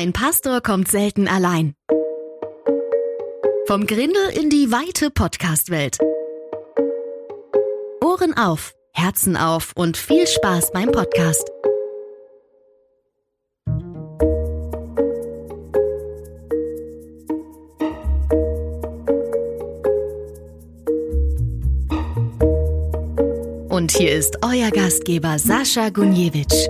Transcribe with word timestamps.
Ein 0.00 0.12
Pastor 0.12 0.60
kommt 0.60 0.86
selten 0.86 1.26
allein. 1.26 1.74
Vom 3.66 3.84
Grindel 3.84 4.28
in 4.32 4.48
die 4.48 4.70
weite 4.70 5.10
Podcast-Welt. 5.10 5.98
Ohren 8.00 8.36
auf, 8.36 8.74
Herzen 8.92 9.36
auf 9.36 9.72
und 9.74 9.96
viel 9.96 10.28
Spaß 10.28 10.70
beim 10.70 10.92
Podcast. 10.92 11.50
Und 23.68 23.90
hier 23.90 24.12
ist 24.12 24.38
euer 24.44 24.70
Gastgeber 24.70 25.40
Sascha 25.40 25.88
Gunjewitsch. 25.88 26.68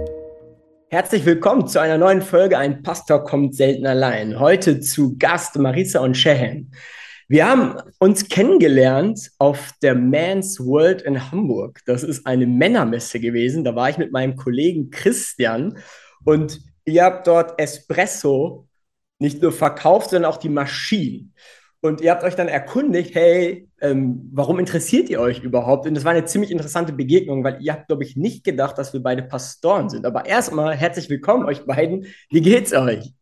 Herzlich 0.90 1.26
willkommen 1.26 1.68
zu 1.68 1.82
einer 1.82 1.98
neuen 1.98 2.22
Folge 2.22 2.56
Ein 2.56 2.82
Pastor 2.82 3.22
kommt 3.22 3.54
selten 3.54 3.86
allein. 3.86 4.40
Heute 4.40 4.80
zu 4.80 5.18
Gast 5.18 5.58
Marisa 5.58 6.00
und 6.00 6.16
Shehen. 6.16 6.72
Wir 7.28 7.46
haben 7.46 7.78
uns 7.98 8.26
kennengelernt 8.30 9.30
auf 9.36 9.72
der 9.82 9.94
Man's 9.94 10.58
World 10.58 11.02
in 11.02 11.30
Hamburg. 11.30 11.82
Das 11.84 12.02
ist 12.02 12.26
eine 12.26 12.46
Männermesse 12.46 13.20
gewesen. 13.20 13.64
Da 13.64 13.76
war 13.76 13.90
ich 13.90 13.98
mit 13.98 14.12
meinem 14.12 14.34
Kollegen 14.34 14.88
Christian 14.88 15.76
und 16.24 16.58
ihr 16.86 17.04
habt 17.04 17.26
dort 17.26 17.60
Espresso 17.60 18.66
nicht 19.18 19.42
nur 19.42 19.52
verkauft, 19.52 20.08
sondern 20.08 20.32
auch 20.32 20.38
die 20.38 20.48
Maschinen. 20.48 21.34
Und 21.80 22.00
ihr 22.00 22.10
habt 22.10 22.24
euch 22.24 22.34
dann 22.34 22.48
erkundigt, 22.48 23.14
hey, 23.14 23.68
ähm, 23.80 24.28
warum 24.32 24.58
interessiert 24.58 25.08
ihr 25.10 25.20
euch 25.20 25.44
überhaupt? 25.44 25.86
Und 25.86 25.94
das 25.94 26.04
war 26.04 26.10
eine 26.10 26.24
ziemlich 26.24 26.50
interessante 26.50 26.92
Begegnung, 26.92 27.44
weil 27.44 27.58
ihr 27.60 27.72
habt, 27.72 27.86
glaube 27.86 28.02
ich, 28.02 28.16
nicht 28.16 28.42
gedacht, 28.42 28.76
dass 28.78 28.92
wir 28.92 29.00
beide 29.00 29.22
Pastoren 29.22 29.88
sind. 29.88 30.04
Aber 30.04 30.26
erstmal 30.26 30.74
herzlich 30.74 31.08
willkommen 31.08 31.44
euch 31.44 31.64
beiden. 31.66 32.06
Wie 32.30 32.40
geht's 32.40 32.72
euch? 32.72 33.12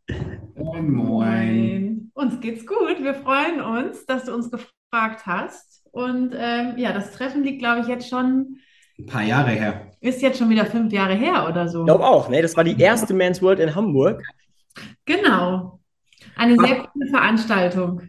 Moin, 0.55 0.91
moin. 0.91 2.11
Uns 2.15 2.41
geht's 2.41 2.67
gut. 2.67 2.97
Wir 3.03 3.15
freuen 3.15 3.61
uns, 3.61 4.07
dass 4.07 4.25
du 4.25 4.35
uns 4.35 4.51
gefragt 4.51 5.27
hast. 5.27 5.83
Und 5.91 6.35
ähm, 6.35 6.79
ja, 6.79 6.95
das 6.95 7.13
Treffen 7.13 7.45
liegt, 7.45 7.59
glaube 7.59 7.83
ich, 7.83 7.89
jetzt 7.89 8.09
schon 8.09 8.57
ein 8.99 9.07
paar 9.07 9.23
Jahre 9.23 9.51
her. 9.51 9.91
Ist 10.01 10.23
jetzt 10.23 10.39
schon 10.39 10.49
wieder 10.49 10.65
fünf 10.65 10.91
Jahre 10.95 11.15
her 11.15 11.47
oder 11.47 11.69
so. 11.69 11.81
Ich 11.81 11.87
glaube 11.87 12.07
auch, 12.07 12.31
ne? 12.31 12.41
Das 12.41 12.57
war 12.57 12.65
die 12.65 12.81
erste 12.81 13.13
Man's 13.13 13.43
World 13.43 13.61
in 13.61 13.75
Hamburg. 13.75 14.23
Genau. 15.05 15.79
Eine 16.37 16.57
sehr 16.57 16.87
coole 16.87 17.11
Veranstaltung. 17.11 18.01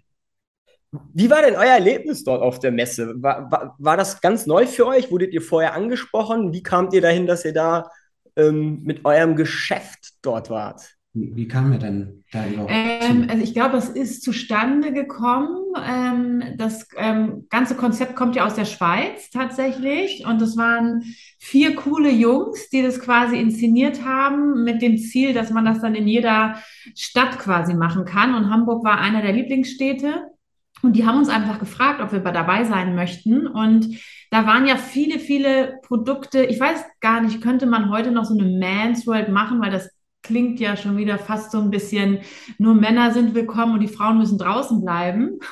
Wie 1.13 1.29
war 1.29 1.41
denn 1.41 1.55
euer 1.55 1.73
Erlebnis 1.73 2.23
dort 2.23 2.41
auf 2.41 2.59
der 2.59 2.71
Messe? 2.71 3.13
War, 3.21 3.51
war, 3.51 3.75
war, 3.77 3.97
das 3.97 4.21
ganz 4.21 4.45
neu 4.45 4.65
für 4.67 4.87
euch? 4.87 5.11
Wurdet 5.11 5.33
ihr 5.33 5.41
vorher 5.41 5.73
angesprochen? 5.73 6.53
Wie 6.53 6.63
kamt 6.63 6.93
ihr 6.93 7.01
dahin, 7.01 7.27
dass 7.27 7.45
ihr 7.45 7.53
da 7.53 7.89
ähm, 8.35 8.83
mit 8.83 9.05
eurem 9.05 9.35
Geschäft 9.35 10.13
dort 10.21 10.49
wart? 10.49 10.97
Wie 11.19 11.47
kamen 11.47 11.71
wir 11.71 11.79
denn 11.79 12.23
da 12.31 12.47
überhaupt? 12.47 12.71
Ähm, 12.71 13.27
also 13.29 13.41
ich 13.41 13.53
glaube, 13.53 13.77
es 13.77 13.89
ist 13.89 14.21
zustande 14.21 14.93
gekommen. 14.93 15.63
Ähm, 15.83 16.43
das 16.57 16.87
ähm, 16.97 17.47
ganze 17.49 17.75
Konzept 17.75 18.15
kommt 18.15 18.35
ja 18.35 18.45
aus 18.45 18.53
der 18.53 18.65
Schweiz 18.65 19.29
tatsächlich. 19.31 20.25
Und 20.27 20.41
es 20.41 20.57
waren 20.57 21.03
vier 21.39 21.75
coole 21.75 22.11
Jungs, 22.11 22.69
die 22.69 22.83
das 22.83 22.99
quasi 22.99 23.39
inszeniert 23.39 24.05
haben 24.05 24.63
mit 24.63 24.81
dem 24.81 24.97
Ziel, 24.97 25.33
dass 25.33 25.49
man 25.49 25.65
das 25.65 25.81
dann 25.81 25.95
in 25.95 26.07
jeder 26.07 26.61
Stadt 26.95 27.39
quasi 27.39 27.73
machen 27.73 28.05
kann. 28.05 28.35
Und 28.35 28.51
Hamburg 28.51 28.83
war 28.83 28.99
einer 28.99 29.21
der 29.21 29.33
Lieblingsstädte. 29.33 30.25
Und 30.83 30.93
die 30.93 31.05
haben 31.05 31.17
uns 31.17 31.29
einfach 31.29 31.59
gefragt, 31.59 32.01
ob 32.01 32.11
wir 32.11 32.19
dabei 32.19 32.63
sein 32.63 32.95
möchten. 32.95 33.47
Und 33.47 33.97
da 34.29 34.45
waren 34.45 34.67
ja 34.67 34.77
viele, 34.77 35.19
viele 35.19 35.79
Produkte. 35.83 36.43
Ich 36.43 36.59
weiß 36.59 36.83
gar 36.99 37.21
nicht, 37.21 37.41
könnte 37.41 37.65
man 37.65 37.89
heute 37.89 38.11
noch 38.11 38.25
so 38.25 38.37
eine 38.37 38.47
Man's 38.59 39.07
World 39.07 39.29
machen, 39.29 39.61
weil 39.61 39.71
das 39.71 39.89
klingt 40.27 40.59
ja 40.59 40.75
schon 40.75 40.97
wieder 40.97 41.17
fast 41.17 41.51
so 41.51 41.59
ein 41.59 41.69
bisschen, 41.69 42.19
nur 42.57 42.73
Männer 42.73 43.11
sind 43.11 43.33
willkommen 43.33 43.73
und 43.73 43.79
die 43.79 43.87
Frauen 43.87 44.17
müssen 44.17 44.37
draußen 44.37 44.81
bleiben. 44.83 45.39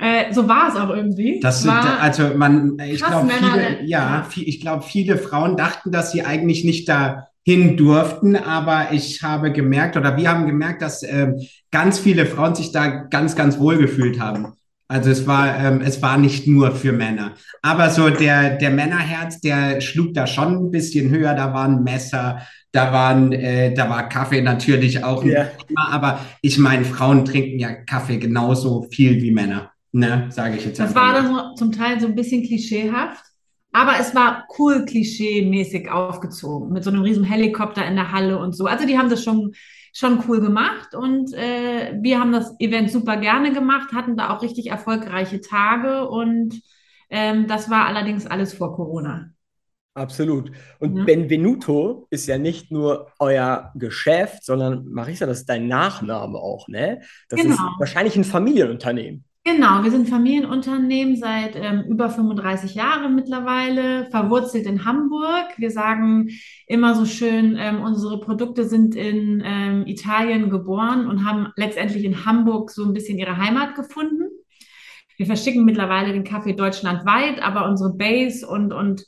Äh, 0.00 0.32
so 0.32 0.48
war 0.48 0.68
es 0.68 0.76
auch 0.76 0.88
irgendwie. 0.88 1.40
Das 1.40 1.66
war 1.66 2.00
also 2.00 2.30
man, 2.34 2.78
ich 2.80 3.02
glaube, 3.02 3.28
viele, 3.30 3.84
ja, 3.84 4.26
viel, 4.28 4.48
ich 4.48 4.60
glaube, 4.60 4.82
viele 4.82 5.18
Frauen 5.18 5.56
dachten, 5.56 5.92
dass 5.92 6.10
sie 6.10 6.24
eigentlich 6.24 6.64
nicht 6.64 6.88
da 6.88 7.28
hin 7.44 7.76
durften, 7.76 8.34
aber 8.34 8.92
ich 8.92 9.22
habe 9.22 9.52
gemerkt 9.52 9.96
oder 9.96 10.16
wir 10.16 10.30
haben 10.30 10.46
gemerkt, 10.46 10.80
dass 10.80 11.02
äh, 11.02 11.32
ganz 11.70 11.98
viele 11.98 12.24
Frauen 12.24 12.54
sich 12.54 12.72
da 12.72 12.88
ganz, 12.88 13.36
ganz 13.36 13.58
wohl 13.58 13.76
gefühlt 13.76 14.18
haben. 14.18 14.54
Also 14.94 15.10
es 15.10 15.26
war, 15.26 15.58
ähm, 15.58 15.80
es 15.80 16.00
war 16.02 16.18
nicht 16.18 16.46
nur 16.46 16.70
für 16.70 16.92
Männer. 16.92 17.32
Aber 17.62 17.90
so 17.90 18.10
der, 18.10 18.58
der 18.58 18.70
Männerherz, 18.70 19.40
der 19.40 19.80
schlug 19.80 20.14
da 20.14 20.28
schon 20.28 20.54
ein 20.54 20.70
bisschen 20.70 21.10
höher. 21.10 21.34
Da 21.34 21.52
waren 21.52 21.82
Messer, 21.82 22.42
da 22.70 22.92
waren, 22.92 23.32
äh, 23.32 23.74
da 23.74 23.90
war 23.90 24.08
Kaffee 24.08 24.40
natürlich 24.40 25.02
auch 25.02 25.24
ein 25.24 25.30
yeah. 25.30 25.50
Thema. 25.66 25.88
Aber 25.90 26.20
ich 26.42 26.58
meine, 26.58 26.84
Frauen 26.84 27.24
trinken 27.24 27.58
ja 27.58 27.72
Kaffee 27.72 28.18
genauso 28.18 28.82
viel 28.82 29.20
wie 29.20 29.32
Männer. 29.32 29.72
Ne, 29.90 30.26
sage 30.28 30.58
ich 30.58 30.64
jetzt. 30.64 30.78
Das 30.78 30.94
war 30.94 31.12
dann 31.12 31.26
so, 31.26 31.54
zum 31.56 31.72
Teil 31.72 31.98
so 31.98 32.06
ein 32.06 32.14
bisschen 32.14 32.44
klischeehaft. 32.44 33.24
Aber 33.72 33.94
es 33.98 34.14
war 34.14 34.46
cool 34.60 34.84
klischee-mäßig 34.84 35.90
aufgezogen. 35.90 36.72
Mit 36.72 36.84
so 36.84 36.90
einem 36.90 37.02
riesen 37.02 37.24
Helikopter 37.24 37.84
in 37.84 37.96
der 37.96 38.12
Halle 38.12 38.38
und 38.38 38.54
so. 38.54 38.66
Also 38.66 38.86
die 38.86 38.96
haben 38.96 39.10
das 39.10 39.24
schon 39.24 39.54
schon 39.94 40.24
cool 40.28 40.40
gemacht 40.40 40.94
und 40.94 41.32
äh, 41.34 41.96
wir 42.02 42.18
haben 42.18 42.32
das 42.32 42.58
Event 42.58 42.90
super 42.90 43.16
gerne 43.16 43.52
gemacht, 43.52 43.92
hatten 43.92 44.16
da 44.16 44.34
auch 44.34 44.42
richtig 44.42 44.66
erfolgreiche 44.66 45.40
Tage 45.40 46.08
und 46.08 46.60
ähm, 47.10 47.46
das 47.46 47.70
war 47.70 47.86
allerdings 47.86 48.26
alles 48.26 48.52
vor 48.52 48.74
Corona. 48.74 49.30
Absolut. 49.94 50.50
Und 50.80 50.96
ja. 50.96 51.04
Benvenuto 51.04 52.08
ist 52.10 52.26
ja 52.26 52.36
nicht 52.36 52.72
nur 52.72 53.12
euer 53.20 53.70
Geschäft, 53.76 54.44
sondern 54.44 54.88
Marisa, 54.88 55.26
das 55.26 55.40
ist 55.40 55.48
dein 55.48 55.68
Nachname 55.68 56.38
auch, 56.38 56.66
ne? 56.66 57.00
Das 57.28 57.40
genau. 57.40 57.54
ist 57.54 57.60
wahrscheinlich 57.78 58.16
ein 58.16 58.24
Familienunternehmen. 58.24 59.24
Genau, 59.46 59.84
wir 59.84 59.90
sind 59.90 60.08
Familienunternehmen 60.08 61.16
seit 61.16 61.54
ähm, 61.54 61.84
über 61.86 62.08
35 62.08 62.74
Jahren 62.74 63.14
mittlerweile, 63.14 64.06
verwurzelt 64.10 64.64
in 64.64 64.86
Hamburg. 64.86 65.58
Wir 65.58 65.70
sagen 65.70 66.30
immer 66.66 66.94
so 66.94 67.04
schön, 67.04 67.54
ähm, 67.58 67.82
unsere 67.82 68.20
Produkte 68.20 68.64
sind 68.64 68.94
in 68.94 69.42
ähm, 69.44 69.86
Italien 69.86 70.48
geboren 70.48 71.06
und 71.06 71.26
haben 71.26 71.52
letztendlich 71.56 72.04
in 72.04 72.24
Hamburg 72.24 72.70
so 72.70 72.84
ein 72.86 72.94
bisschen 72.94 73.18
ihre 73.18 73.36
Heimat 73.36 73.74
gefunden. 73.74 74.30
Wir 75.18 75.26
verschicken 75.26 75.66
mittlerweile 75.66 76.14
den 76.14 76.24
Kaffee 76.24 76.54
deutschlandweit, 76.54 77.42
aber 77.42 77.68
unsere 77.68 77.94
Base 77.94 78.46
und, 78.46 78.72
und 78.72 79.04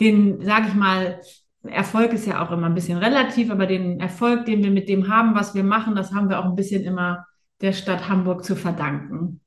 den, 0.00 0.40
sage 0.42 0.68
ich 0.68 0.74
mal, 0.74 1.20
Erfolg 1.64 2.12
ist 2.12 2.26
ja 2.26 2.44
auch 2.46 2.52
immer 2.52 2.66
ein 2.66 2.74
bisschen 2.74 2.98
relativ, 2.98 3.50
aber 3.50 3.66
den 3.66 3.98
Erfolg, 3.98 4.44
den 4.46 4.62
wir 4.62 4.70
mit 4.70 4.88
dem 4.88 5.08
haben, 5.08 5.34
was 5.34 5.56
wir 5.56 5.64
machen, 5.64 5.96
das 5.96 6.12
haben 6.12 6.28
wir 6.28 6.38
auch 6.38 6.44
ein 6.44 6.56
bisschen 6.56 6.84
immer 6.84 7.26
der 7.60 7.72
Stadt 7.72 8.08
Hamburg 8.08 8.44
zu 8.44 8.54
verdanken. 8.54 9.41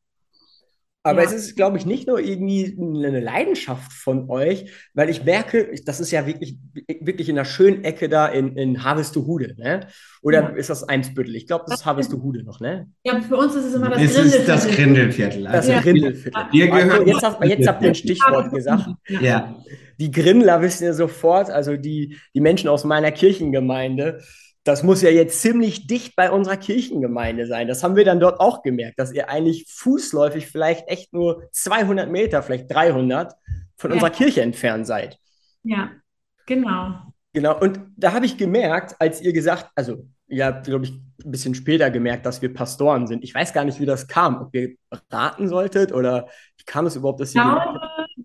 Aber 1.05 1.21
ja. 1.21 1.27
es 1.27 1.33
ist, 1.33 1.55
glaube 1.55 1.77
ich, 1.77 1.85
nicht 1.85 2.07
nur 2.07 2.19
irgendwie 2.19 2.75
eine 2.79 3.19
Leidenschaft 3.19 3.93
von 3.93 4.27
euch, 4.27 4.71
weil 4.95 5.07
ich 5.11 5.23
merke, 5.23 5.69
das 5.85 5.99
ist 5.99 6.09
ja 6.09 6.25
wirklich, 6.25 6.57
wirklich 6.99 7.29
in 7.29 7.37
einer 7.37 7.45
schönen 7.45 7.83
Ecke 7.83 8.09
da 8.09 8.25
in, 8.25 8.57
in 8.57 8.83
Harvestehude, 8.83 9.53
ne? 9.55 9.81
Oder 10.23 10.41
ja. 10.41 10.49
ist 10.49 10.71
das 10.71 10.83
Einsbüttel? 10.83 11.35
Ich 11.35 11.45
glaube, 11.45 11.65
das 11.67 11.81
ist 11.81 11.85
Harvestehude 11.85 12.43
noch, 12.43 12.59
ne? 12.59 12.87
Ja, 13.03 13.21
für 13.21 13.37
uns 13.37 13.53
ist 13.53 13.65
es 13.65 13.75
immer 13.75 13.91
das 13.91 14.01
es 14.01 14.15
Grindelviertel. 14.15 14.39
ist 14.39 14.49
das 14.49 14.67
Grindelviertel. 14.67 15.47
Also 15.47 15.57
das 15.57 15.67
ja. 15.67 15.81
Grindelviertel. 15.81 16.43
Wir 16.51 16.67
gehören 16.69 16.89
also 16.89 17.05
jetzt, 17.05 17.23
habt, 17.23 17.45
jetzt 17.45 17.67
habt 17.67 17.83
ihr 17.83 17.89
ein 17.89 17.95
Stichwort 17.95 18.51
gesagt. 18.51 18.89
Ja. 19.21 19.55
Die 19.99 20.09
Grindler 20.09 20.63
wissen 20.63 20.85
ja 20.85 20.93
sofort, 20.93 21.51
also 21.51 21.77
die, 21.77 22.17
die 22.33 22.41
Menschen 22.41 22.67
aus 22.67 22.83
meiner 22.83 23.11
Kirchengemeinde, 23.11 24.21
das 24.65 24.81
muss 24.81 25.03
ja 25.03 25.11
jetzt 25.11 25.41
ziemlich 25.41 25.85
dicht 25.85 26.15
bei 26.15 26.31
unserer 26.31 26.57
Kirchengemeinde 26.57 27.45
sein. 27.45 27.67
Das 27.67 27.83
haben 27.83 27.95
wir 27.95 28.03
dann 28.03 28.19
dort 28.19 28.39
auch 28.39 28.63
gemerkt, 28.63 28.99
dass 28.99 29.13
ihr 29.13 29.29
eigentlich 29.29 29.67
fußläufig 29.69 30.47
vielleicht 30.47 30.87
echt 30.87 31.13
nur 31.13 31.47
200 31.51 32.09
Meter, 32.09 32.41
vielleicht 32.41 32.73
300 32.73 33.35
von 33.77 33.91
ja. 33.91 33.93
unserer 33.93 34.09
Kirche 34.09 34.41
entfernt 34.41 34.87
seid. 34.87 35.19
Ja, 35.61 35.91
genau. 36.47 36.95
Genau, 37.33 37.59
und 37.59 37.79
da 37.95 38.13
habe 38.13 38.25
ich 38.25 38.37
gemerkt, 38.37 38.95
als 38.97 39.21
ihr 39.21 39.33
gesagt, 39.33 39.69
also 39.75 40.07
ihr 40.27 40.47
habt, 40.47 40.65
glaube 40.65 40.85
ich, 40.85 40.93
ein 40.93 41.31
bisschen 41.31 41.53
später 41.53 41.91
gemerkt, 41.91 42.25
dass 42.25 42.41
wir 42.41 42.51
Pastoren 42.51 43.05
sind. 43.05 43.23
Ich 43.23 43.35
weiß 43.35 43.53
gar 43.53 43.65
nicht, 43.65 43.79
wie 43.79 43.85
das 43.85 44.07
kam, 44.07 44.41
ob 44.41 44.55
ihr 44.55 44.77
raten 45.11 45.47
solltet 45.47 45.91
oder 45.91 46.27
wie 46.57 46.63
kam 46.65 46.87
es 46.87 46.95
überhaupt, 46.95 47.19
dass 47.19 47.35
ihr. 47.35 47.41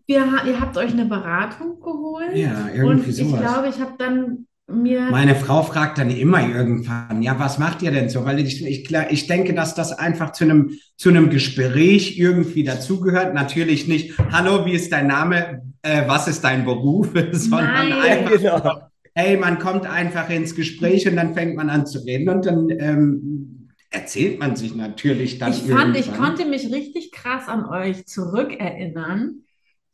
Ich 0.06 0.16
glaube, 0.16 0.44
wir, 0.44 0.52
ihr 0.52 0.60
habt 0.60 0.76
euch 0.78 0.92
eine 0.92 1.04
Beratung 1.04 1.80
geholt. 1.80 2.34
Ja, 2.34 2.68
irgendwie 2.72 3.10
und 3.10 3.12
sowas. 3.12 3.32
Ich 3.32 3.46
glaube, 3.46 3.68
ich 3.68 3.80
habe 3.80 3.94
dann 3.98 4.46
mir. 4.72 5.08
Meine 5.10 5.34
Frau 5.34 5.62
fragt 5.62 5.98
dann 5.98 6.10
immer 6.10 6.46
irgendwann, 6.46 7.22
ja, 7.22 7.38
was 7.38 7.58
macht 7.58 7.82
ihr 7.82 7.90
denn 7.90 8.08
so? 8.08 8.24
Weil 8.24 8.40
ich, 8.40 8.64
ich, 8.64 8.90
ich 8.90 9.26
denke, 9.26 9.54
dass 9.54 9.74
das 9.74 9.92
einfach 9.92 10.32
zu 10.32 10.44
einem, 10.44 10.78
zu 10.96 11.08
einem 11.08 11.30
Gespräch 11.30 12.18
irgendwie 12.18 12.64
dazugehört. 12.64 13.34
Natürlich 13.34 13.88
nicht, 13.88 14.18
hallo, 14.30 14.66
wie 14.66 14.72
ist 14.72 14.92
dein 14.92 15.06
Name? 15.06 15.62
Äh, 15.82 16.02
was 16.06 16.28
ist 16.28 16.42
dein 16.42 16.64
Beruf? 16.64 17.08
Sondern 17.32 17.88
Nein. 17.88 18.02
einfach, 18.02 18.30
genau. 18.30 18.80
hey, 19.14 19.36
man 19.36 19.58
kommt 19.58 19.86
einfach 19.86 20.28
ins 20.30 20.54
Gespräch 20.54 21.08
und 21.08 21.16
dann 21.16 21.34
fängt 21.34 21.56
man 21.56 21.70
an 21.70 21.86
zu 21.86 21.98
reden 22.00 22.28
und 22.28 22.46
dann 22.46 22.70
ähm, 22.70 23.68
erzählt 23.90 24.38
man 24.38 24.56
sich 24.56 24.74
natürlich 24.74 25.38
dann. 25.38 25.52
Ich 25.52 25.62
fand, 25.62 25.96
ich 25.96 26.12
konnte 26.14 26.46
mich 26.46 26.72
richtig 26.72 27.12
krass 27.12 27.48
an 27.48 27.66
euch 27.66 28.06
zurückerinnern, 28.06 29.42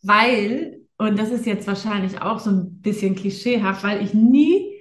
weil 0.02 0.81
und 0.98 1.19
das 1.19 1.31
ist 1.31 1.46
jetzt 1.46 1.66
wahrscheinlich 1.66 2.22
auch 2.22 2.38
so 2.38 2.50
ein 2.50 2.81
bisschen 2.81 3.14
klischeehaft, 3.14 3.84
weil 3.84 4.02
ich 4.02 4.14
nie 4.14 4.76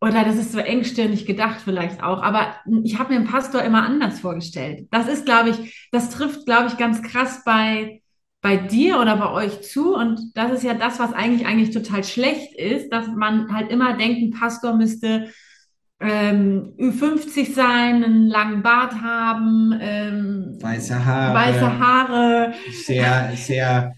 oder 0.00 0.24
das 0.24 0.36
ist 0.36 0.52
so 0.52 0.58
engstirnig 0.58 1.26
gedacht 1.26 1.60
vielleicht 1.62 2.02
auch, 2.02 2.22
aber 2.22 2.54
ich 2.84 2.98
habe 2.98 3.10
mir 3.10 3.16
einen 3.16 3.28
Pastor 3.28 3.62
immer 3.62 3.82
anders 3.82 4.20
vorgestellt. 4.20 4.86
Das 4.92 5.08
ist, 5.08 5.26
glaube 5.26 5.50
ich, 5.50 5.88
das 5.90 6.10
trifft, 6.10 6.46
glaube 6.46 6.68
ich, 6.68 6.76
ganz 6.76 7.02
krass 7.02 7.42
bei, 7.44 8.00
bei 8.40 8.56
dir 8.56 9.00
oder 9.00 9.16
bei 9.16 9.30
euch 9.30 9.62
zu. 9.62 9.96
Und 9.96 10.20
das 10.34 10.52
ist 10.52 10.62
ja 10.62 10.74
das, 10.74 11.00
was 11.00 11.12
eigentlich 11.12 11.46
eigentlich 11.48 11.70
total 11.70 12.04
schlecht 12.04 12.54
ist, 12.56 12.90
dass 12.90 13.08
man 13.08 13.52
halt 13.52 13.72
immer 13.72 13.96
denkt, 13.96 14.22
ein 14.22 14.38
Pastor 14.38 14.76
müsste 14.76 15.32
ähm, 16.00 16.74
Ü50 16.78 17.54
sein, 17.54 18.04
einen 18.04 18.28
langen 18.28 18.62
Bart 18.62 18.94
haben, 19.02 19.76
ähm, 19.80 20.58
weiße 20.60 21.04
Haare, 21.04 21.34
weiße 21.34 21.78
Haare, 21.80 22.54
sehr, 22.70 23.32
sehr 23.34 23.96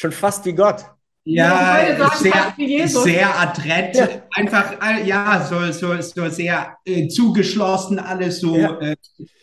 schon 0.00 0.12
fast 0.12 0.44
wie 0.46 0.54
Gott. 0.54 0.84
Ja, 1.24 1.96
sagen, 1.98 2.54
sehr, 2.56 2.88
sehr 2.88 3.38
adrett, 3.38 3.94
ja. 3.94 4.08
einfach, 4.32 4.72
äh, 4.82 5.06
ja, 5.06 5.46
so, 5.46 5.70
so, 5.70 6.00
so 6.00 6.28
sehr 6.30 6.76
äh, 6.86 7.08
zugeschlossen, 7.08 7.98
alles 7.98 8.40
so, 8.40 8.56
ja, 8.56 8.78
äh, 8.80 8.96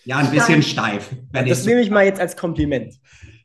ja 0.04 0.18
ein 0.18 0.31
bisschen 0.31 0.63
steif. 0.63 1.12
das 1.31 1.65
nehme 1.65 1.81
ich 1.81 1.92
mal 1.92 2.04
jetzt 2.04 2.19
als 2.19 2.36
Kompliment. 2.36 2.95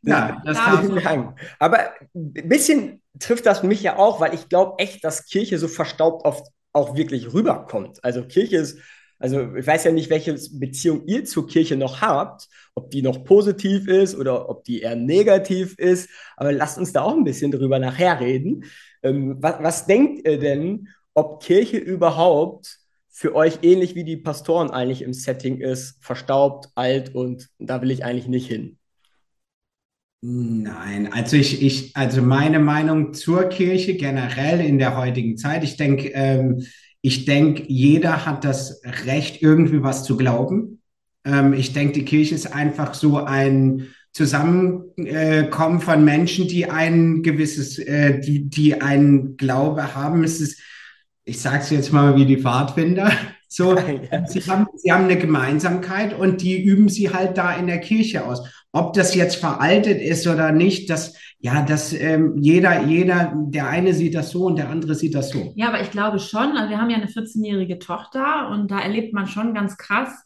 Ja, 0.03 0.41
das 0.45 0.59
kann 0.59 0.97
ich 0.97 1.05
sagen. 1.05 1.35
Aber 1.59 1.79
ein 2.15 2.49
bisschen 2.49 3.03
trifft 3.21 3.45
das 3.45 3.63
mich 3.63 3.83
ja 3.83 3.99
auch, 3.99 4.19
weil 4.19 4.35
ich 4.35 4.49
glaube 4.49 4.79
echt, 4.79 5.05
dass 5.05 5.27
Kirche 5.27 5.59
so 5.59 5.69
verstaubt 5.69 6.25
oft 6.25 6.47
auch 6.73 6.97
wirklich 6.97 7.35
rüberkommt. 7.35 8.03
Also 8.03 8.25
Kirche 8.25 8.57
ist 8.57 8.79
also 9.23 9.55
ich 9.55 9.67
weiß 9.67 9.85
ja 9.85 9.93
nicht, 9.93 10.11
welche 10.11 10.37
Beziehung 10.53 11.07
ihr 11.07 11.25
zur 11.25 11.47
Kirche 11.47 11.77
noch 11.77 12.01
habt, 12.01 12.49
ob 12.75 12.91
die 12.91 13.03
noch 13.03 13.23
positiv 13.23 13.87
ist 13.87 14.17
oder 14.17 14.49
ob 14.49 14.65
die 14.65 14.81
eher 14.81 14.97
negativ 14.97 15.79
ist. 15.79 16.11
Aber 16.37 16.51
lasst 16.51 16.77
uns 16.77 16.93
da 16.93 17.03
auch 17.03 17.17
ein 17.17 17.23
bisschen 17.23 17.53
drüber 17.53 17.79
nachher 17.79 18.19
reden. 18.19 18.65
Ähm, 19.03 19.37
was, 19.41 19.63
was 19.63 19.87
denkt 19.87 20.27
ihr 20.27 20.41
denn, 20.41 20.89
ob 21.15 21.41
Kirche 21.41 21.77
überhaupt 21.77 22.79
für 23.11 23.37
euch 23.37 23.61
ähnlich 23.63 23.95
wie 23.95 24.05
die 24.05 24.17
Pastoren 24.17 24.71
eigentlich 24.71 25.03
im 25.03 25.13
Setting 25.13 25.61
ist, 25.61 26.03
verstaubt, 26.03 26.71
alt 26.75 27.15
und 27.15 27.49
da 27.61 27.81
will 27.81 27.93
ich 27.93 28.05
eigentlich 28.05 28.27
nicht 28.27 28.49
hin? 28.49 28.79
Nein, 30.25 31.13
also 31.13 31.37
ich, 31.37 31.63
ich, 31.63 31.97
also 31.97 32.23
meine 32.23 32.61
Meinung 32.61 33.13
zur 33.13 33.49
Kirche 33.49 33.95
generell 33.95 34.61
in 34.61 34.79
der 34.79 34.97
heutigen 34.97 35.37
Zeit, 35.37 35.65
ich 35.65 35.77
denke, 35.77 36.11
ähm, 36.15 36.65
ich 37.03 37.25
denke, 37.25 37.65
jeder 37.67 38.25
hat 38.25 38.45
das 38.45 38.81
Recht, 39.07 39.43
irgendwie 39.43 39.83
was 39.83 40.05
zu 40.05 40.17
glauben. 40.17 40.81
Ähm, 41.25 41.53
ich 41.53 41.73
denke, 41.73 41.95
die 41.95 42.05
Kirche 42.05 42.35
ist 42.35 42.55
einfach 42.55 42.95
so 42.95 43.19
ein 43.19 43.89
Zusammenkommen 44.13 45.81
von 45.81 46.05
Menschen, 46.05 46.47
die 46.47 46.71
ein 46.71 47.23
gewisses, 47.23 47.79
äh, 47.79 48.21
die, 48.21 48.49
die 48.49 48.81
einen 48.81 49.37
Glaube 49.37 49.95
haben. 49.95 50.23
Es 50.23 50.41
ist, 50.41 50.61
ich 51.25 51.41
sage 51.41 51.59
es 51.59 51.71
jetzt 51.71 51.93
mal 51.93 52.15
wie 52.17 52.27
die 52.27 52.39
Pfadfinder. 52.39 53.13
So, 53.55 53.77
sie 54.29 54.41
haben, 54.47 54.67
sie 54.77 54.91
haben 54.91 55.05
eine 55.05 55.19
Gemeinsamkeit 55.19 56.19
und 56.19 56.41
die 56.41 56.63
üben 56.63 56.89
sie 56.89 57.11
halt 57.11 57.37
da 57.37 57.55
in 57.55 57.67
der 57.67 57.81
Kirche 57.81 58.25
aus. 58.25 58.49
Ob 58.73 58.95
das 58.95 59.15
jetzt 59.15 59.37
veraltet 59.37 60.01
ist 60.01 60.27
oder 60.27 60.53
nicht, 60.53 60.89
das, 60.89 61.13
ja, 61.45 61.63
dass 61.63 61.93
ähm, 61.93 62.37
jeder, 62.39 62.85
jeder, 62.85 63.33
der 63.37 63.67
eine 63.67 63.95
sieht 63.95 64.15
das 64.15 64.31
so 64.31 64.47
und 64.47 64.57
der 64.57 64.71
andere 64.71 64.95
sieht 64.95 65.17
das 65.17 65.31
so. 65.31 65.53
Ja, 65.57 65.69
aber 65.69 65.81
ich 65.81 65.91
glaube 65.91 66.21
schon, 66.21 66.57
also 66.57 66.71
wir 66.71 66.81
haben 66.81 66.89
ja 66.89 66.97
eine 66.97 67.09
14-jährige 67.09 67.81
Tochter 67.81 68.49
und 68.51 68.71
da 68.71 68.79
erlebt 68.79 69.13
man 69.13 69.27
schon 69.27 69.53
ganz 69.53 69.77
krass, 69.77 70.25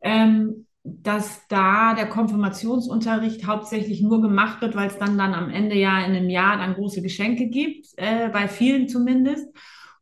ähm, 0.00 0.66
dass 0.82 1.46
da 1.48 1.92
der 1.92 2.06
Konfirmationsunterricht 2.06 3.46
hauptsächlich 3.46 4.00
nur 4.00 4.22
gemacht 4.22 4.62
wird, 4.62 4.74
weil 4.74 4.88
es 4.88 4.96
dann 4.96 5.18
dann 5.18 5.34
am 5.34 5.50
Ende 5.50 5.76
ja 5.76 5.98
in 6.06 6.16
einem 6.16 6.30
Jahr 6.30 6.56
dann 6.56 6.72
große 6.72 7.02
Geschenke 7.02 7.48
gibt, 7.48 7.88
äh, 7.98 8.30
bei 8.30 8.48
vielen 8.48 8.88
zumindest. 8.88 9.46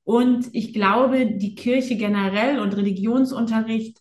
Und 0.05 0.47
ich 0.53 0.73
glaube, 0.73 1.33
die 1.33 1.57
Kirche 1.57 1.97
generell 1.97 2.61
und 2.61 2.77
Religionsunterricht 2.77 3.99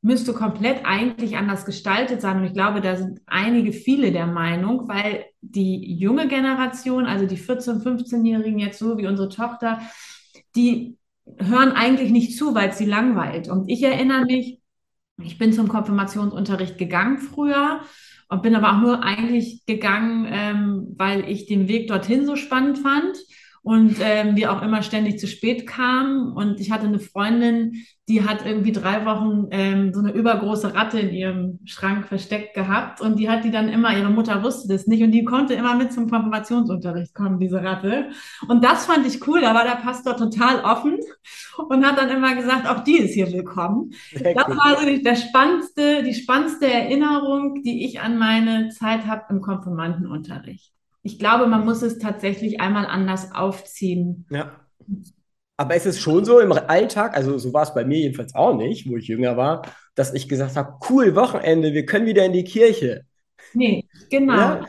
müsste 0.00 0.32
komplett 0.32 0.84
eigentlich 0.84 1.36
anders 1.36 1.64
gestaltet 1.64 2.22
sein. 2.22 2.38
Und 2.38 2.44
ich 2.46 2.54
glaube, 2.54 2.80
da 2.80 2.96
sind 2.96 3.20
einige, 3.26 3.72
viele 3.72 4.10
der 4.10 4.26
Meinung, 4.26 4.88
weil 4.88 5.26
die 5.42 5.94
junge 5.96 6.28
Generation, 6.28 7.04
also 7.04 7.26
die 7.26 7.36
14-, 7.36 7.82
15-Jährigen 7.82 8.58
jetzt 8.58 8.78
so 8.78 8.96
wie 8.96 9.06
unsere 9.06 9.28
Tochter, 9.28 9.80
die 10.56 10.96
hören 11.38 11.72
eigentlich 11.72 12.10
nicht 12.10 12.36
zu, 12.38 12.54
weil 12.54 12.70
es 12.70 12.78
sie 12.78 12.86
langweilt. 12.86 13.48
Und 13.48 13.68
ich 13.68 13.82
erinnere 13.82 14.24
mich, 14.24 14.60
ich 15.22 15.38
bin 15.38 15.52
zum 15.52 15.68
Konfirmationsunterricht 15.68 16.78
gegangen 16.78 17.18
früher 17.18 17.80
und 18.28 18.42
bin 18.42 18.54
aber 18.54 18.72
auch 18.72 18.80
nur 18.80 19.02
eigentlich 19.02 19.66
gegangen, 19.66 20.26
ähm, 20.28 20.94
weil 20.96 21.28
ich 21.28 21.46
den 21.46 21.68
Weg 21.68 21.88
dorthin 21.88 22.24
so 22.24 22.36
spannend 22.36 22.78
fand 22.78 23.18
und 23.62 23.96
ähm, 24.00 24.34
wir 24.34 24.52
auch 24.52 24.60
immer 24.60 24.82
ständig 24.82 25.18
zu 25.20 25.28
spät 25.28 25.66
kamen. 25.66 26.32
Und 26.32 26.60
ich 26.60 26.72
hatte 26.72 26.86
eine 26.86 26.98
Freundin, 26.98 27.84
die 28.08 28.24
hat 28.24 28.44
irgendwie 28.44 28.72
drei 28.72 29.06
Wochen 29.06 29.46
ähm, 29.52 29.94
so 29.94 30.00
eine 30.00 30.12
übergroße 30.12 30.74
Ratte 30.74 30.98
in 30.98 31.14
ihrem 31.14 31.60
Schrank 31.64 32.08
versteckt 32.08 32.54
gehabt 32.54 33.00
und 33.00 33.20
die 33.20 33.30
hat 33.30 33.44
die 33.44 33.52
dann 33.52 33.68
immer, 33.68 33.96
ihre 33.96 34.10
Mutter 34.10 34.42
wusste 34.42 34.66
das 34.66 34.88
nicht 34.88 35.02
und 35.04 35.12
die 35.12 35.24
konnte 35.24 35.54
immer 35.54 35.76
mit 35.76 35.92
zum 35.92 36.10
Konfirmationsunterricht 36.10 37.14
kommen, 37.14 37.38
diese 37.38 37.62
Ratte. 37.62 38.10
Und 38.48 38.64
das 38.64 38.86
fand 38.86 39.06
ich 39.06 39.26
cool, 39.28 39.40
da 39.40 39.54
war 39.54 39.64
der 39.64 39.76
Pastor 39.76 40.16
total 40.16 40.64
offen 40.64 40.98
und 41.68 41.86
hat 41.86 41.98
dann 41.98 42.10
immer 42.10 42.34
gesagt, 42.34 42.68
auch 42.68 42.82
die 42.82 42.98
ist 42.98 43.14
hier 43.14 43.30
willkommen. 43.32 43.92
Sehr 44.12 44.34
das 44.34 44.48
cool. 44.48 44.56
war 44.56 44.80
so 44.80 44.86
die, 44.86 45.02
der 45.02 45.14
spannendste, 45.14 46.02
die 46.02 46.14
spannendste 46.14 46.66
Erinnerung, 46.66 47.62
die 47.62 47.84
ich 47.84 48.00
an 48.00 48.18
meine 48.18 48.70
Zeit 48.70 49.06
habe 49.06 49.22
im 49.30 49.40
Konfirmandenunterricht. 49.40 50.71
Ich 51.02 51.18
glaube, 51.18 51.46
man 51.46 51.64
muss 51.64 51.82
es 51.82 51.98
tatsächlich 51.98 52.60
einmal 52.60 52.86
anders 52.86 53.32
aufziehen. 53.34 54.26
Ja. 54.30 54.60
Aber 55.56 55.76
ist 55.76 55.86
es 55.86 56.00
schon 56.00 56.24
so 56.24 56.40
im 56.40 56.52
Alltag, 56.52 57.16
also 57.16 57.38
so 57.38 57.52
war 57.52 57.62
es 57.62 57.74
bei 57.74 57.84
mir 57.84 57.98
jedenfalls 57.98 58.34
auch 58.34 58.56
nicht, 58.56 58.88
wo 58.88 58.96
ich 58.96 59.06
jünger 59.06 59.36
war, 59.36 59.62
dass 59.94 60.14
ich 60.14 60.28
gesagt 60.28 60.56
habe, 60.56 60.74
cool, 60.88 61.14
Wochenende, 61.14 61.72
wir 61.72 61.86
können 61.86 62.06
wieder 62.06 62.24
in 62.24 62.32
die 62.32 62.44
Kirche. 62.44 63.04
Nee, 63.54 63.86
genau. 64.10 64.34
Ja? 64.34 64.66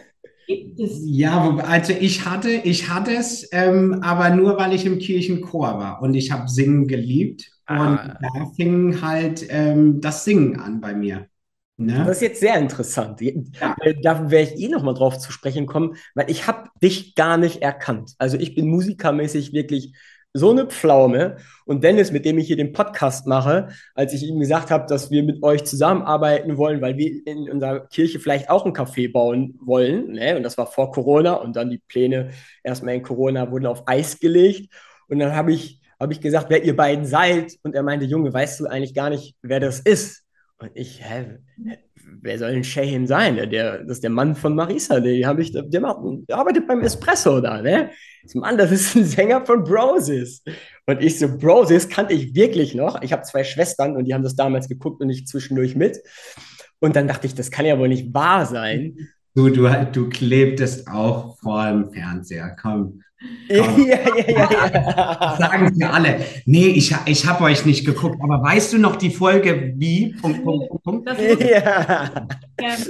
Ja, 0.47 1.55
also 1.57 1.93
ich 1.93 2.25
hatte, 2.25 2.49
ich 2.51 2.89
hatte 2.89 3.15
es, 3.15 3.47
ähm, 3.53 3.99
aber 4.03 4.29
nur 4.35 4.57
weil 4.57 4.73
ich 4.73 4.85
im 4.85 4.99
Kirchenchor 4.99 5.79
war 5.79 6.01
und 6.01 6.15
ich 6.15 6.31
habe 6.31 6.49
Singen 6.49 6.87
geliebt 6.87 7.49
ah. 7.65 7.89
und 7.89 7.97
da 8.21 8.45
fing 8.55 9.01
halt 9.01 9.45
ähm, 9.49 10.01
das 10.01 10.25
Singen 10.25 10.59
an 10.59 10.81
bei 10.81 10.93
mir. 10.93 11.27
Ne? 11.77 12.03
Das 12.05 12.17
ist 12.17 12.21
jetzt 12.21 12.39
sehr 12.39 12.57
interessant. 12.57 13.19
Ja. 13.21 13.75
Äh, 13.81 13.95
da 14.01 14.29
werde 14.29 14.53
ich 14.53 14.61
eh 14.61 14.67
nochmal 14.69 14.93
drauf 14.93 15.17
zu 15.17 15.31
sprechen 15.31 15.65
kommen, 15.65 15.95
weil 16.13 16.29
ich 16.29 16.47
habe 16.47 16.69
dich 16.81 17.15
gar 17.15 17.37
nicht 17.37 17.61
erkannt. 17.61 18.13
Also 18.19 18.37
ich 18.37 18.55
bin 18.55 18.67
musikermäßig 18.67 19.53
wirklich 19.53 19.93
so 20.33 20.51
eine 20.51 20.65
Pflaume. 20.65 21.37
Und 21.65 21.83
Dennis, 21.83 22.11
mit 22.11 22.25
dem 22.25 22.37
ich 22.37 22.47
hier 22.47 22.57
den 22.57 22.73
Podcast 22.73 23.27
mache, 23.27 23.69
als 23.93 24.13
ich 24.13 24.23
ihm 24.23 24.39
gesagt 24.39 24.71
habe, 24.71 24.85
dass 24.87 25.11
wir 25.11 25.23
mit 25.23 25.43
euch 25.43 25.63
zusammenarbeiten 25.63 26.57
wollen, 26.57 26.81
weil 26.81 26.97
wir 26.97 27.25
in 27.25 27.49
unserer 27.49 27.87
Kirche 27.87 28.19
vielleicht 28.19 28.49
auch 28.49 28.65
ein 28.65 28.73
Café 28.73 29.11
bauen 29.11 29.59
wollen, 29.61 30.13
ne? 30.13 30.35
und 30.35 30.43
das 30.43 30.57
war 30.57 30.67
vor 30.67 30.91
Corona 30.91 31.33
und 31.33 31.55
dann 31.55 31.69
die 31.69 31.81
Pläne 31.87 32.31
erstmal 32.63 32.95
in 32.95 33.03
Corona 33.03 33.49
wurden 33.51 33.67
auf 33.67 33.83
Eis 33.87 34.19
gelegt. 34.19 34.73
Und 35.07 35.19
dann 35.19 35.35
habe 35.35 35.53
ich, 35.53 35.79
hab 35.99 36.11
ich 36.11 36.19
gesagt, 36.19 36.47
wer 36.49 36.63
ihr 36.63 36.75
beiden 36.75 37.05
seid. 37.05 37.53
Und 37.61 37.75
er 37.75 37.83
meinte, 37.83 38.05
Junge, 38.05 38.33
weißt 38.33 38.59
du 38.59 38.65
eigentlich 38.65 38.95
gar 38.95 39.09
nicht, 39.09 39.35
wer 39.41 39.59
das 39.59 39.79
ist? 39.79 40.22
Und 40.59 40.71
ich, 40.75 41.01
hä, 41.03 41.39
wer 42.21 42.39
soll 42.39 42.51
denn 42.53 42.63
Shahin 42.63 43.07
sein? 43.07 43.35
Der, 43.49 43.79
das 43.79 43.97
ist 43.97 44.03
der 44.03 44.09
Mann 44.09 44.35
von 44.35 44.55
Marisa, 44.55 44.99
der, 44.99 45.27
hab 45.27 45.39
ich, 45.39 45.51
der, 45.51 45.81
macht, 45.81 45.97
der 46.29 46.37
arbeitet 46.37 46.67
beim 46.67 46.81
Espresso 46.81 47.41
da, 47.41 47.61
ne? 47.61 47.89
Mann, 48.35 48.57
das 48.57 48.71
ist 48.71 48.95
ein 48.95 49.05
Sänger 49.05 49.45
von 49.45 49.63
Broses. 49.63 50.43
Und 50.85 51.01
ich 51.01 51.19
so, 51.19 51.37
Broses 51.37 51.89
kannte 51.89 52.13
ich 52.13 52.33
wirklich 52.33 52.73
noch. 52.73 53.01
Ich 53.01 53.11
habe 53.11 53.23
zwei 53.23 53.43
Schwestern 53.43 53.97
und 53.97 54.05
die 54.05 54.13
haben 54.13 54.23
das 54.23 54.35
damals 54.35 54.69
geguckt 54.69 55.01
und 55.01 55.09
ich 55.09 55.27
zwischendurch 55.27 55.75
mit. 55.75 55.99
Und 56.79 56.95
dann 56.95 57.07
dachte 57.07 57.27
ich, 57.27 57.35
das 57.35 57.51
kann 57.51 57.65
ja 57.65 57.77
wohl 57.77 57.89
nicht 57.89 58.13
wahr 58.13 58.45
sein. 58.45 58.95
Du, 59.35 59.49
du, 59.49 59.67
du 59.91 60.09
klebtest 60.09 60.87
auch 60.87 61.37
vor 61.39 61.67
dem 61.69 61.91
Fernseher, 61.91 62.55
komm. 62.61 63.01
Ja, 63.47 63.77
ja, 63.77 63.99
ja, 64.27 64.49
ja. 64.51 65.35
Sagen 65.37 65.73
sie 65.73 65.83
alle. 65.83 66.19
Nee, 66.45 66.67
ich, 66.67 66.93
ich 67.05 67.25
habe 67.25 67.43
euch 67.45 67.65
nicht 67.65 67.85
geguckt, 67.85 68.17
aber 68.21 68.41
weißt 68.41 68.73
du 68.73 68.77
noch 68.77 68.95
die 68.95 69.11
Folge 69.11 69.73
wie? 69.77 70.13
Punkt, 70.21 70.43
Punkt, 70.43 70.69
Punkt, 70.83 71.05
Punkt. 71.05 71.43
Ja. 71.43 72.27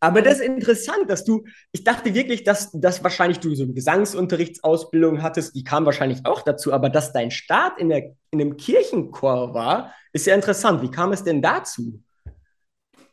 Aber 0.00 0.22
das 0.22 0.34
ist 0.34 0.46
interessant, 0.46 1.08
dass 1.10 1.24
du, 1.24 1.44
ich 1.72 1.82
dachte 1.82 2.14
wirklich, 2.14 2.44
dass, 2.44 2.70
dass 2.72 3.02
wahrscheinlich 3.02 3.40
du 3.40 3.54
so 3.54 3.64
eine 3.64 3.72
Gesangsunterrichtsausbildung 3.72 5.22
hattest, 5.22 5.56
die 5.56 5.64
kam 5.64 5.86
wahrscheinlich 5.86 6.24
auch 6.24 6.42
dazu, 6.42 6.72
aber 6.72 6.88
dass 6.88 7.12
dein 7.12 7.32
Start 7.32 7.80
in, 7.80 7.88
der, 7.88 8.14
in 8.30 8.40
einem 8.40 8.56
Kirchenchor 8.56 9.54
war, 9.54 9.92
ist 10.12 10.26
ja 10.26 10.36
interessant. 10.36 10.82
Wie 10.82 10.90
kam 10.90 11.12
es 11.12 11.24
denn 11.24 11.42
dazu? 11.42 12.00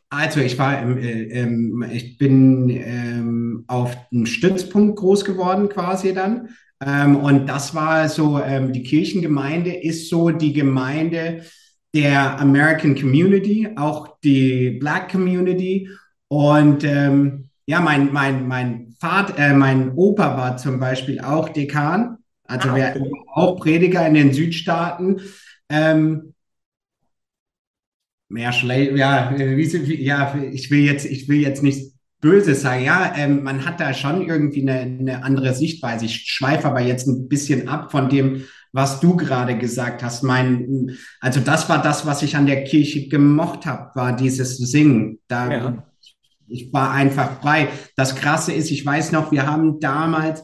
Also 0.08 0.40
ich 0.40 0.58
war, 0.58 0.80
im, 0.80 1.82
äh, 1.82 1.92
ich 1.92 2.16
bin 2.18 2.70
ähm, 2.70 3.64
auf 3.66 3.96
einem 4.12 4.26
Stützpunkt 4.26 4.98
groß 4.98 5.24
geworden 5.24 5.68
quasi 5.68 6.14
dann. 6.14 6.50
Ähm, 6.84 7.16
und 7.16 7.46
das 7.46 7.74
war 7.74 8.08
so, 8.08 8.40
ähm, 8.40 8.72
die 8.72 8.82
Kirchengemeinde 8.82 9.74
ist 9.74 10.08
so 10.08 10.30
die 10.30 10.52
Gemeinde 10.52 11.42
der 11.94 12.38
American 12.38 12.94
Community, 12.94 13.68
auch 13.76 14.18
die 14.22 14.72
Black 14.72 15.10
Community. 15.10 15.88
Und 16.28 16.84
ähm, 16.84 17.48
ja, 17.66 17.80
mein, 17.80 18.12
mein, 18.12 18.46
mein 18.46 18.94
Vater, 19.00 19.38
äh, 19.38 19.54
mein 19.54 19.92
Opa 19.94 20.36
war 20.36 20.56
zum 20.56 20.78
Beispiel 20.78 21.20
auch 21.20 21.48
Dekan 21.48 22.18
Also 22.44 22.68
ah, 22.68 22.72
okay. 22.72 23.10
auch 23.34 23.56
Prediger 23.56 24.06
in 24.06 24.14
den 24.14 24.32
Südstaaten. 24.32 25.20
Ähm, 25.68 26.34
mehr 28.28 28.52
schlecht, 28.52 28.96
ja, 28.96 29.32
wie, 29.36 30.02
ja, 30.02 30.34
ich 30.52 30.70
will 30.70 30.80
jetzt, 30.80 31.04
ich 31.04 31.28
will 31.28 31.40
jetzt 31.40 31.62
nicht 31.62 31.92
böse 32.20 32.54
sagen. 32.54 32.84
Ja, 32.84 33.12
ähm, 33.16 33.42
man 33.42 33.64
hat 33.64 33.80
da 33.80 33.94
schon 33.94 34.26
irgendwie 34.26 34.62
eine, 34.62 34.80
eine 34.80 35.24
andere 35.24 35.54
Sichtweise. 35.54 36.06
Ich 36.06 36.26
schweife 36.26 36.66
aber 36.66 36.80
jetzt 36.80 37.06
ein 37.06 37.28
bisschen 37.28 37.68
ab 37.68 37.90
von 37.90 38.08
dem, 38.08 38.44
was 38.72 39.00
du 39.00 39.16
gerade 39.16 39.56
gesagt 39.56 40.02
hast. 40.02 40.22
Mein, 40.22 40.96
also 41.20 41.40
das 41.40 41.68
war 41.68 41.82
das, 41.82 42.04
was 42.04 42.22
ich 42.22 42.36
an 42.36 42.46
der 42.46 42.64
Kirche 42.64 43.08
gemocht 43.08 43.64
habe, 43.66 43.90
war 43.94 44.16
dieses 44.16 44.58
Singen. 44.58 45.20
Da, 45.28 45.50
ja. 45.50 45.86
Ich 46.48 46.72
war 46.72 46.92
einfach 46.92 47.40
frei. 47.40 47.68
Das 47.96 48.14
Krasse 48.14 48.52
ist, 48.52 48.70
ich 48.70 48.84
weiß 48.84 49.12
noch, 49.12 49.32
wir 49.32 49.46
haben 49.46 49.80
damals 49.80 50.42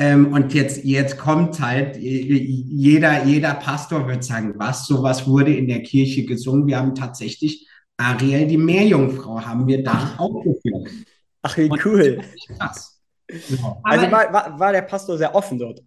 ähm, 0.00 0.32
und 0.32 0.54
jetzt, 0.54 0.82
jetzt 0.82 1.18
kommt 1.18 1.60
halt, 1.60 1.98
jeder, 1.98 3.22
jeder 3.24 3.52
Pastor 3.52 4.08
wird 4.08 4.24
sagen, 4.24 4.54
was, 4.56 4.86
sowas 4.86 5.28
wurde 5.28 5.54
in 5.54 5.68
der 5.68 5.82
Kirche 5.82 6.24
gesungen. 6.24 6.66
Wir 6.66 6.78
haben 6.78 6.94
tatsächlich 6.94 7.68
Ariel, 7.98 8.46
die 8.46 8.56
Meerjungfrau, 8.56 9.44
haben 9.44 9.66
wir 9.66 9.84
da 9.84 10.14
aufgeführt. 10.16 10.88
Ach, 11.42 11.54
wie 11.58 11.70
cool. 11.84 12.18
Krass. 12.56 12.98
Ja. 13.28 13.76
Also 13.82 14.10
war, 14.10 14.32
war, 14.32 14.58
war 14.58 14.72
der 14.72 14.82
Pastor 14.82 15.18
sehr 15.18 15.34
offen 15.34 15.58
dort? 15.58 15.82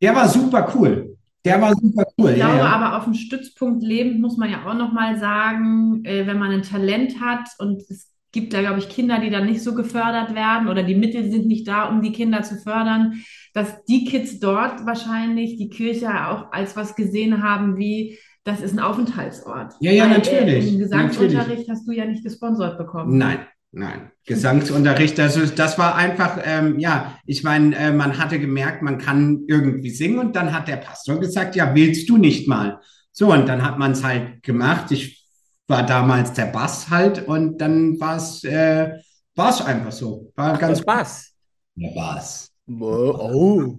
Der 0.00 0.14
war 0.14 0.28
super 0.28 0.72
cool. 0.76 1.16
Der 1.44 1.60
war 1.60 1.74
super 1.74 2.04
cool. 2.16 2.30
Ich 2.30 2.36
glaube, 2.36 2.52
ja, 2.52 2.58
ja. 2.58 2.66
aber 2.66 2.96
auf 2.96 3.04
dem 3.04 3.14
Stützpunkt 3.14 3.82
lebend 3.82 4.20
muss 4.20 4.36
man 4.36 4.52
ja 4.52 4.64
auch 4.64 4.74
nochmal 4.74 5.18
sagen, 5.18 6.04
äh, 6.04 6.28
wenn 6.28 6.38
man 6.38 6.52
ein 6.52 6.62
Talent 6.62 7.20
hat 7.20 7.48
und 7.58 7.82
es 7.90 8.08
gibt 8.32 8.52
da, 8.52 8.60
glaube 8.60 8.78
ich, 8.78 8.88
Kinder, 8.88 9.18
die 9.20 9.30
dann 9.30 9.46
nicht 9.46 9.62
so 9.62 9.74
gefördert 9.74 10.34
werden 10.34 10.68
oder 10.68 10.82
die 10.82 10.94
Mittel 10.94 11.30
sind 11.30 11.46
nicht 11.46 11.66
da, 11.66 11.88
um 11.88 12.02
die 12.02 12.12
Kinder 12.12 12.42
zu 12.42 12.56
fördern, 12.56 13.22
dass 13.58 13.84
die 13.86 14.04
Kids 14.04 14.38
dort 14.38 14.86
wahrscheinlich 14.86 15.56
die 15.56 15.68
Kirche 15.68 16.08
auch 16.28 16.52
als 16.52 16.76
was 16.76 16.94
gesehen 16.94 17.42
haben 17.42 17.76
wie, 17.76 18.16
das 18.44 18.60
ist 18.60 18.72
ein 18.72 18.78
Aufenthaltsort. 18.78 19.74
Ja, 19.80 19.90
ja, 19.90 20.04
Weil, 20.04 20.18
natürlich. 20.18 20.74
Äh, 20.74 20.78
Gesangsunterricht 20.78 21.36
natürlich. 21.48 21.70
hast 21.70 21.88
du 21.88 21.92
ja 21.92 22.04
nicht 22.04 22.22
gesponsert 22.22 22.78
bekommen. 22.78 23.18
Nein, 23.18 23.40
Nein, 23.70 24.10
Gesangsunterricht, 24.24 25.20
also 25.20 25.44
das 25.44 25.76
war 25.76 25.94
einfach, 25.94 26.40
ähm, 26.42 26.78
ja, 26.78 27.18
ich 27.26 27.44
meine, 27.44 27.76
äh, 27.76 27.92
man 27.92 28.16
hatte 28.16 28.38
gemerkt, 28.38 28.80
man 28.80 28.96
kann 28.96 29.44
irgendwie 29.46 29.90
singen 29.90 30.18
und 30.18 30.36
dann 30.36 30.54
hat 30.54 30.68
der 30.68 30.78
Pastor 30.78 31.20
gesagt, 31.20 31.54
ja, 31.54 31.74
willst 31.74 32.08
du 32.08 32.16
nicht 32.16 32.48
mal? 32.48 32.80
So, 33.12 33.30
und 33.30 33.46
dann 33.46 33.62
hat 33.62 33.78
man 33.78 33.92
es 33.92 34.02
halt 34.02 34.42
gemacht. 34.42 34.90
Ich 34.90 35.28
war 35.66 35.84
damals 35.84 36.32
der 36.32 36.46
Bass 36.46 36.88
halt 36.88 37.28
und 37.28 37.60
dann 37.60 38.00
war 38.00 38.16
es 38.16 38.42
äh, 38.44 38.92
war's 39.34 39.60
einfach 39.60 39.92
so. 39.92 40.32
War 40.34 40.54
Ach, 40.54 40.58
ganz 40.58 40.82
Bass. 40.82 41.34
Der 41.74 41.94
Bass. 41.94 42.50
Oh. 42.68 43.76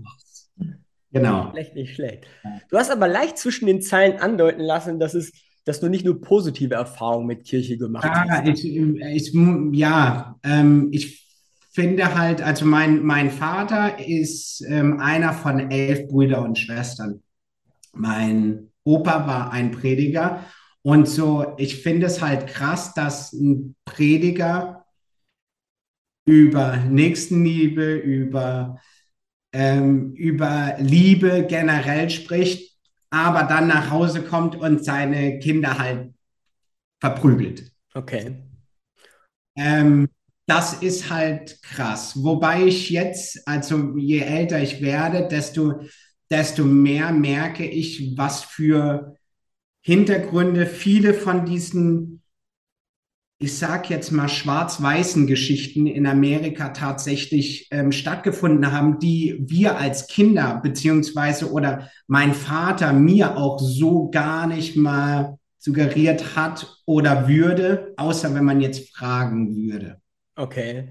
Genau. 1.12 1.52
Schlecht, 1.52 1.76
nicht 1.76 1.96
schlecht. 1.96 2.28
Du 2.70 2.78
hast 2.78 2.92
aber 2.92 3.08
leicht 3.08 3.38
zwischen 3.38 3.66
den 3.66 3.82
Zeilen 3.82 4.20
andeuten 4.20 4.62
lassen, 4.62 5.00
dass 5.00 5.14
es 5.14 5.32
dass 5.66 5.80
du 5.80 5.88
nicht 5.88 6.04
nur 6.04 6.20
positive 6.20 6.74
Erfahrungen 6.74 7.28
mit 7.28 7.46
Kirche 7.46 7.78
gemacht 7.78 8.06
ja, 8.06 8.26
hast. 8.28 8.48
Ich, 8.48 8.66
ich, 8.66 9.34
ja, 9.74 10.36
ähm, 10.42 10.90
ich 10.92 11.28
finde 11.72 12.18
halt, 12.18 12.42
also 12.42 12.66
mein, 12.66 13.04
mein 13.04 13.30
Vater 13.30 14.00
ist 14.00 14.66
ähm, 14.68 15.00
einer 15.00 15.32
von 15.32 15.70
elf 15.70 16.08
Brüdern 16.08 16.44
und 16.44 16.58
Schwestern. 16.58 17.22
Mein 17.94 18.72
Opa 18.84 19.28
war 19.28 19.52
ein 19.52 19.70
Prediger 19.70 20.44
und 20.82 21.08
so, 21.08 21.54
ich 21.58 21.84
finde 21.84 22.08
es 22.08 22.22
halt 22.22 22.48
krass, 22.48 22.94
dass 22.94 23.34
ein 23.34 23.76
Prediger 23.86 24.86
über 26.30 26.78
Nächstenliebe, 26.78 27.96
über, 27.96 28.80
ähm, 29.54 30.14
über 30.14 30.76
Liebe 30.80 31.46
generell 31.48 32.10
spricht, 32.10 32.78
aber 33.10 33.44
dann 33.44 33.68
nach 33.68 33.90
Hause 33.90 34.24
kommt 34.24 34.56
und 34.56 34.84
seine 34.84 35.40
Kinder 35.40 35.78
halt 35.78 36.14
verprügelt. 37.00 37.72
Okay. 37.94 38.44
Ähm, 39.56 40.10
das 40.46 40.82
ist 40.82 41.10
halt 41.10 41.62
krass. 41.62 42.24
Wobei 42.24 42.64
ich 42.64 42.90
jetzt, 42.90 43.48
also 43.48 43.96
je 43.98 44.20
älter 44.20 44.62
ich 44.62 44.82
werde, 44.82 45.28
desto, 45.28 45.82
desto 46.30 46.64
mehr 46.66 47.12
merke 47.12 47.66
ich, 47.66 48.18
was 48.18 48.44
für 48.44 49.16
Hintergründe 49.82 50.66
viele 50.66 51.14
von 51.14 51.46
diesen 51.46 52.19
ich 53.42 53.58
sag 53.58 53.90
jetzt 53.90 54.12
mal, 54.12 54.28
schwarz-weißen 54.28 55.26
Geschichten 55.26 55.88
in 55.88 56.06
Amerika 56.06 56.70
tatsächlich 56.70 57.70
ähm, 57.72 57.94
stattgefunden 57.94 58.74
haben, 58.74 59.00
die 59.00 59.38
wir 59.40 59.78
als 59.78 60.08
Kinder 60.08 60.60
beziehungsweise 60.62 61.50
oder 61.50 61.90
mein 62.08 62.34
Vater 62.34 62.92
mir 62.92 63.38
auch 63.38 63.58
so 63.58 64.10
gar 64.10 64.46
nicht 64.46 64.76
mal 64.76 65.38
suggeriert 65.58 66.36
hat 66.36 66.82
oder 66.86 67.30
würde, 67.30 67.94
außer 67.96 68.36
wenn 68.36 68.44
man 68.44 68.60
jetzt 68.60 68.94
fragen 68.94 69.56
würde. 69.56 70.02
Okay. 70.36 70.90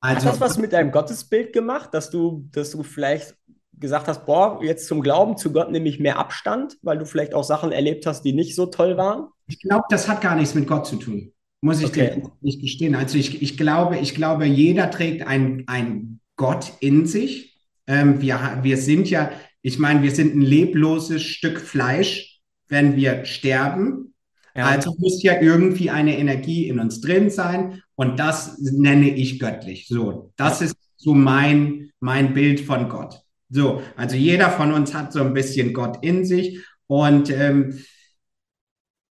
Also, 0.00 0.26
hat 0.26 0.34
das 0.34 0.40
was 0.40 0.58
mit 0.58 0.74
deinem 0.74 0.90
Gottesbild 0.90 1.54
gemacht, 1.54 1.94
dass 1.94 2.10
du, 2.10 2.46
dass 2.52 2.72
du 2.72 2.82
vielleicht 2.82 3.34
gesagt 3.72 4.06
hast, 4.06 4.26
boah, 4.26 4.62
jetzt 4.62 4.86
zum 4.86 5.00
Glauben 5.00 5.38
zu 5.38 5.50
Gott 5.50 5.70
nehme 5.70 5.88
ich 5.88 5.98
mehr 5.98 6.18
Abstand, 6.18 6.76
weil 6.82 6.98
du 6.98 7.06
vielleicht 7.06 7.32
auch 7.32 7.44
Sachen 7.44 7.72
erlebt 7.72 8.04
hast, 8.04 8.22
die 8.22 8.34
nicht 8.34 8.54
so 8.54 8.66
toll 8.66 8.98
waren? 8.98 9.28
Ich 9.46 9.60
glaube, 9.60 9.84
das 9.88 10.08
hat 10.08 10.20
gar 10.20 10.36
nichts 10.36 10.54
mit 10.54 10.66
Gott 10.66 10.86
zu 10.86 10.96
tun 10.96 11.32
muss 11.60 11.80
ich 11.80 11.86
okay. 11.86 12.14
dir 12.16 12.30
nicht 12.40 12.60
gestehen. 12.60 12.94
Also 12.94 13.18
ich, 13.18 13.42
ich 13.42 13.56
glaube, 13.56 13.98
ich 13.98 14.14
glaube, 14.14 14.46
jeder 14.46 14.90
trägt 14.90 15.26
ein, 15.26 15.64
ein 15.66 16.20
Gott 16.36 16.72
in 16.80 17.06
sich. 17.06 17.58
Ähm, 17.86 18.20
wir, 18.20 18.60
wir 18.62 18.76
sind 18.76 19.10
ja, 19.10 19.30
ich 19.62 19.78
meine, 19.78 20.02
wir 20.02 20.10
sind 20.10 20.34
ein 20.34 20.42
lebloses 20.42 21.22
Stück 21.22 21.60
Fleisch, 21.60 22.40
wenn 22.68 22.96
wir 22.96 23.24
sterben. 23.24 24.14
Ja. 24.54 24.66
Also 24.66 24.94
muss 24.98 25.22
ja 25.22 25.40
irgendwie 25.40 25.90
eine 25.90 26.18
Energie 26.18 26.68
in 26.68 26.78
uns 26.78 27.00
drin 27.00 27.30
sein 27.30 27.82
und 27.94 28.18
das 28.18 28.58
nenne 28.58 29.10
ich 29.10 29.38
göttlich. 29.38 29.86
So, 29.86 30.32
das 30.36 30.60
ja. 30.60 30.66
ist 30.66 30.76
so 30.96 31.14
mein, 31.14 31.90
mein 32.00 32.32
Bild 32.32 32.60
von 32.60 32.88
Gott. 32.88 33.20
So, 33.48 33.82
also 33.96 34.16
jeder 34.16 34.50
von 34.50 34.72
uns 34.72 34.94
hat 34.94 35.12
so 35.12 35.20
ein 35.20 35.34
bisschen 35.34 35.72
Gott 35.72 35.98
in 36.02 36.24
sich 36.24 36.60
und 36.86 37.30
ähm, 37.30 37.78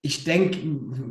ich 0.03 0.25
denke, 0.25 0.59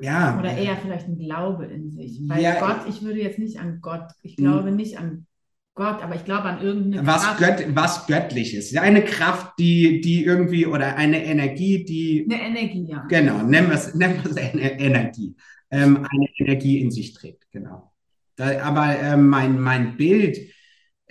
ja. 0.01 0.37
Oder 0.37 0.57
eher 0.57 0.75
vielleicht 0.75 1.07
ein 1.07 1.17
Glaube 1.17 1.65
in 1.65 1.89
sich. 1.89 2.19
Weil 2.27 2.43
ja, 2.43 2.59
Gott, 2.59 2.81
ich 2.89 3.01
würde 3.01 3.21
jetzt 3.21 3.39
nicht 3.39 3.57
an 3.57 3.79
Gott, 3.81 4.11
ich 4.21 4.35
glaube 4.35 4.69
hm. 4.69 4.75
nicht 4.75 4.99
an 4.99 5.25
Gott, 5.73 6.03
aber 6.03 6.15
ich 6.15 6.25
glaube 6.25 6.43
an 6.43 6.61
irgendeine 6.61 7.07
was 7.07 7.23
Kraft. 7.23 7.39
Gött, 7.39 7.75
was 7.75 8.05
göttliches. 8.05 8.75
Eine 8.75 9.03
Kraft, 9.05 9.53
die, 9.57 10.01
die 10.01 10.25
irgendwie, 10.25 10.65
oder 10.65 10.97
eine 10.97 11.23
Energie, 11.23 11.85
die. 11.85 12.27
Eine 12.29 12.41
Energie, 12.41 12.85
ja. 12.89 13.05
Genau, 13.07 13.41
nennen 13.43 13.69
wir 13.69 13.75
es 13.75 13.95
nennen 13.95 14.21
eine 14.35 14.79
Energie. 14.79 15.35
Ähm, 15.71 15.97
eine 15.97 16.27
Energie 16.37 16.81
in 16.81 16.91
sich 16.91 17.13
trägt, 17.13 17.49
genau. 17.51 17.93
Da, 18.35 18.61
aber 18.61 18.99
äh, 18.99 19.15
mein, 19.15 19.57
mein 19.59 19.95
Bild, 19.95 20.37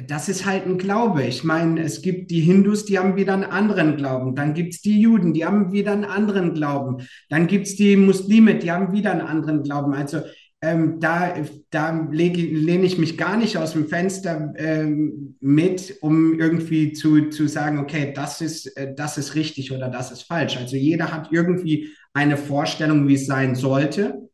das 0.06 0.28
ist 0.28 0.46
halt 0.46 0.66
ein 0.66 0.78
Glaube. 0.78 1.24
Ich 1.24 1.44
meine, 1.44 1.82
es 1.82 2.02
gibt 2.02 2.30
die 2.30 2.40
Hindus, 2.40 2.84
die 2.84 2.98
haben 2.98 3.16
wieder 3.16 3.34
einen 3.34 3.44
anderen 3.44 3.96
Glauben. 3.96 4.34
Dann 4.34 4.54
gibt 4.54 4.74
es 4.74 4.82
die 4.82 5.00
Juden, 5.00 5.32
die 5.32 5.44
haben 5.44 5.72
wieder 5.72 5.92
einen 5.92 6.04
anderen 6.04 6.54
Glauben. 6.54 7.06
Dann 7.28 7.46
gibt 7.46 7.66
es 7.66 7.76
die 7.76 7.96
Muslime, 7.96 8.56
die 8.56 8.70
haben 8.70 8.92
wieder 8.92 9.12
einen 9.12 9.20
anderen 9.20 9.62
Glauben. 9.62 9.94
Also 9.94 10.20
ähm, 10.62 11.00
da, 11.00 11.34
da 11.70 12.08
lehne 12.10 12.84
ich 12.84 12.98
mich 12.98 13.16
gar 13.16 13.36
nicht 13.36 13.56
aus 13.56 13.72
dem 13.72 13.88
Fenster 13.88 14.52
ähm, 14.56 15.36
mit, 15.40 15.96
um 16.02 16.38
irgendwie 16.38 16.92
zu, 16.92 17.30
zu 17.30 17.48
sagen, 17.48 17.78
okay, 17.78 18.12
das 18.14 18.42
ist, 18.42 18.76
äh, 18.76 18.94
das 18.94 19.16
ist 19.16 19.34
richtig 19.34 19.72
oder 19.72 19.88
das 19.88 20.12
ist 20.12 20.22
falsch. 20.22 20.58
Also 20.58 20.76
jeder 20.76 21.12
hat 21.12 21.28
irgendwie 21.32 21.88
eine 22.12 22.36
Vorstellung, 22.36 23.08
wie 23.08 23.14
es 23.14 23.26
sein 23.26 23.54
sollte. 23.54 24.29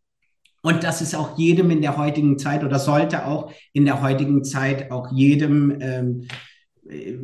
Und 0.67 0.83
das 0.83 1.01
ist 1.01 1.15
auch 1.15 1.39
jedem 1.39 1.71
in 1.71 1.81
der 1.81 1.97
heutigen 1.97 2.41
Zeit 2.41 2.65
oder 2.65 2.81
sollte 2.81 3.25
auch 3.25 3.53
in 3.73 3.85
der 3.85 4.03
heutigen 4.03 4.43
Zeit 4.43 4.91
auch 4.91 5.13
jedem, 5.13 5.81
ähm, 5.81 6.27
äh, 6.91 7.15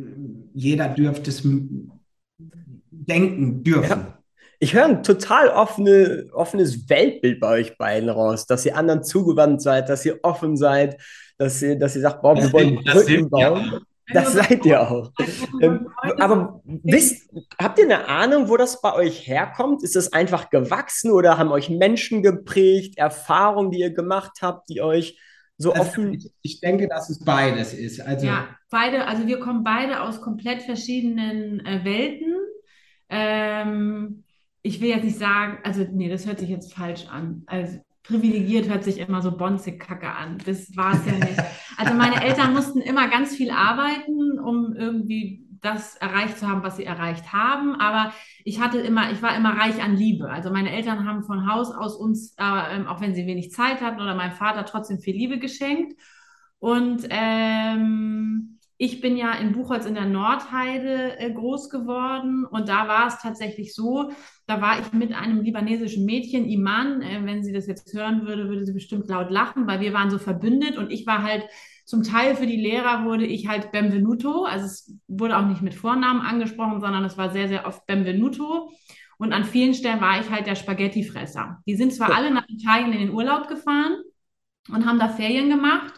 jeder 0.53 0.87
dürfte 0.87 1.29
es 1.29 1.45
denken 2.89 3.61
dürfen. 3.61 3.99
Ja. 3.99 4.17
Ich 4.59 4.73
höre 4.73 4.85
ein 4.85 5.03
total 5.03 5.49
offene, 5.49 6.27
offenes 6.31 6.89
Weltbild 6.89 7.41
bei 7.41 7.59
euch 7.59 7.77
beiden 7.77 8.07
raus, 8.07 8.45
dass 8.45 8.65
ihr 8.65 8.77
anderen 8.77 9.03
zugewandt 9.03 9.61
seid, 9.61 9.89
dass 9.89 10.05
ihr 10.05 10.19
offen 10.23 10.55
seid, 10.55 10.95
dass 11.37 11.61
ihr, 11.61 11.77
dass 11.77 11.97
ihr 11.97 12.01
sagt, 12.01 12.21
boah, 12.21 12.37
wir 12.37 12.49
wollen 12.53 12.81
Brücken 12.81 13.29
bauen. 13.29 13.81
Das 14.11 14.33
seid 14.33 14.65
ihr 14.65 14.81
auch. 14.81 15.11
Ähm, 15.61 15.89
aber 16.19 16.61
wisst, 16.65 17.29
habt 17.61 17.79
ihr 17.79 17.85
eine 17.85 18.07
Ahnung, 18.07 18.49
wo 18.49 18.57
das 18.57 18.81
bei 18.81 18.93
euch 18.93 19.27
herkommt? 19.27 19.83
Ist 19.83 19.95
das 19.95 20.11
einfach 20.11 20.49
gewachsen 20.49 21.11
oder 21.11 21.37
haben 21.37 21.51
euch 21.51 21.69
Menschen 21.69 22.21
geprägt, 22.21 22.97
Erfahrungen, 22.97 23.71
die 23.71 23.79
ihr 23.79 23.93
gemacht 23.93 24.39
habt, 24.41 24.69
die 24.69 24.81
euch 24.81 25.17
so 25.57 25.71
also 25.71 25.81
offen. 25.81 26.13
Ich, 26.13 26.31
ich, 26.41 26.59
denke, 26.59 26.87
dass 26.87 27.09
es 27.09 27.23
beides 27.23 27.73
ist. 27.73 28.01
Also 28.01 28.25
ja, 28.25 28.47
beide, 28.69 29.07
also 29.07 29.27
wir 29.27 29.39
kommen 29.39 29.63
beide 29.63 30.01
aus 30.01 30.21
komplett 30.21 30.63
verschiedenen 30.63 31.65
äh, 31.65 31.83
Welten. 31.83 32.35
Ähm, 33.09 34.23
ich 34.61 34.81
will 34.81 34.89
jetzt 34.89 35.03
nicht 35.03 35.19
sagen, 35.19 35.59
also 35.63 35.85
nee, 35.91 36.09
das 36.09 36.25
hört 36.25 36.39
sich 36.39 36.49
jetzt 36.49 36.73
falsch 36.73 37.07
an. 37.07 37.43
Also 37.45 37.79
privilegiert 38.03 38.67
hört 38.69 38.83
sich 38.83 38.99
immer 38.99 39.21
so 39.21 39.35
bonzig 39.35 39.79
kacke 39.79 40.09
an. 40.09 40.37
Das 40.45 40.75
war 40.75 40.93
es 40.93 41.05
ja 41.05 41.13
nicht. 41.13 41.39
Also 41.77 41.93
meine 41.93 42.23
Eltern 42.23 42.53
mussten 42.53 42.81
immer 42.81 43.07
ganz 43.07 43.35
viel 43.35 43.51
arbeiten, 43.51 44.39
um 44.39 44.73
irgendwie 44.75 45.43
das 45.61 45.95
erreicht 45.95 46.37
zu 46.37 46.47
haben, 46.47 46.61
was 46.61 46.75
sie 46.77 46.83
erreicht 46.83 47.31
haben. 47.31 47.75
Aber 47.75 48.13
ich 48.43 48.59
hatte 48.59 48.79
immer, 48.79 49.11
ich 49.11 49.21
war 49.21 49.35
immer 49.35 49.57
reich 49.57 49.81
an 49.81 49.95
Liebe. 49.95 50.29
Also 50.29 50.51
meine 50.51 50.71
Eltern 50.71 51.07
haben 51.07 51.23
von 51.23 51.49
Haus 51.49 51.71
aus 51.71 51.95
uns, 51.95 52.35
äh, 52.37 52.83
auch 52.85 52.99
wenn 52.99 53.15
sie 53.15 53.25
wenig 53.25 53.51
Zeit 53.51 53.81
hatten 53.81 54.01
oder 54.01 54.15
mein 54.15 54.33
Vater 54.33 54.65
trotzdem 54.65 54.99
viel 54.99 55.15
Liebe 55.15 55.39
geschenkt. 55.39 55.93
Und 56.59 57.07
ähm, 57.09 58.59
ich 58.83 58.99
bin 58.99 59.15
ja 59.15 59.31
in 59.31 59.53
Buchholz 59.53 59.85
in 59.85 59.93
der 59.93 60.05
Nordheide 60.05 61.17
äh, 61.17 61.31
groß 61.31 61.69
geworden 61.69 62.45
und 62.45 62.67
da 62.67 62.89
war 62.89 63.07
es 63.07 63.17
tatsächlich 63.19 63.73
so, 63.73 64.11
da 64.45 64.59
war 64.59 64.77
ich 64.77 64.91
mit 64.91 65.13
einem 65.13 65.41
libanesischen 65.41 66.03
Mädchen, 66.03 66.49
Iman, 66.49 67.01
äh, 67.01 67.21
wenn 67.23 67.45
sie 67.45 67.53
das 67.53 67.65
jetzt 67.65 67.93
hören 67.93 68.27
würde, 68.27 68.49
würde 68.49 68.65
sie 68.65 68.73
bestimmt 68.73 69.07
laut 69.07 69.31
lachen, 69.31 69.67
weil 69.67 69.79
wir 69.79 69.93
waren 69.93 70.09
so 70.11 70.19
verbündet 70.19 70.77
und 70.77 70.91
ich 70.91 71.07
war 71.07 71.23
halt 71.23 71.45
zum 71.85 72.03
Teil 72.03 72.35
für 72.35 72.45
die 72.45 72.61
Lehrer 72.61 73.05
wurde 73.05 73.25
ich 73.25 73.47
halt 73.47 73.71
Benvenuto, 73.71 74.43
also 74.43 74.65
es 74.65 74.93
wurde 75.07 75.37
auch 75.37 75.45
nicht 75.45 75.61
mit 75.61 75.75
Vornamen 75.75 76.19
angesprochen, 76.19 76.81
sondern 76.81 77.05
es 77.05 77.17
war 77.17 77.31
sehr, 77.31 77.47
sehr 77.47 77.65
oft 77.65 77.85
Benvenuto. 77.85 78.69
Und 79.17 79.31
an 79.31 79.45
vielen 79.45 79.73
Stellen 79.73 80.01
war 80.01 80.19
ich 80.19 80.29
halt 80.29 80.47
der 80.47 80.55
Spaghettifresser. 80.55 81.61
Die 81.65 81.75
sind 81.75 81.93
zwar 81.93 82.13
alle 82.13 82.31
nach 82.31 82.47
Italien 82.49 82.91
in 82.91 82.99
den 82.99 83.11
Urlaub 83.11 83.47
gefahren 83.47 83.95
und 84.69 84.85
haben 84.85 84.99
da 84.99 85.07
Ferien 85.07 85.49
gemacht, 85.49 85.93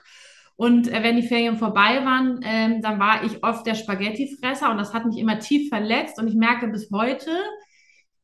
und 0.58 0.88
äh, 0.88 1.04
wenn 1.04 1.18
die 1.18 1.28
Ferien 1.28 1.58
vorbei 1.58 2.04
waren, 2.06 2.40
ähm, 2.44 2.82
dann 2.82 3.00
war 3.00 3.24
ich 3.24 3.44
oft 3.44 3.66
der 3.66 3.76
Spaghettifresser 3.76 4.72
und 4.72 4.78
das 4.78 4.94
hat 4.94 5.06
mich 5.06 5.18
immer 5.18 5.40
tief 5.40 5.70
verletzt 5.70 6.18
und 6.20 6.28
ich 6.28 6.36
merke 6.36 6.68
bis 6.68 6.90
heute 6.92 7.32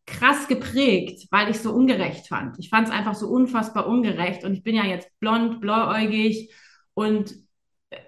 krass 0.06 0.48
geprägt, 0.48 1.28
weil 1.32 1.50
ich 1.50 1.60
so 1.60 1.72
ungerecht 1.72 2.28
fand. 2.28 2.58
Ich 2.60 2.70
fand 2.70 2.88
es 2.88 2.94
einfach 2.94 3.16
so 3.16 3.28
unfassbar 3.28 3.88
ungerecht 3.88 4.44
und 4.44 4.54
ich 4.54 4.64
bin 4.64 4.76
ja 4.76 4.86
jetzt 4.86 5.10
blond, 5.20 5.62
blauäugig 5.62 6.52
und 6.94 7.34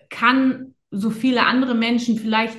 kann 0.09 0.75
so 0.91 1.09
viele 1.09 1.45
andere 1.45 1.75
Menschen 1.75 2.17
vielleicht 2.17 2.57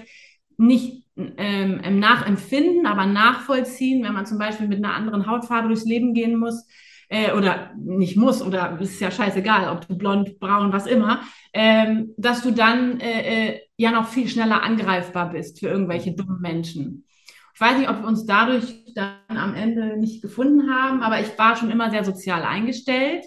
nicht 0.56 1.04
ähm, 1.16 1.98
nachempfinden, 1.98 2.86
aber 2.86 3.06
nachvollziehen, 3.06 4.02
wenn 4.02 4.12
man 4.12 4.26
zum 4.26 4.38
Beispiel 4.38 4.68
mit 4.68 4.78
einer 4.78 4.94
anderen 4.94 5.26
Hautfarbe 5.26 5.68
durchs 5.68 5.84
Leben 5.84 6.14
gehen 6.14 6.36
muss 6.36 6.66
äh, 7.14 7.32
oder 7.32 7.70
nicht 7.76 8.16
muss 8.16 8.42
oder 8.42 8.76
ist 8.80 9.00
ja 9.00 9.12
scheißegal, 9.12 9.68
ob 9.68 9.86
du 9.86 9.96
blond, 9.96 10.40
braun, 10.40 10.72
was 10.72 10.86
immer, 10.86 11.20
ähm, 11.52 12.12
dass 12.16 12.42
du 12.42 12.50
dann 12.50 12.98
äh, 12.98 13.50
äh, 13.50 13.60
ja 13.76 13.92
noch 13.92 14.08
viel 14.08 14.26
schneller 14.28 14.64
angreifbar 14.64 15.30
bist 15.30 15.60
für 15.60 15.68
irgendwelche 15.68 16.12
dummen 16.12 16.40
Menschen. 16.40 17.06
Ich 17.54 17.60
weiß 17.60 17.78
nicht, 17.78 17.88
ob 17.88 18.00
wir 18.00 18.08
uns 18.08 18.26
dadurch 18.26 18.84
dann 18.96 19.14
am 19.28 19.54
Ende 19.54 19.96
nicht 19.96 20.22
gefunden 20.22 20.68
haben, 20.68 21.02
aber 21.02 21.20
ich 21.20 21.38
war 21.38 21.54
schon 21.54 21.70
immer 21.70 21.88
sehr 21.90 22.04
sozial 22.04 22.42
eingestellt. 22.42 23.24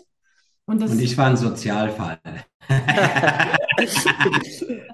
Und, 0.66 0.84
und 0.84 1.00
ich 1.02 1.18
war 1.18 1.28
ein 1.28 1.38
Sozialfall. 1.38 2.20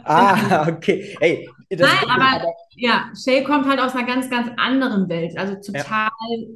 ah, 0.03 0.67
okay. 0.67 1.17
Hey, 1.19 1.49
Nein, 1.71 1.89
aber, 2.07 2.35
aber, 2.35 2.53
ja, 2.75 3.09
Shay 3.15 3.43
kommt 3.43 3.67
halt 3.67 3.79
aus 3.79 3.95
einer 3.95 4.05
ganz, 4.05 4.29
ganz 4.29 4.51
anderen 4.57 5.09
Welt. 5.09 5.35
Also 5.35 5.55
total 5.55 6.11
ja. 6.29 6.47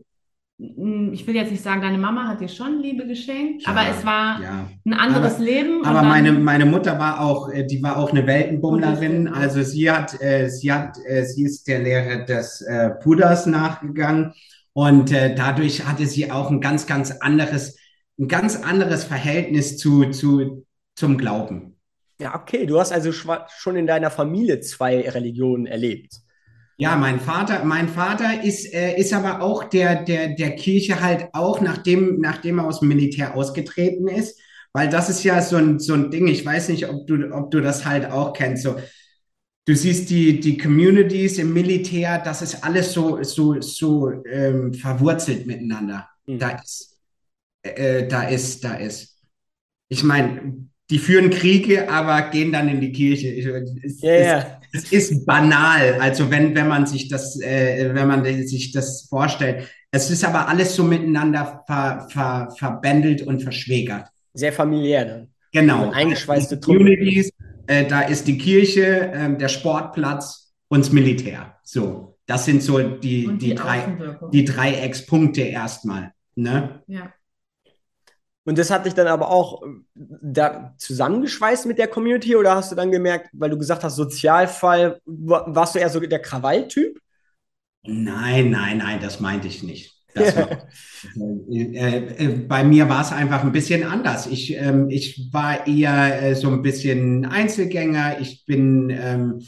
Hm, 0.59 1.13
ich 1.13 1.25
will 1.27 1.35
jetzt 1.35 1.51
nicht 1.51 1.61
sagen, 1.61 1.81
deine 1.81 1.99
Mama 1.99 2.27
hat 2.27 2.41
dir 2.41 2.47
schon 2.47 2.81
Liebe 2.81 3.05
geschenkt, 3.05 3.63
ja, 3.63 3.69
aber 3.69 3.81
es 3.89 4.03
war 4.03 4.41
ja. 4.41 4.69
ein 4.85 4.93
anderes 4.93 5.35
aber, 5.35 5.43
Leben. 5.43 5.85
Aber 5.85 6.01
meine, 6.01 6.31
meine 6.31 6.65
Mutter 6.65 6.97
war 6.97 7.21
auch, 7.21 7.49
äh, 7.51 7.63
die 7.63 7.81
war 7.83 7.97
auch 7.97 8.09
eine 8.09 8.25
Weltenbummlerin. 8.25 9.27
Also 9.27 9.61
sie 9.61 9.91
hat, 9.91 10.19
äh, 10.19 10.49
sie 10.49 10.71
hat, 10.71 10.97
äh, 11.05 11.25
sie 11.25 11.43
ist 11.43 11.67
der 11.67 11.79
Lehre 11.79 12.25
des 12.25 12.65
Puders 13.03 13.45
nachgegangen 13.45 14.33
und 14.73 15.11
dadurch 15.11 15.85
hatte 15.85 16.05
sie 16.05 16.31
auch 16.31 16.51
ein 16.51 16.61
ganz, 16.61 16.85
ganz 16.85 17.11
anderes, 17.11 17.77
ein 18.19 18.27
ganz 18.27 18.55
anderes 18.55 19.03
Verhältnis 19.03 19.77
zu, 19.77 20.09
zu, 20.11 20.65
zum 20.95 21.17
Glauben. 21.17 21.77
Ja, 22.19 22.35
okay. 22.35 22.65
Du 22.65 22.79
hast 22.79 22.91
also 22.91 23.11
schon 23.11 23.75
in 23.75 23.87
deiner 23.87 24.09
Familie 24.09 24.59
zwei 24.59 25.07
Religionen 25.07 25.67
erlebt. 25.67 26.13
Ja, 26.79 26.95
mein 26.95 27.19
Vater, 27.19 27.65
mein 27.65 27.89
Vater 27.89 28.43
ist, 28.43 28.71
äh, 28.71 28.99
ist 28.99 29.11
aber 29.11 29.41
auch 29.41 29.63
der, 29.63 30.03
der, 30.03 30.35
der 30.35 30.55
Kirche 30.55 31.01
halt 31.01 31.27
auch, 31.33 31.59
nachdem, 31.59 32.19
nachdem 32.19 32.59
er 32.59 32.65
aus 32.65 32.81
dem 32.81 32.89
Militär 32.89 33.35
ausgetreten 33.35 34.07
ist, 34.07 34.39
weil 34.73 34.87
das 34.87 35.09
ist 35.09 35.23
ja 35.23 35.41
so 35.41 35.55
ein, 35.55 35.79
so 35.79 35.95
ein 35.95 36.11
Ding, 36.11 36.27
ich 36.27 36.45
weiß 36.45 36.69
nicht, 36.69 36.87
ob 36.87 37.07
du, 37.07 37.31
ob 37.33 37.49
du 37.49 37.61
das 37.61 37.83
halt 37.83 38.11
auch 38.11 38.31
kennst, 38.33 38.61
so, 38.61 38.75
du 39.65 39.75
siehst 39.75 40.11
die, 40.11 40.39
die 40.39 40.57
Communities 40.57 41.39
im 41.39 41.51
Militär, 41.51 42.21
das 42.23 42.43
ist 42.43 42.63
alles 42.63 42.93
so, 42.93 43.23
so, 43.23 43.59
so 43.59 44.11
ähm, 44.31 44.73
verwurzelt 44.75 45.47
miteinander. 45.47 46.07
Mhm. 46.27 46.37
Da 46.37 46.49
ist, 46.51 46.99
äh, 47.63 48.07
da 48.07 48.23
ist, 48.23 48.63
da 48.63 48.75
ist. 48.75 49.17
Ich 49.89 50.03
meine, 50.03 50.67
die 50.89 50.99
führen 50.99 51.29
Kriege, 51.31 51.89
aber 51.89 52.29
gehen 52.29 52.51
dann 52.51 52.69
in 52.69 52.79
die 52.79 52.91
Kirche. 52.91 53.29
Ich, 53.29 53.45
es, 53.83 54.01
yeah. 54.01 54.61
es, 54.61 54.66
es, 54.77 54.91
ist 54.91 55.25
banal. 55.25 55.97
Also 55.99 56.29
wenn, 56.29 56.55
wenn 56.55 56.67
man 56.67 56.85
sich 56.85 57.09
das, 57.09 57.39
äh, 57.41 57.89
wenn 57.93 58.07
man 58.07 58.23
sich 58.47 58.71
das 58.71 59.07
vorstellt. 59.09 59.67
Es 59.91 60.09
ist 60.11 60.23
aber 60.25 60.47
alles 60.47 60.75
so 60.75 60.83
miteinander 60.83 61.63
ver, 61.65 62.07
ver, 62.09 62.49
verbändelt 62.57 63.21
und 63.21 63.41
verschwägert. 63.41 64.07
Sehr 64.33 64.53
familiär 64.53 65.05
dann. 65.05 65.27
Genau. 65.51 65.91
Eingeschweißte 65.91 66.59
Communities, 66.59 67.31
äh, 67.67 67.85
da 67.85 68.01
ist 68.01 68.27
die 68.27 68.37
Kirche, 68.37 69.11
äh, 69.11 69.37
der 69.37 69.47
Sportplatz 69.47 70.53
und 70.67 70.85
das 70.85 70.91
Militär. 70.91 71.55
So. 71.63 72.17
Das 72.27 72.43
sind 72.43 72.61
so 72.61 72.77
die, 72.79 73.25
die, 73.25 73.37
die, 73.37 73.55
drei, 73.55 73.97
die 74.33 74.43
Dreieckspunkte 74.43 75.41
erstmal. 75.41 76.11
Ne? 76.35 76.81
Ja. 76.87 77.13
Und 78.47 78.57
das 78.57 78.71
hat 78.71 78.85
dich 78.85 78.93
dann 78.93 79.07
aber 79.07 79.29
auch 79.29 79.61
äh, 79.61 79.65
da 79.93 80.73
zusammengeschweißt 80.77 81.65
mit 81.65 81.77
der 81.77 81.89
Community 81.89 82.33
oder 82.33 82.55
hast 82.55 82.71
du 82.71 82.77
dann 82.77 82.91
gemerkt, 82.91 83.29
weil 83.33 83.49
du 83.49 83.57
gesagt 83.57 83.83
hast, 83.83 83.97
Sozialfall, 83.97 85.01
warst 85.05 85.75
du 85.75 85.79
eher 85.79 85.89
so 85.89 85.99
der 85.99 86.21
Krawalltyp? 86.21 86.97
Nein, 87.83 88.49
nein, 88.49 88.77
nein, 88.77 89.01
das 89.01 89.19
meinte 89.19 89.49
ich 89.49 89.63
nicht. 89.63 89.95
War, 90.15 90.49
äh, 91.51 91.97
äh, 92.25 92.27
bei 92.47 92.63
mir 92.63 92.89
war 92.89 93.01
es 93.01 93.11
einfach 93.11 93.43
ein 93.43 93.51
bisschen 93.51 93.83
anders. 93.83 94.27
Ich, 94.27 94.55
ähm, 94.55 94.89
ich 94.89 95.29
war 95.31 95.67
eher 95.67 96.33
so 96.35 96.49
ein 96.49 96.61
bisschen 96.61 97.25
Einzelgänger. 97.25 98.19
Ich 98.21 98.45
bin 98.45 98.89
ähm, 98.89 99.41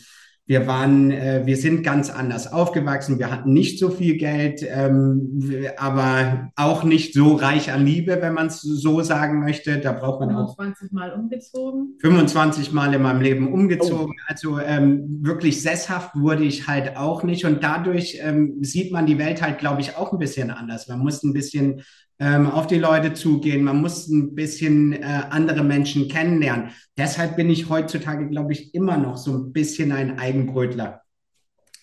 wir 0.50 0.66
waren, 0.66 1.12
äh, 1.12 1.44
wir 1.46 1.58
sind 1.58 1.84
ganz 1.84 2.10
anders 2.10 2.52
aufgewachsen. 2.52 3.20
Wir 3.20 3.30
hatten 3.30 3.54
nicht 3.54 3.78
so 3.78 3.92
viel 3.92 4.18
Geld, 4.18 4.66
ähm, 4.68 5.40
aber 5.78 6.50
auch 6.56 6.84
nicht 6.84 7.14
so 7.14 7.36
reich 7.36 7.72
an 7.72 7.86
Liebe, 7.86 8.18
wenn 8.20 8.34
man 8.34 8.48
es 8.48 8.62
so 8.62 9.04
sagen 9.04 9.42
möchte. 9.42 9.78
Da 9.78 9.92
braucht 9.92 10.22
man 10.22 10.30
25 10.32 10.92
Mal 10.92 11.14
umgezogen. 11.14 11.98
25 12.02 12.72
Mal 12.72 12.92
in 12.96 13.04
meinem 13.04 13.22
Leben 13.22 13.54
umgezogen. 13.54 14.16
Oh. 14.18 14.24
Also 14.28 14.60
ähm, 14.60 15.20
wirklich 15.22 15.62
sesshaft 15.62 16.16
wurde 16.16 16.46
ich 16.46 16.68
halt 16.68 16.98
auch 16.98 17.22
nicht. 17.22 17.46
Und 17.46 17.64
dadurch 17.64 18.18
ähm, 18.20 18.56
sieht 18.62 18.92
man 18.92 19.06
die 19.06 19.20
Welt 19.20 19.44
halt, 19.44 19.60
glaube 19.60 19.82
ich, 19.82 19.98
auch 19.98 20.14
ein 20.14 20.18
bisschen 20.18 20.50
anders. 20.50 20.88
Man 20.88 20.98
muss 20.98 21.22
ein 21.22 21.34
bisschen 21.34 21.84
ähm, 22.20 22.48
auf 22.48 22.68
die 22.68 22.78
Leute 22.78 23.14
zugehen. 23.14 23.64
Man 23.64 23.82
muss 23.82 24.08
ein 24.08 24.36
bisschen 24.36 24.94
äh, 24.94 25.24
andere 25.30 25.64
Menschen 25.64 26.08
kennenlernen. 26.08 26.72
Deshalb 26.98 27.36
bin 27.36 27.50
ich 27.50 27.70
heutzutage, 27.70 28.28
glaube 28.30 28.54
ich, 28.54 28.76
immer 28.76 28.98
noch 28.98 29.18
so 29.18 29.34
ein 29.34 29.54
bisschen 29.54 29.92
ein 29.92 30.20
Eigenbrötler. 30.20 31.02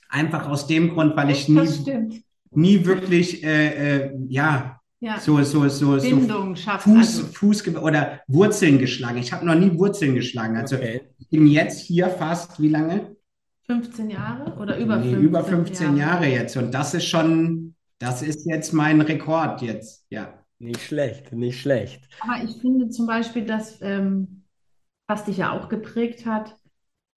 Einfach 0.09 0.49
aus 0.49 0.67
dem 0.67 0.91
Grund, 0.91 1.17
weil 1.17 1.31
ich 1.31 1.49
nie, 1.49 2.23
nie 2.51 2.85
wirklich, 2.85 3.43
äh, 3.45 4.05
äh, 4.05 4.11
ja, 4.29 4.81
ja, 4.99 5.21
so, 5.21 5.43
so, 5.43 5.69
so, 5.69 5.97
Bindung 5.99 6.57
so 6.57 6.71
Fuß, 6.71 6.97
also. 6.97 7.27
Fuß 7.27 7.77
oder 7.77 8.21
Wurzeln 8.29 8.79
geschlagen. 8.79 9.19
Ich 9.19 9.33
habe 9.33 9.45
noch 9.45 9.55
nie 9.55 9.79
Wurzeln 9.79 10.15
geschlagen. 10.15 10.57
Also 10.57 10.77
okay. 10.77 11.03
ich 11.19 11.29
bin 11.29 11.47
jetzt 11.47 11.81
hier 11.81 12.09
fast, 12.09 12.61
wie 12.61 12.69
lange? 12.69 13.15
15 13.67 14.11
Jahre 14.11 14.55
oder 14.59 14.79
über 14.79 14.97
nee, 14.97 15.11
15 15.11 15.23
über 15.23 15.45
15 15.45 15.97
Jahre. 15.97 16.25
Jahre 16.25 16.27
jetzt. 16.27 16.57
Und 16.57 16.73
das 16.73 16.95
ist 16.95 17.07
schon, 17.07 17.75
das 17.99 18.23
ist 18.23 18.47
jetzt 18.47 18.73
mein 18.73 19.01
Rekord 19.01 19.63
jetzt, 19.63 20.07
ja. 20.11 20.43
Nicht 20.59 20.81
schlecht, 20.81 21.33
nicht 21.33 21.61
schlecht. 21.61 22.09
Aber 22.21 22.43
ich 22.43 22.57
finde 22.63 22.89
zum 22.89 23.07
Beispiel, 23.07 23.45
dass, 23.45 23.81
ähm, 23.83 24.45
was 25.07 25.27
dich 25.27 25.37
ja 25.37 25.53
auch 25.53 25.69
geprägt 25.69 26.25
hat, 26.25 26.57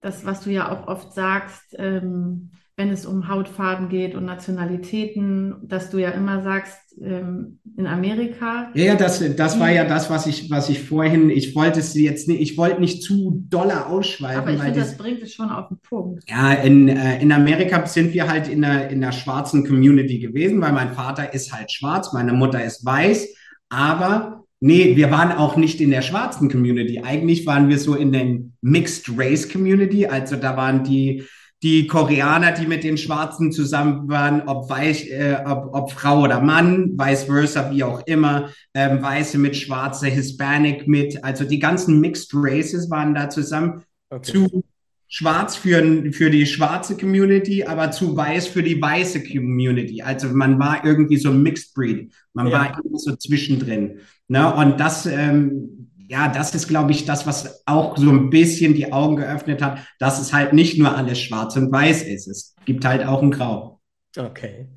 das, 0.02 0.24
was 0.26 0.42
du 0.44 0.50
ja 0.50 0.70
auch 0.70 0.88
oft 0.88 1.12
sagst, 1.14 1.74
ähm, 1.78 2.50
wenn 2.80 2.88
es 2.88 3.04
um 3.04 3.28
Hautfarben 3.28 3.90
geht 3.90 4.14
und 4.14 4.24
Nationalitäten, 4.24 5.54
dass 5.68 5.90
du 5.90 5.98
ja 5.98 6.12
immer 6.12 6.42
sagst, 6.42 6.78
ähm, 6.98 7.58
in 7.76 7.86
Amerika. 7.86 8.70
Ja, 8.72 8.94
das, 8.94 9.22
das 9.36 9.60
war 9.60 9.70
ja 9.70 9.84
das, 9.84 10.08
was 10.08 10.26
ich, 10.26 10.50
was 10.50 10.70
ich 10.70 10.82
vorhin, 10.82 11.28
ich 11.28 11.54
wollte 11.54 11.80
es 11.80 11.94
jetzt 11.94 12.26
nicht, 12.26 12.40
ich 12.40 12.56
wollte 12.56 12.80
nicht 12.80 13.02
zu 13.02 13.44
doller 13.50 13.86
ausschweifen. 13.88 14.40
Aber 14.40 14.52
ich 14.52 14.60
finde, 14.60 14.80
das 14.80 14.96
bringt 14.96 15.22
es 15.22 15.34
schon 15.34 15.50
auf 15.50 15.68
den 15.68 15.76
Punkt. 15.78 16.24
Ja, 16.26 16.54
in, 16.54 16.88
äh, 16.88 17.20
in 17.20 17.32
Amerika 17.32 17.84
sind 17.84 18.14
wir 18.14 18.26
halt 18.26 18.48
in 18.48 18.62
der, 18.62 18.88
in 18.88 19.02
der 19.02 19.12
schwarzen 19.12 19.66
Community 19.66 20.18
gewesen, 20.18 20.62
weil 20.62 20.72
mein 20.72 20.94
Vater 20.94 21.34
ist 21.34 21.52
halt 21.52 21.70
schwarz, 21.70 22.14
meine 22.14 22.32
Mutter 22.32 22.64
ist 22.64 22.82
weiß, 22.84 23.28
aber 23.68 24.38
Nee, 24.62 24.94
wir 24.94 25.10
waren 25.10 25.32
auch 25.32 25.56
nicht 25.56 25.80
in 25.80 25.88
der 25.88 26.02
schwarzen 26.02 26.50
Community. 26.50 27.00
Eigentlich 27.02 27.46
waren 27.46 27.70
wir 27.70 27.78
so 27.78 27.94
in 27.94 28.12
der 28.12 28.40
Mixed 28.60 29.06
Race 29.16 29.48
Community. 29.50 30.04
Also 30.04 30.36
da 30.36 30.54
waren 30.54 30.84
die 30.84 31.24
die 31.62 31.86
Koreaner, 31.86 32.52
die 32.52 32.66
mit 32.66 32.84
den 32.84 32.96
Schwarzen 32.96 33.52
zusammen 33.52 34.08
waren, 34.08 34.42
ob, 34.48 34.70
weiß, 34.70 35.04
äh, 35.08 35.36
ob, 35.44 35.74
ob 35.74 35.92
Frau 35.92 36.22
oder 36.22 36.40
Mann, 36.40 36.98
vice 36.98 37.24
versa, 37.24 37.70
wie 37.70 37.84
auch 37.84 38.06
immer, 38.06 38.50
ähm, 38.72 39.02
Weiße 39.02 39.36
mit 39.36 39.56
Schwarze, 39.56 40.06
Hispanic 40.06 40.88
mit, 40.88 41.22
also 41.22 41.44
die 41.44 41.58
ganzen 41.58 42.00
Mixed 42.00 42.30
Races 42.32 42.90
waren 42.90 43.14
da 43.14 43.28
zusammen. 43.28 43.82
Okay. 44.08 44.32
Zu 44.32 44.64
schwarz 45.06 45.56
für, 45.56 46.12
für 46.12 46.30
die 46.30 46.46
schwarze 46.46 46.96
Community, 46.96 47.64
aber 47.64 47.90
zu 47.90 48.16
weiß 48.16 48.46
für 48.46 48.62
die 48.62 48.80
weiße 48.80 49.24
Community. 49.24 50.00
Also 50.02 50.28
man 50.28 50.58
war 50.58 50.84
irgendwie 50.84 51.18
so 51.18 51.30
ein 51.30 51.42
Mixed 51.42 51.74
Breed. 51.74 52.12
Man 52.32 52.46
ja. 52.46 52.52
war 52.52 52.78
irgendwie 52.78 52.98
so 52.98 53.16
zwischendrin. 53.16 53.98
Ne? 54.28 54.54
Und 54.54 54.78
das, 54.80 55.06
ähm, 55.06 55.89
ja, 56.10 56.26
das 56.26 56.56
ist, 56.56 56.66
glaube 56.66 56.90
ich, 56.90 57.04
das, 57.04 57.24
was 57.24 57.62
auch 57.66 57.96
so 57.96 58.10
ein 58.10 58.30
bisschen 58.30 58.74
die 58.74 58.92
Augen 58.92 59.14
geöffnet 59.14 59.62
hat, 59.62 59.78
dass 60.00 60.20
es 60.20 60.32
halt 60.32 60.52
nicht 60.52 60.76
nur 60.76 60.96
alles 60.96 61.20
schwarz 61.20 61.54
und 61.54 61.70
weiß 61.70 62.02
ist. 62.02 62.26
Es 62.26 62.56
gibt 62.64 62.84
halt 62.84 63.06
auch 63.06 63.22
ein 63.22 63.30
Grau. 63.30 63.80
Okay. 64.16 64.68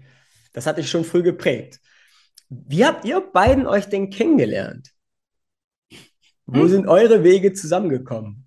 Das 0.53 0.67
hat 0.67 0.77
dich 0.77 0.91
schon 0.91 1.03
früh 1.03 1.23
geprägt. 1.23 1.79
Wie 2.49 2.85
habt 2.85 3.03
ihr 3.03 3.19
beiden 3.19 3.65
euch 3.65 3.85
denn 3.85 4.11
kennengelernt? 4.11 4.91
Wo 6.45 6.61
hm? 6.61 6.69
sind 6.69 6.87
eure 6.87 7.23
Wege 7.23 7.53
zusammengekommen? 7.53 8.42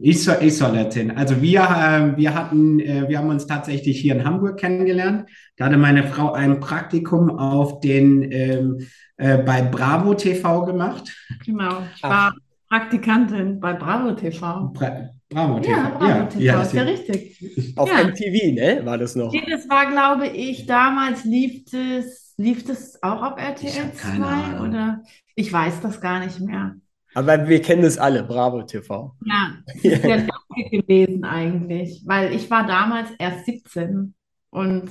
Ich 0.00 0.22
soll, 0.22 0.36
ich 0.40 0.56
soll 0.56 0.76
erzählen. 0.76 1.16
Also 1.16 1.40
wir, 1.40 1.60
äh, 1.60 2.16
wir 2.16 2.34
hatten, 2.34 2.80
äh, 2.80 3.08
wir 3.08 3.18
haben 3.18 3.28
uns 3.28 3.46
tatsächlich 3.46 4.00
hier 4.00 4.14
in 4.14 4.24
Hamburg 4.24 4.58
kennengelernt. 4.58 5.28
Da 5.56 5.66
hatte 5.66 5.76
meine 5.76 6.04
Frau 6.04 6.32
ein 6.32 6.60
Praktikum 6.60 7.30
auf 7.30 7.80
den 7.80 8.30
ähm, 8.30 8.78
äh, 9.16 9.38
bei 9.38 9.62
Bravo 9.62 10.14
TV 10.14 10.64
gemacht. 10.64 11.12
Genau, 11.44 11.82
ich 11.94 12.02
war 12.02 12.34
Ach. 12.34 12.38
Praktikantin 12.68 13.58
bei 13.58 13.72
Bravo 13.72 14.12
TV. 14.12 14.70
Bra 14.72 15.10
Bravo 15.28 15.60
TV. 15.60 15.70
Ja, 15.70 15.90
Bravo 15.90 16.08
ja, 16.08 16.24
TV, 16.26 16.40
ja, 16.40 16.62
ist 16.62 16.72
ja 16.72 16.82
richtig. 16.82 17.76
Auf 17.76 17.88
ja. 17.90 18.04
MTV, 18.04 18.54
ne? 18.54 18.80
War 18.84 18.98
das 18.98 19.16
noch? 19.16 19.32
Das 19.50 19.68
war, 19.68 19.90
glaube 19.90 20.28
ich, 20.28 20.66
damals 20.66 21.24
lief 21.24 21.64
das, 21.70 22.34
lief 22.36 22.64
das 22.64 23.02
auch 23.02 23.22
auf 23.22 23.38
RTL 23.38 23.92
2 23.92 24.60
oder 24.60 25.02
ich 25.34 25.52
weiß 25.52 25.80
das 25.80 26.00
gar 26.00 26.24
nicht 26.24 26.40
mehr. 26.40 26.76
Aber 27.14 27.48
wir 27.48 27.62
kennen 27.62 27.82
das 27.82 27.98
alle, 27.98 28.22
Bravo 28.22 28.62
TV. 28.62 29.14
Ja, 29.24 29.54
das 29.66 29.76
ist 29.84 30.04
ja 30.04 30.26
gewesen 30.70 31.24
eigentlich, 31.24 32.02
weil 32.06 32.32
ich 32.32 32.50
war 32.50 32.66
damals 32.66 33.08
erst 33.18 33.46
17 33.46 34.14
und 34.50 34.90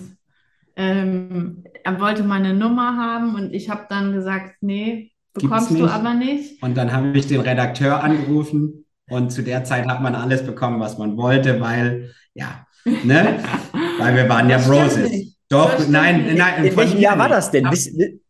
ähm, 0.76 1.64
er 1.84 2.00
wollte 2.00 2.24
meine 2.24 2.54
Nummer 2.54 2.98
haben 2.98 3.36
und 3.36 3.54
ich 3.54 3.70
habe 3.70 3.86
dann 3.90 4.14
gesagt, 4.14 4.58
nee, 4.62 5.12
bekommst 5.34 5.72
du 5.72 5.88
aber 5.88 6.14
nicht. 6.14 6.62
Und 6.62 6.78
dann 6.78 6.92
habe 6.92 7.18
ich 7.18 7.28
den 7.28 7.42
Redakteur 7.42 8.04
angerufen 8.04 8.86
und 9.10 9.32
zu 9.32 9.42
der 9.42 9.64
Zeit 9.64 9.88
hat 9.88 10.02
man 10.02 10.16
alles 10.16 10.46
bekommen, 10.46 10.80
was 10.80 10.98
man 10.98 11.18
wollte, 11.18 11.60
weil, 11.60 12.14
ja, 12.34 12.66
ne? 12.86 13.40
weil 14.00 14.16
wir 14.16 14.30
waren 14.30 14.50
ja 14.50 14.58
Broses. 14.58 15.36
Doch, 15.50 15.88
nein, 15.88 16.36
nein. 16.36 16.66
In 16.66 16.76
welchem 16.76 17.00
Jahr 17.00 17.18
war 17.18 17.30
das 17.30 17.52
denn? 17.52 17.70
Bis, 17.70 17.90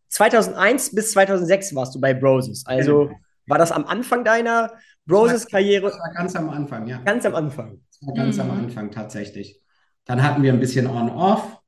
2001 0.10 0.94
bis 0.94 1.12
2006 1.12 1.76
warst 1.76 1.96
du 1.96 2.00
bei 2.00 2.14
Broses. 2.14 2.64
Also 2.66 3.06
genau. 3.06 3.20
War 3.48 3.58
das 3.58 3.72
am 3.72 3.86
Anfang 3.86 4.24
deiner 4.24 4.74
Broses-Karriere? 5.06 5.88
Das 5.88 6.00
war 6.00 6.14
ganz 6.14 6.36
am 6.36 6.50
Anfang, 6.50 6.86
ja. 6.88 6.98
Ganz 7.00 7.26
am 7.26 7.36
Anfang. 7.36 7.80
Das 7.90 8.08
war 8.08 8.14
ganz 8.14 8.36
mhm. 8.36 8.42
am 8.42 8.52
Anfang 8.52 8.92
tatsächlich. 8.92 9.62
Dann 10.06 10.22
hatten 10.22 10.44
wir 10.44 10.54
ein 10.54 10.60
bisschen 10.60 10.88
On-Off. 10.88 11.62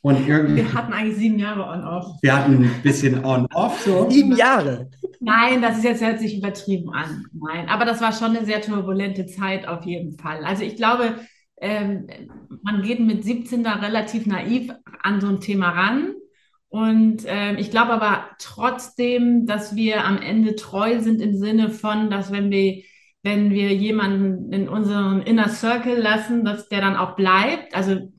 Und 0.00 0.26
irgendwie, 0.26 0.56
wir 0.56 0.74
hatten 0.74 0.92
eigentlich 0.92 1.16
sieben 1.16 1.38
Jahre 1.38 1.64
On-Off. 1.64 2.18
Wir 2.22 2.36
hatten 2.36 2.64
ein 2.64 2.82
bisschen 2.82 3.24
On-Off. 3.24 3.82
So. 3.82 4.10
Sieben 4.10 4.36
Jahre? 4.36 4.90
Nein, 5.20 5.62
das 5.62 5.78
ist 5.78 5.84
jetzt 5.84 6.02
hört 6.02 6.18
sich 6.18 6.38
übertrieben 6.38 6.92
an. 6.92 7.26
Nein, 7.32 7.68
aber 7.68 7.84
das 7.84 8.00
war 8.00 8.12
schon 8.12 8.36
eine 8.36 8.44
sehr 8.44 8.60
turbulente 8.60 9.26
Zeit 9.26 9.68
auf 9.68 9.84
jeden 9.84 10.18
Fall. 10.18 10.44
Also 10.44 10.64
ich 10.64 10.74
glaube, 10.74 11.14
ähm, 11.60 12.08
man 12.62 12.82
geht 12.82 12.98
mit 12.98 13.22
17 13.22 13.62
da 13.62 13.74
relativ 13.74 14.26
naiv 14.26 14.72
an 15.02 15.20
so 15.20 15.28
ein 15.28 15.38
Thema 15.38 15.70
ran 15.70 16.14
und 16.72 17.26
äh, 17.26 17.56
ich 17.56 17.70
glaube 17.70 17.92
aber 17.92 18.24
trotzdem, 18.38 19.44
dass 19.44 19.76
wir 19.76 20.06
am 20.06 20.16
Ende 20.16 20.56
treu 20.56 21.00
sind 21.00 21.20
im 21.20 21.36
Sinne 21.36 21.68
von, 21.68 22.08
dass 22.08 22.32
wenn 22.32 22.50
wir, 22.50 22.82
wenn 23.22 23.50
wir 23.50 23.74
jemanden 23.74 24.50
in 24.54 24.70
unseren 24.70 25.20
Inner 25.20 25.50
Circle 25.50 26.00
lassen, 26.00 26.46
dass 26.46 26.70
der 26.70 26.80
dann 26.80 26.96
auch 26.96 27.14
bleibt. 27.14 27.74
Also 27.74 28.10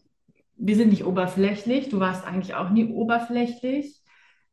wir 0.56 0.76
sind 0.76 0.92
nicht 0.92 1.04
oberflächlich. 1.04 1.89
Du 1.89 2.00
warst 2.00 2.28
eigentlich 2.28 2.54
auch 2.54 2.70
nie 2.70 2.86
oberflächlich. 2.86 4.00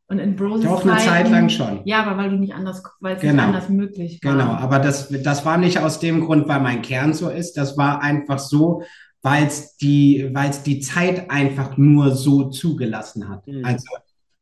Und 0.06 0.18
in 0.18 0.34
Bros 0.34 0.62
Doch 0.62 0.82
eine 0.82 0.96
Zeit 0.96 1.30
lang 1.30 1.50
schon. 1.50 1.82
Ja, 1.84 2.02
aber 2.02 2.16
weil 2.16 2.30
du 2.30 2.36
nicht 2.36 2.54
anders, 2.54 2.82
weil 3.00 3.16
es 3.16 3.20
genau. 3.20 3.34
nicht 3.34 3.42
anders 3.42 3.68
möglich 3.68 4.20
war. 4.22 4.32
Genau, 4.32 4.52
aber 4.52 4.78
das, 4.78 5.10
das 5.10 5.44
war 5.44 5.58
nicht 5.58 5.78
aus 5.78 6.00
dem 6.00 6.22
Grund, 6.22 6.48
weil 6.48 6.60
mein 6.60 6.80
Kern 6.80 7.12
so 7.12 7.28
ist. 7.28 7.58
Das 7.58 7.76
war 7.76 8.00
einfach 8.00 8.38
so, 8.38 8.82
weil 9.22 9.46
es 9.46 9.76
die, 9.76 10.30
weil 10.32 10.50
es 10.50 10.62
die 10.62 10.80
Zeit 10.80 11.30
einfach 11.30 11.76
nur 11.76 12.14
so 12.14 12.50
zugelassen 12.50 13.28
hat. 13.28 13.46
Mhm. 13.46 13.64
Also 13.64 13.86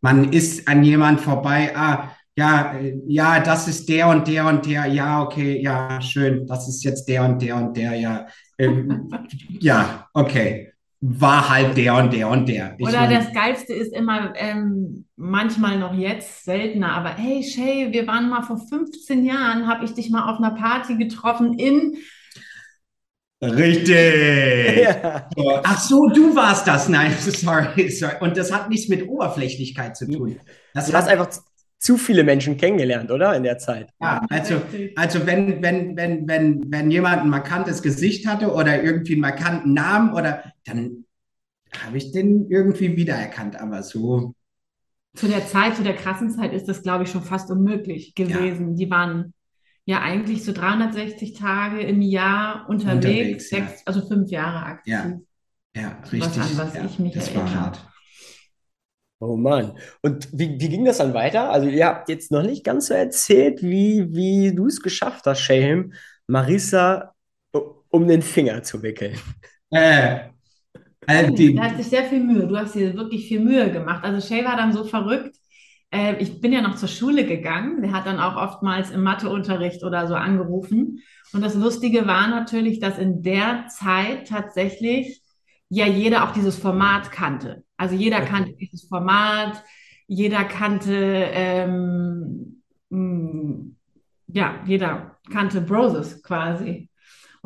man 0.00 0.32
ist 0.32 0.68
an 0.68 0.84
jemand 0.84 1.20
vorbei, 1.20 1.72
ah, 1.76 2.12
ja, 2.36 2.76
ja, 3.08 3.40
das 3.40 3.66
ist 3.66 3.88
der 3.88 4.06
und 4.08 4.28
der 4.28 4.46
und 4.46 4.64
der, 4.64 4.86
ja, 4.86 5.22
okay, 5.22 5.60
ja, 5.60 6.00
schön, 6.00 6.46
das 6.46 6.68
ist 6.68 6.84
jetzt 6.84 7.08
der 7.08 7.24
und 7.24 7.42
der 7.42 7.56
und 7.56 7.76
der, 7.76 7.94
ja, 7.94 8.26
ähm, 8.58 9.10
ja, 9.60 10.06
okay, 10.14 10.72
war 11.00 11.48
halt 11.48 11.76
der 11.76 11.96
und 11.96 12.12
der 12.12 12.28
und 12.28 12.48
der. 12.48 12.76
Ich 12.78 12.86
Oder 12.86 13.08
das 13.08 13.32
Geilste 13.32 13.72
ist 13.72 13.92
immer, 13.92 14.34
ähm, 14.36 15.06
manchmal 15.16 15.80
noch 15.80 15.94
jetzt, 15.94 16.44
seltener, 16.44 16.92
aber 16.92 17.10
hey 17.10 17.42
Shay, 17.42 17.92
wir 17.92 18.06
waren 18.06 18.28
mal 18.28 18.42
vor 18.42 18.58
15 18.58 19.24
Jahren, 19.24 19.66
habe 19.66 19.84
ich 19.84 19.94
dich 19.94 20.10
mal 20.10 20.32
auf 20.32 20.38
einer 20.38 20.52
Party 20.52 20.96
getroffen 20.96 21.58
in 21.58 21.96
Richtig. 23.42 24.88
Ja. 25.36 25.62
Ach 25.64 25.80
so, 25.80 26.08
du 26.08 26.34
warst 26.34 26.66
das. 26.66 26.88
Nein, 26.88 27.12
sorry, 27.18 27.90
sorry. 27.90 28.14
Und 28.20 28.36
das 28.36 28.52
hat 28.52 28.68
nichts 28.68 28.88
mit 28.88 29.06
Oberflächlichkeit 29.06 29.96
zu 29.96 30.10
tun. 30.10 30.38
Das 30.74 30.86
du 30.86 30.92
hast 30.92 31.08
einfach 31.08 31.28
zu 31.78 31.96
viele 31.96 32.24
Menschen 32.24 32.56
kennengelernt, 32.56 33.10
oder? 33.10 33.36
In 33.36 33.44
der 33.44 33.58
Zeit. 33.58 33.90
Ja, 34.00 34.20
also, 34.30 34.60
also 34.96 35.26
wenn, 35.26 35.62
wenn, 35.62 35.96
wenn, 35.96 36.26
wenn, 36.26 36.72
wenn 36.72 36.90
jemand 36.90 37.22
ein 37.22 37.28
markantes 37.28 37.82
Gesicht 37.82 38.26
hatte 38.26 38.52
oder 38.52 38.82
irgendwie 38.82 39.12
einen 39.12 39.20
markanten 39.20 39.74
Namen 39.74 40.12
oder 40.12 40.52
dann 40.64 41.04
habe 41.84 41.98
ich 41.98 42.10
den 42.12 42.50
irgendwie 42.50 42.96
wiedererkannt, 42.96 43.60
aber 43.60 43.82
so. 43.82 44.34
Zu 45.14 45.28
der 45.28 45.46
Zeit, 45.46 45.76
zu 45.76 45.82
der 45.82 45.94
krassen 45.94 46.30
Zeit 46.30 46.52
ist 46.52 46.66
das, 46.66 46.82
glaube 46.82 47.04
ich, 47.04 47.10
schon 47.10 47.22
fast 47.22 47.50
unmöglich 47.50 48.14
gewesen. 48.14 48.70
Ja. 48.70 48.74
Die 48.74 48.90
waren 48.90 49.34
ja 49.88 50.02
eigentlich 50.02 50.44
so 50.44 50.52
360 50.52 51.32
Tage 51.32 51.80
im 51.80 52.02
Jahr 52.02 52.68
unterwegs, 52.68 53.06
unterwegs 53.06 53.48
sechs, 53.48 53.72
ja. 53.72 53.82
also 53.86 54.06
fünf 54.06 54.30
Jahre 54.30 54.66
aktiv. 54.66 54.92
Ja, 54.92 55.18
ja 55.74 55.98
richtig. 56.12 56.20
Was 56.20 56.38
an 56.38 56.58
was 56.58 56.74
ja, 56.74 56.84
ich 56.84 56.98
mich 56.98 57.14
das 57.14 57.28
erinnere. 57.28 57.46
war 57.46 57.54
hart. 57.54 57.86
Oh 59.18 59.36
Mann. 59.38 59.78
Und 60.02 60.28
wie, 60.32 60.60
wie 60.60 60.68
ging 60.68 60.84
das 60.84 60.98
dann 60.98 61.14
weiter? 61.14 61.50
Also 61.50 61.68
ihr 61.68 61.86
habt 61.86 62.10
jetzt 62.10 62.30
noch 62.30 62.42
nicht 62.42 62.64
ganz 62.64 62.88
so 62.88 62.94
erzählt, 62.94 63.62
wie, 63.62 64.14
wie 64.14 64.54
du 64.54 64.66
es 64.66 64.82
geschafft 64.82 65.24
hast, 65.24 65.40
Shahim, 65.40 65.94
Marissa 66.26 67.14
um 67.88 68.06
den 68.06 68.20
Finger 68.20 68.62
zu 68.62 68.82
wickeln. 68.82 69.18
Äh, 69.70 70.18
also 71.06 71.34
die, 71.34 71.54
da 71.54 71.62
hast 71.62 71.78
dich 71.78 71.88
sehr 71.88 72.04
viel 72.04 72.22
Mühe. 72.22 72.46
Du 72.46 72.56
hast 72.58 72.74
dir 72.74 72.94
wirklich 72.94 73.26
viel 73.26 73.40
Mühe 73.40 73.72
gemacht. 73.72 74.04
Also 74.04 74.26
Shay 74.26 74.44
war 74.44 74.56
dann 74.56 74.74
so 74.74 74.84
verrückt, 74.84 75.34
äh, 75.90 76.16
ich 76.18 76.40
bin 76.40 76.52
ja 76.52 76.60
noch 76.60 76.76
zur 76.76 76.88
Schule 76.88 77.24
gegangen. 77.26 77.82
Der 77.82 77.92
hat 77.92 78.06
dann 78.06 78.20
auch 78.20 78.36
oftmals 78.36 78.90
im 78.90 79.02
Matheunterricht 79.02 79.84
oder 79.84 80.06
so 80.06 80.14
angerufen. 80.14 81.00
Und 81.32 81.42
das 81.42 81.54
Lustige 81.54 82.06
war 82.06 82.28
natürlich, 82.28 82.80
dass 82.80 82.98
in 82.98 83.22
der 83.22 83.66
Zeit 83.68 84.28
tatsächlich 84.28 85.22
ja 85.68 85.86
jeder 85.86 86.24
auch 86.24 86.32
dieses 86.32 86.58
Format 86.58 87.10
kannte. 87.12 87.64
Also 87.76 87.94
jeder 87.94 88.20
kannte 88.22 88.54
dieses 88.54 88.88
Format, 88.88 89.62
jeder 90.06 90.44
kannte, 90.44 90.94
ähm, 90.94 92.62
mh, 92.88 93.72
ja, 94.28 94.62
jeder 94.66 95.18
kannte 95.30 95.60
Broses 95.60 96.22
quasi. 96.22 96.87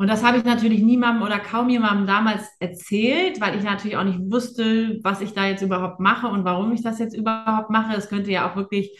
Und 0.03 0.09
das 0.09 0.21
habe 0.21 0.37
ich 0.37 0.43
natürlich 0.43 0.81
niemandem 0.81 1.23
oder 1.23 1.39
kaum 1.39 1.69
jemandem 1.69 2.05
damals 2.07 2.43
erzählt, 2.59 3.39
weil 3.39 3.57
ich 3.57 3.63
natürlich 3.63 3.95
auch 3.95 4.03
nicht 4.03 4.19
wusste, 4.19 4.99
was 5.01 5.21
ich 5.21 5.31
da 5.31 5.47
jetzt 5.47 5.61
überhaupt 5.61 6.01
mache 6.01 6.27
und 6.27 6.43
warum 6.43 6.73
ich 6.73 6.83
das 6.83 6.99
jetzt 6.99 7.15
überhaupt 7.15 7.69
mache. 7.69 7.95
Es 7.95 8.09
könnte 8.09 8.29
ja 8.29 8.51
auch 8.51 8.57
wirklich 8.57 8.99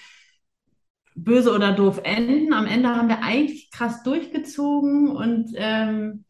böse 1.13 1.53
oder 1.53 1.73
doof 1.73 1.99
enden. 2.05 2.53
Am 2.53 2.67
Ende 2.67 2.87
haben 2.87 3.09
wir 3.09 3.21
eigentlich 3.21 3.69
krass 3.69 4.01
durchgezogen 4.03 5.09
und 5.09 5.49
ähm, 5.55 6.23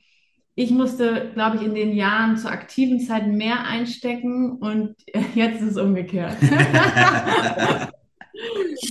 ich 0.56 0.72
musste, 0.72 1.30
glaube 1.36 1.58
ich, 1.58 1.62
in 1.62 1.76
den 1.76 1.94
Jahren 1.94 2.38
zur 2.38 2.50
aktiven 2.50 3.00
Zeit 3.00 3.28
mehr 3.28 3.68
einstecken 3.68 4.54
und 4.54 4.96
jetzt 5.36 5.62
ist 5.62 5.74
es 5.74 5.78
umgekehrt. 5.78 6.36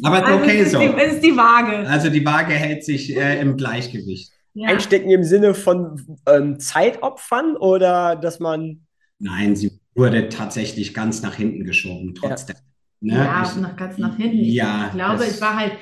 Aber 0.05 0.25
also 0.25 0.39
okay 0.39 0.61
es 0.61 0.71
so. 0.71 0.81
Es 0.81 1.15
ist 1.15 1.25
die 1.25 1.37
Waage. 1.37 1.89
Also 1.89 2.09
die 2.09 2.25
Waage 2.25 2.53
hält 2.53 2.85
sich 2.85 3.17
äh, 3.17 3.41
im 3.41 3.57
Gleichgewicht 3.57 4.31
ja. 4.55 4.69
einstecken 4.69 5.11
im 5.11 5.25
Sinne 5.25 5.55
von 5.55 6.19
ähm, 6.27 6.59
Zeitopfern 6.59 7.57
oder 7.57 8.17
dass 8.17 8.41
man. 8.41 8.87
Nein, 9.19 9.57
sie 9.57 9.81
wurde 9.95 10.29
tatsächlich 10.29 10.95
ganz 10.95 11.23
nach 11.23 11.35
hinten 11.35 11.65
geschoben, 11.65 12.15
trotzdem. 12.15 12.57
Ja, 13.01 13.19
ne? 13.19 13.25
ja 13.25 13.43
ich, 13.43 13.57
nach, 13.61 13.77
ganz 13.77 13.99
nach 13.99 14.17
hinten. 14.17 14.45
Ja, 14.45 14.87
ich 14.87 14.93
glaube, 14.95 15.25
ich 15.25 15.41
war 15.41 15.57
halt 15.57 15.73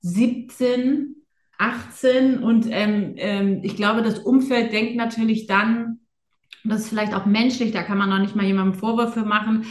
17, 0.00 1.16
18 1.58 2.38
und 2.38 2.66
ähm, 2.70 3.14
ähm, 3.16 3.60
ich 3.62 3.76
glaube, 3.76 4.02
das 4.02 4.18
Umfeld 4.18 4.72
denkt 4.72 4.96
natürlich 4.96 5.46
dann, 5.46 6.00
das 6.64 6.82
ist 6.82 6.88
vielleicht 6.88 7.14
auch 7.14 7.26
menschlich, 7.26 7.72
da 7.72 7.82
kann 7.82 7.98
man 7.98 8.10
noch 8.10 8.18
nicht 8.18 8.36
mal 8.36 8.46
jemandem 8.46 8.78
Vorwürfe 8.78 9.22
machen. 9.22 9.64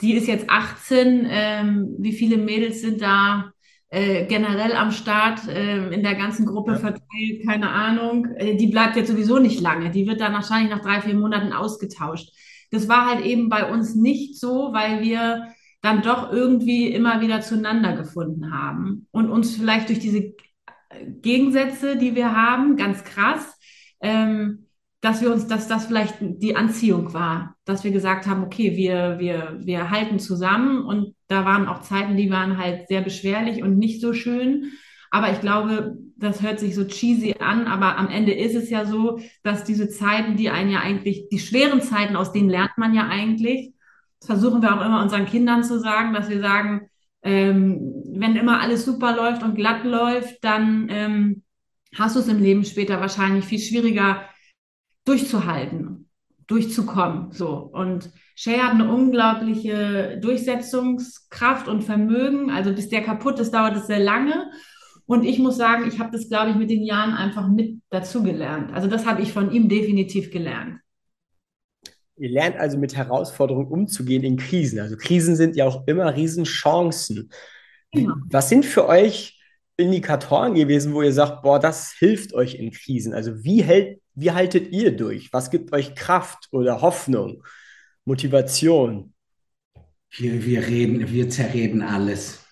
Die 0.00 0.14
ist 0.14 0.26
jetzt 0.26 0.50
18, 0.50 1.26
ähm, 1.28 1.96
wie 1.98 2.12
viele 2.12 2.36
Mädels 2.36 2.80
sind 2.80 3.00
da 3.00 3.53
äh, 3.94 4.26
generell 4.26 4.72
am 4.72 4.90
Start, 4.90 5.46
äh, 5.46 5.88
in 5.90 6.02
der 6.02 6.16
ganzen 6.16 6.46
Gruppe 6.46 6.72
ja. 6.72 6.78
verteilt, 6.78 7.46
keine 7.46 7.70
Ahnung. 7.70 8.26
Äh, 8.36 8.56
die 8.56 8.66
bleibt 8.66 8.96
jetzt 8.96 9.08
sowieso 9.08 9.38
nicht 9.38 9.60
lange. 9.60 9.90
Die 9.90 10.06
wird 10.06 10.20
dann 10.20 10.32
wahrscheinlich 10.32 10.70
nach 10.70 10.82
drei, 10.82 11.00
vier 11.00 11.14
Monaten 11.14 11.52
ausgetauscht. 11.52 12.30
Das 12.70 12.88
war 12.88 13.06
halt 13.06 13.24
eben 13.24 13.48
bei 13.48 13.70
uns 13.70 13.94
nicht 13.94 14.40
so, 14.40 14.72
weil 14.72 15.02
wir 15.02 15.48
dann 15.80 16.02
doch 16.02 16.32
irgendwie 16.32 16.88
immer 16.88 17.20
wieder 17.20 17.40
zueinander 17.40 17.94
gefunden 17.94 18.52
haben 18.52 19.06
und 19.12 19.30
uns 19.30 19.54
vielleicht 19.54 19.88
durch 19.90 20.00
diese 20.00 20.34
Gegensätze, 21.20 21.96
die 21.96 22.14
wir 22.14 22.34
haben, 22.34 22.76
ganz 22.76 23.04
krass, 23.04 23.56
ähm, 24.00 24.63
dass 25.04 25.20
wir 25.20 25.30
uns, 25.30 25.46
dass 25.46 25.68
das 25.68 25.84
vielleicht 25.84 26.14
die 26.20 26.56
Anziehung 26.56 27.12
war, 27.12 27.56
dass 27.66 27.84
wir 27.84 27.90
gesagt 27.90 28.26
haben, 28.26 28.42
okay, 28.42 28.74
wir, 28.74 29.18
wir, 29.18 29.58
wir 29.60 29.90
halten 29.90 30.18
zusammen 30.18 30.82
und 30.82 31.14
da 31.28 31.44
waren 31.44 31.68
auch 31.68 31.82
Zeiten, 31.82 32.16
die 32.16 32.30
waren 32.30 32.56
halt 32.56 32.88
sehr 32.88 33.02
beschwerlich 33.02 33.62
und 33.62 33.76
nicht 33.76 34.00
so 34.00 34.14
schön. 34.14 34.72
Aber 35.10 35.30
ich 35.30 35.42
glaube, 35.42 35.98
das 36.16 36.40
hört 36.40 36.58
sich 36.58 36.74
so 36.74 36.86
cheesy 36.86 37.34
an, 37.38 37.66
aber 37.66 37.98
am 37.98 38.08
Ende 38.08 38.32
ist 38.32 38.54
es 38.54 38.70
ja 38.70 38.86
so, 38.86 39.20
dass 39.42 39.64
diese 39.64 39.90
Zeiten, 39.90 40.36
die 40.36 40.48
einen 40.48 40.70
ja 40.70 40.80
eigentlich, 40.80 41.28
die 41.30 41.38
schweren 41.38 41.82
Zeiten, 41.82 42.16
aus 42.16 42.32
denen 42.32 42.48
lernt 42.48 42.78
man 42.78 42.94
ja 42.94 43.06
eigentlich, 43.06 43.74
das 44.20 44.28
versuchen 44.28 44.62
wir 44.62 44.74
auch 44.74 44.84
immer 44.84 45.02
unseren 45.02 45.26
Kindern 45.26 45.64
zu 45.64 45.80
sagen, 45.80 46.14
dass 46.14 46.30
wir 46.30 46.40
sagen, 46.40 46.88
ähm, 47.22 47.92
wenn 48.14 48.36
immer 48.36 48.58
alles 48.62 48.86
super 48.86 49.14
läuft 49.14 49.42
und 49.42 49.54
glatt 49.54 49.84
läuft, 49.84 50.42
dann 50.42 50.86
ähm, 50.88 51.42
hast 51.94 52.16
du 52.16 52.20
es 52.20 52.28
im 52.28 52.42
Leben 52.42 52.64
später 52.64 53.00
wahrscheinlich 53.00 53.44
viel 53.44 53.58
schwieriger 53.58 54.22
durchzuhalten, 55.04 56.08
durchzukommen. 56.46 57.32
So. 57.32 57.56
Und 57.56 58.10
Shay 58.34 58.58
hat 58.58 58.72
eine 58.72 58.92
unglaubliche 58.92 60.18
Durchsetzungskraft 60.20 61.68
und 61.68 61.82
Vermögen. 61.82 62.50
Also 62.50 62.72
bis 62.72 62.88
der 62.88 63.02
kaputt 63.02 63.38
ist, 63.38 63.52
dauert 63.52 63.76
es 63.76 63.86
sehr 63.86 64.00
lange. 64.00 64.50
Und 65.06 65.24
ich 65.24 65.38
muss 65.38 65.56
sagen, 65.56 65.86
ich 65.86 65.98
habe 65.98 66.10
das, 66.12 66.28
glaube 66.28 66.50
ich, 66.50 66.56
mit 66.56 66.70
den 66.70 66.82
Jahren 66.82 67.12
einfach 67.12 67.48
mit 67.48 67.80
dazu 67.90 68.22
gelernt. 68.22 68.72
Also 68.72 68.88
das 68.88 69.04
habe 69.06 69.22
ich 69.22 69.32
von 69.32 69.50
ihm 69.52 69.68
definitiv 69.68 70.30
gelernt. 70.30 70.80
Ihr 72.16 72.30
lernt 72.30 72.56
also 72.56 72.78
mit 72.78 72.96
Herausforderungen 72.96 73.66
umzugehen 73.66 74.22
in 74.22 74.36
Krisen. 74.36 74.78
Also 74.78 74.96
Krisen 74.96 75.36
sind 75.36 75.56
ja 75.56 75.66
auch 75.66 75.86
immer 75.86 76.14
Riesenchancen. 76.14 77.30
Genau. 77.92 78.14
Was 78.30 78.48
sind 78.48 78.64
für 78.64 78.88
euch 78.88 79.40
Indikatoren 79.76 80.54
gewesen, 80.54 80.94
wo 80.94 81.02
ihr 81.02 81.12
sagt, 81.12 81.42
boah, 81.42 81.58
das 81.58 81.92
hilft 81.92 82.32
euch 82.32 82.54
in 82.54 82.70
Krisen? 82.70 83.12
Also 83.12 83.42
wie, 83.42 83.62
hält, 83.62 84.00
wie 84.14 84.30
haltet 84.30 84.70
ihr 84.72 84.96
durch? 84.96 85.32
Was 85.32 85.50
gibt 85.50 85.72
euch 85.72 85.94
Kraft 85.94 86.48
oder 86.50 86.80
Hoffnung, 86.80 87.42
Motivation? 88.04 89.12
Wir, 90.10 90.44
wir 90.44 90.66
reden, 90.66 91.10
wir 91.10 91.28
zerreden 91.28 91.82
alles. 91.82 92.44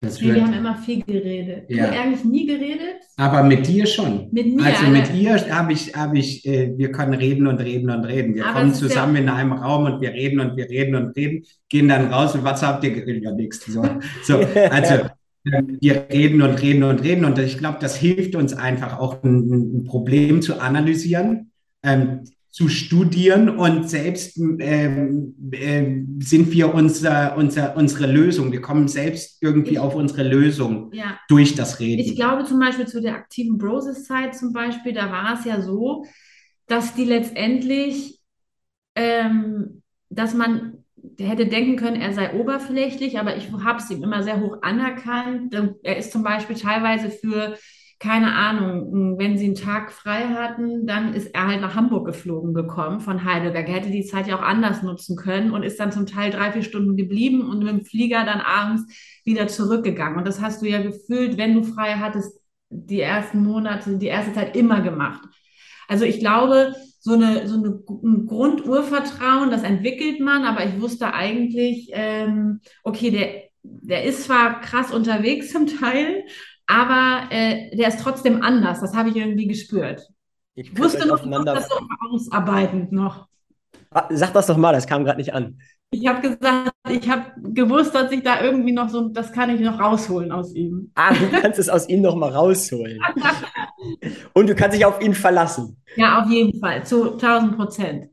Das 0.00 0.20
wir 0.20 0.40
haben 0.40 0.52
immer 0.52 0.76
viel 0.76 1.02
geredet. 1.02 1.64
Ja. 1.68 1.88
Du 1.88 1.98
eigentlich 1.98 2.24
nie 2.24 2.46
geredet? 2.46 3.02
Aber 3.16 3.42
mit 3.42 3.66
dir 3.66 3.84
schon. 3.84 4.28
Mit 4.30 4.54
mir. 4.54 4.64
Also 4.64 4.86
mit 4.86 5.12
ihr 5.12 5.34
habe 5.52 5.72
ich, 5.72 5.92
habe 5.96 6.16
ich, 6.16 6.46
äh, 6.46 6.72
wir 6.76 6.92
können 6.92 7.14
reden 7.14 7.48
und 7.48 7.58
reden 7.58 7.90
und 7.90 8.04
reden. 8.04 8.36
Wir 8.36 8.46
Aber 8.46 8.60
kommen 8.60 8.74
zusammen 8.74 9.16
ja 9.16 9.22
in 9.22 9.28
einem 9.28 9.52
Raum 9.54 9.86
und 9.86 10.00
wir 10.00 10.12
reden 10.12 10.38
und 10.38 10.56
wir 10.56 10.70
reden 10.70 10.94
und 10.94 11.16
reden, 11.16 11.44
gehen 11.68 11.88
dann 11.88 12.12
raus 12.12 12.36
und 12.36 12.44
was 12.44 12.62
habt 12.62 12.84
ihr 12.84 12.92
geredet? 12.92 13.24
Ja, 13.24 13.32
nichts. 13.32 13.66
So, 13.66 13.82
so 14.22 14.38
also 14.70 15.08
wir 15.44 16.06
reden 16.10 16.42
und 16.42 16.60
reden 16.62 16.82
und 16.82 17.02
reden 17.02 17.24
und 17.24 17.38
ich 17.38 17.58
glaube, 17.58 17.78
das 17.80 17.96
hilft 17.96 18.34
uns 18.34 18.52
einfach 18.52 18.98
auch 18.98 19.22
ein, 19.22 19.80
ein 19.80 19.84
Problem 19.84 20.42
zu 20.42 20.60
analysieren. 20.60 21.52
Ähm, 21.82 22.24
zu 22.58 22.68
studieren 22.68 23.50
und 23.50 23.88
selbst 23.88 24.36
ähm, 24.36 25.34
äh, 25.52 26.02
sind 26.18 26.50
wir 26.50 26.74
unser, 26.74 27.36
unser, 27.36 27.76
unsere 27.76 28.10
Lösung. 28.10 28.50
Wir 28.50 28.60
kommen 28.60 28.88
selbst 28.88 29.40
irgendwie 29.42 29.74
ich, 29.74 29.78
auf 29.78 29.94
unsere 29.94 30.24
Lösung 30.24 30.90
ja. 30.92 31.20
durch 31.28 31.54
das 31.54 31.78
Reden. 31.78 32.00
Ich 32.00 32.16
glaube 32.16 32.44
zum 32.46 32.58
Beispiel 32.58 32.88
zu 32.88 33.00
der 33.00 33.14
aktiven 33.14 33.58
Broses-Zeit 33.58 34.34
zum 34.34 34.52
Beispiel, 34.52 34.92
da 34.92 35.08
war 35.12 35.38
es 35.38 35.44
ja 35.44 35.60
so, 35.60 36.04
dass 36.66 36.94
die 36.94 37.04
letztendlich, 37.04 38.18
ähm, 38.96 39.82
dass 40.08 40.34
man 40.34 40.84
hätte 41.18 41.46
denken 41.46 41.76
können, 41.76 42.00
er 42.00 42.12
sei 42.12 42.34
oberflächlich, 42.34 43.18
aber 43.18 43.36
ich 43.36 43.50
habe 43.52 43.78
es 43.78 43.90
ihm 43.90 44.02
immer 44.02 44.22
sehr 44.22 44.40
hoch 44.40 44.58
anerkannt. 44.62 45.54
Er 45.82 45.96
ist 45.96 46.12
zum 46.12 46.22
Beispiel 46.22 46.56
teilweise 46.56 47.10
für 47.10 47.56
keine 48.00 48.32
Ahnung, 48.34 49.18
wenn 49.18 49.36
sie 49.38 49.46
einen 49.46 49.54
Tag 49.56 49.90
frei 49.90 50.28
hatten, 50.28 50.86
dann 50.86 51.14
ist 51.14 51.34
er 51.34 51.48
halt 51.48 51.60
nach 51.60 51.74
Hamburg 51.74 52.06
geflogen 52.06 52.54
gekommen 52.54 53.00
von 53.00 53.24
Heidelberg. 53.24 53.68
Er 53.68 53.74
hätte 53.74 53.90
die 53.90 54.04
Zeit 54.04 54.28
ja 54.28 54.38
auch 54.38 54.42
anders 54.42 54.82
nutzen 54.84 55.16
können 55.16 55.50
und 55.50 55.64
ist 55.64 55.80
dann 55.80 55.90
zum 55.90 56.06
Teil 56.06 56.30
drei, 56.30 56.52
vier 56.52 56.62
Stunden 56.62 56.96
geblieben 56.96 57.48
und 57.48 57.58
mit 57.58 57.68
dem 57.68 57.84
Flieger 57.84 58.24
dann 58.24 58.40
abends 58.40 58.84
wieder 59.24 59.48
zurückgegangen. 59.48 60.16
Und 60.16 60.28
das 60.28 60.40
hast 60.40 60.62
du 60.62 60.66
ja 60.66 60.80
gefühlt, 60.80 61.38
wenn 61.38 61.54
du 61.54 61.64
frei 61.64 61.94
hattest, 61.94 62.40
die 62.70 63.00
ersten 63.00 63.42
Monate, 63.42 63.98
die 63.98 64.06
erste 64.06 64.32
Zeit 64.32 64.56
immer 64.56 64.80
gemacht. 64.80 65.22
Also 65.88 66.04
ich 66.04 66.20
glaube, 66.20 66.74
so, 67.00 67.14
eine, 67.14 67.48
so 67.48 67.56
eine, 67.56 67.82
ein 68.04 68.26
Grundurvertrauen, 68.26 69.50
das 69.50 69.62
entwickelt 69.62 70.20
man, 70.20 70.44
aber 70.44 70.64
ich 70.64 70.80
wusste 70.80 71.12
eigentlich, 71.14 71.90
ähm, 71.92 72.60
okay, 72.84 73.10
der, 73.10 73.42
der 73.62 74.04
ist 74.04 74.24
zwar 74.24 74.60
krass 74.60 74.92
unterwegs 74.92 75.50
zum 75.50 75.66
Teil, 75.66 76.24
aber 76.66 77.30
äh, 77.30 77.74
der 77.76 77.88
ist 77.88 78.00
trotzdem 78.00 78.42
anders. 78.42 78.80
Das 78.80 78.94
habe 78.94 79.08
ich 79.08 79.16
irgendwie 79.16 79.48
gespürt. 79.48 80.06
Ich 80.54 80.76
wusste 80.76 81.06
noch, 81.08 81.24
noch 81.24 81.44
das 81.44 81.68
so 81.68 81.76
ausarbeitend 82.10 82.92
noch. 82.92 83.26
Sag 84.10 84.32
das 84.34 84.46
doch 84.46 84.56
mal, 84.56 84.72
das 84.72 84.86
kam 84.86 85.04
gerade 85.04 85.18
nicht 85.18 85.32
an. 85.32 85.60
Ich 85.90 86.06
habe 86.06 86.20
gesagt, 86.20 86.70
ich 86.90 87.08
habe 87.08 87.32
gewusst, 87.52 87.94
dass 87.94 88.10
ich 88.12 88.22
da 88.22 88.42
irgendwie 88.42 88.72
noch 88.72 88.88
so, 88.88 89.08
das 89.08 89.32
kann 89.32 89.50
ich 89.54 89.60
noch 89.60 89.78
rausholen 89.78 90.32
aus 90.32 90.54
ihm. 90.54 90.90
Ah, 90.94 91.12
du 91.14 91.28
kannst 91.40 91.58
es 91.58 91.68
aus 91.68 91.88
ihm 91.88 92.02
noch 92.02 92.16
mal 92.16 92.30
rausholen. 92.30 92.98
Und 94.34 94.48
du 94.48 94.54
kannst 94.54 94.76
dich 94.76 94.84
auf 94.84 95.00
ihn 95.00 95.14
verlassen. 95.14 95.80
Ja, 95.96 96.22
auf 96.22 96.30
jeden 96.30 96.58
Fall, 96.60 96.84
zu 96.84 97.12
1000 97.12 97.56
Prozent. 97.56 98.06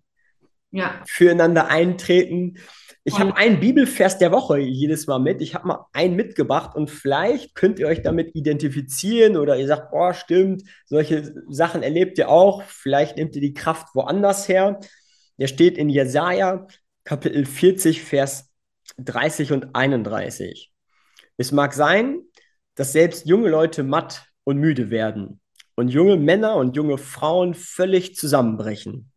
Ja. 0.71 1.01
Füreinander 1.07 1.67
eintreten. 1.67 2.57
Ich 3.07 3.19
habe 3.19 3.37
einen 3.37 3.59
Bibelvers 3.59 4.17
der 4.17 4.31
Woche 4.31 4.57
jedes 4.57 5.05
Mal 5.05 5.19
mit. 5.19 5.39
Ich 5.39 5.53
habe 5.53 5.67
mal 5.67 5.85
einen 5.93 6.15
mitgebracht 6.15 6.75
und 6.75 6.89
vielleicht 6.89 7.53
könnt 7.53 7.77
ihr 7.77 7.87
euch 7.87 8.01
damit 8.01 8.35
identifizieren 8.35 9.37
oder 9.37 9.57
ihr 9.57 9.67
sagt, 9.67 9.91
boah, 9.91 10.15
stimmt, 10.15 10.63
solche 10.85 11.35
Sachen 11.47 11.83
erlebt 11.83 12.17
ihr 12.17 12.29
auch. 12.29 12.63
Vielleicht 12.63 13.17
nehmt 13.17 13.35
ihr 13.35 13.41
die 13.41 13.53
Kraft 13.53 13.93
woanders 13.93 14.47
her. 14.47 14.79
Der 15.37 15.45
steht 15.45 15.77
in 15.77 15.89
Jesaja, 15.89 16.65
Kapitel 17.03 17.45
40, 17.45 18.01
Vers 18.01 18.49
30 18.97 19.51
und 19.51 19.75
31. 19.75 20.71
Es 21.37 21.51
mag 21.51 21.73
sein, 21.73 22.21
dass 22.75 22.93
selbst 22.93 23.25
junge 23.25 23.49
Leute 23.49 23.83
matt 23.83 24.27
und 24.43 24.57
müde 24.57 24.89
werden 24.89 25.39
und 25.75 25.89
junge 25.89 26.17
Männer 26.17 26.55
und 26.55 26.75
junge 26.75 26.97
Frauen 26.97 27.53
völlig 27.53 28.15
zusammenbrechen. 28.15 29.11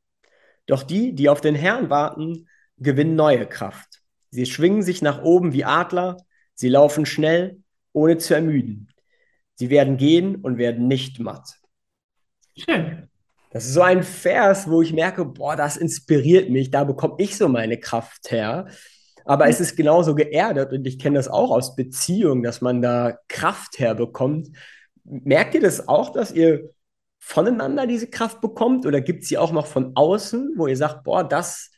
Doch 0.66 0.82
die, 0.82 1.14
die 1.14 1.28
auf 1.28 1.40
den 1.40 1.54
Herrn 1.54 1.90
warten, 1.90 2.48
gewinnen 2.76 3.14
neue 3.14 3.46
Kraft. 3.46 4.00
Sie 4.30 4.46
schwingen 4.46 4.82
sich 4.82 5.00
nach 5.00 5.22
oben 5.22 5.52
wie 5.52 5.64
Adler, 5.64 6.16
sie 6.54 6.68
laufen 6.68 7.06
schnell, 7.06 7.62
ohne 7.92 8.18
zu 8.18 8.34
ermüden. 8.34 8.88
Sie 9.54 9.70
werden 9.70 9.96
gehen 9.96 10.36
und 10.36 10.58
werden 10.58 10.86
nicht 10.86 11.18
matt. 11.18 11.54
Schön. 12.56 13.08
Das 13.50 13.64
ist 13.64 13.72
so 13.72 13.80
ein 13.80 14.02
Vers, 14.02 14.68
wo 14.68 14.82
ich 14.82 14.92
merke, 14.92 15.24
boah, 15.24 15.56
das 15.56 15.78
inspiriert 15.78 16.50
mich, 16.50 16.70
da 16.70 16.84
bekomme 16.84 17.14
ich 17.18 17.36
so 17.36 17.48
meine 17.48 17.80
Kraft 17.80 18.30
her. 18.30 18.66
Aber 19.28 19.48
es 19.48 19.60
ist 19.60 19.76
genauso 19.76 20.14
geerdet 20.14 20.72
und 20.72 20.86
ich 20.86 20.98
kenne 20.98 21.16
das 21.16 21.28
auch 21.28 21.50
aus 21.50 21.76
Beziehungen, 21.76 22.42
dass 22.42 22.60
man 22.60 22.80
da 22.82 23.18
Kraft 23.28 23.78
herbekommt. 23.78 24.48
Merkt 25.04 25.54
ihr 25.54 25.60
das 25.60 25.86
auch, 25.86 26.12
dass 26.12 26.32
ihr 26.32 26.70
voneinander 27.18 27.86
diese 27.86 28.08
Kraft 28.08 28.40
bekommt 28.40 28.86
oder 28.86 29.00
gibt 29.00 29.24
sie 29.24 29.38
auch 29.38 29.52
noch 29.52 29.66
von 29.66 29.92
außen, 29.94 30.54
wo 30.56 30.66
ihr 30.66 30.76
sagt, 30.76 31.04
boah, 31.04 31.24
das 31.24 31.70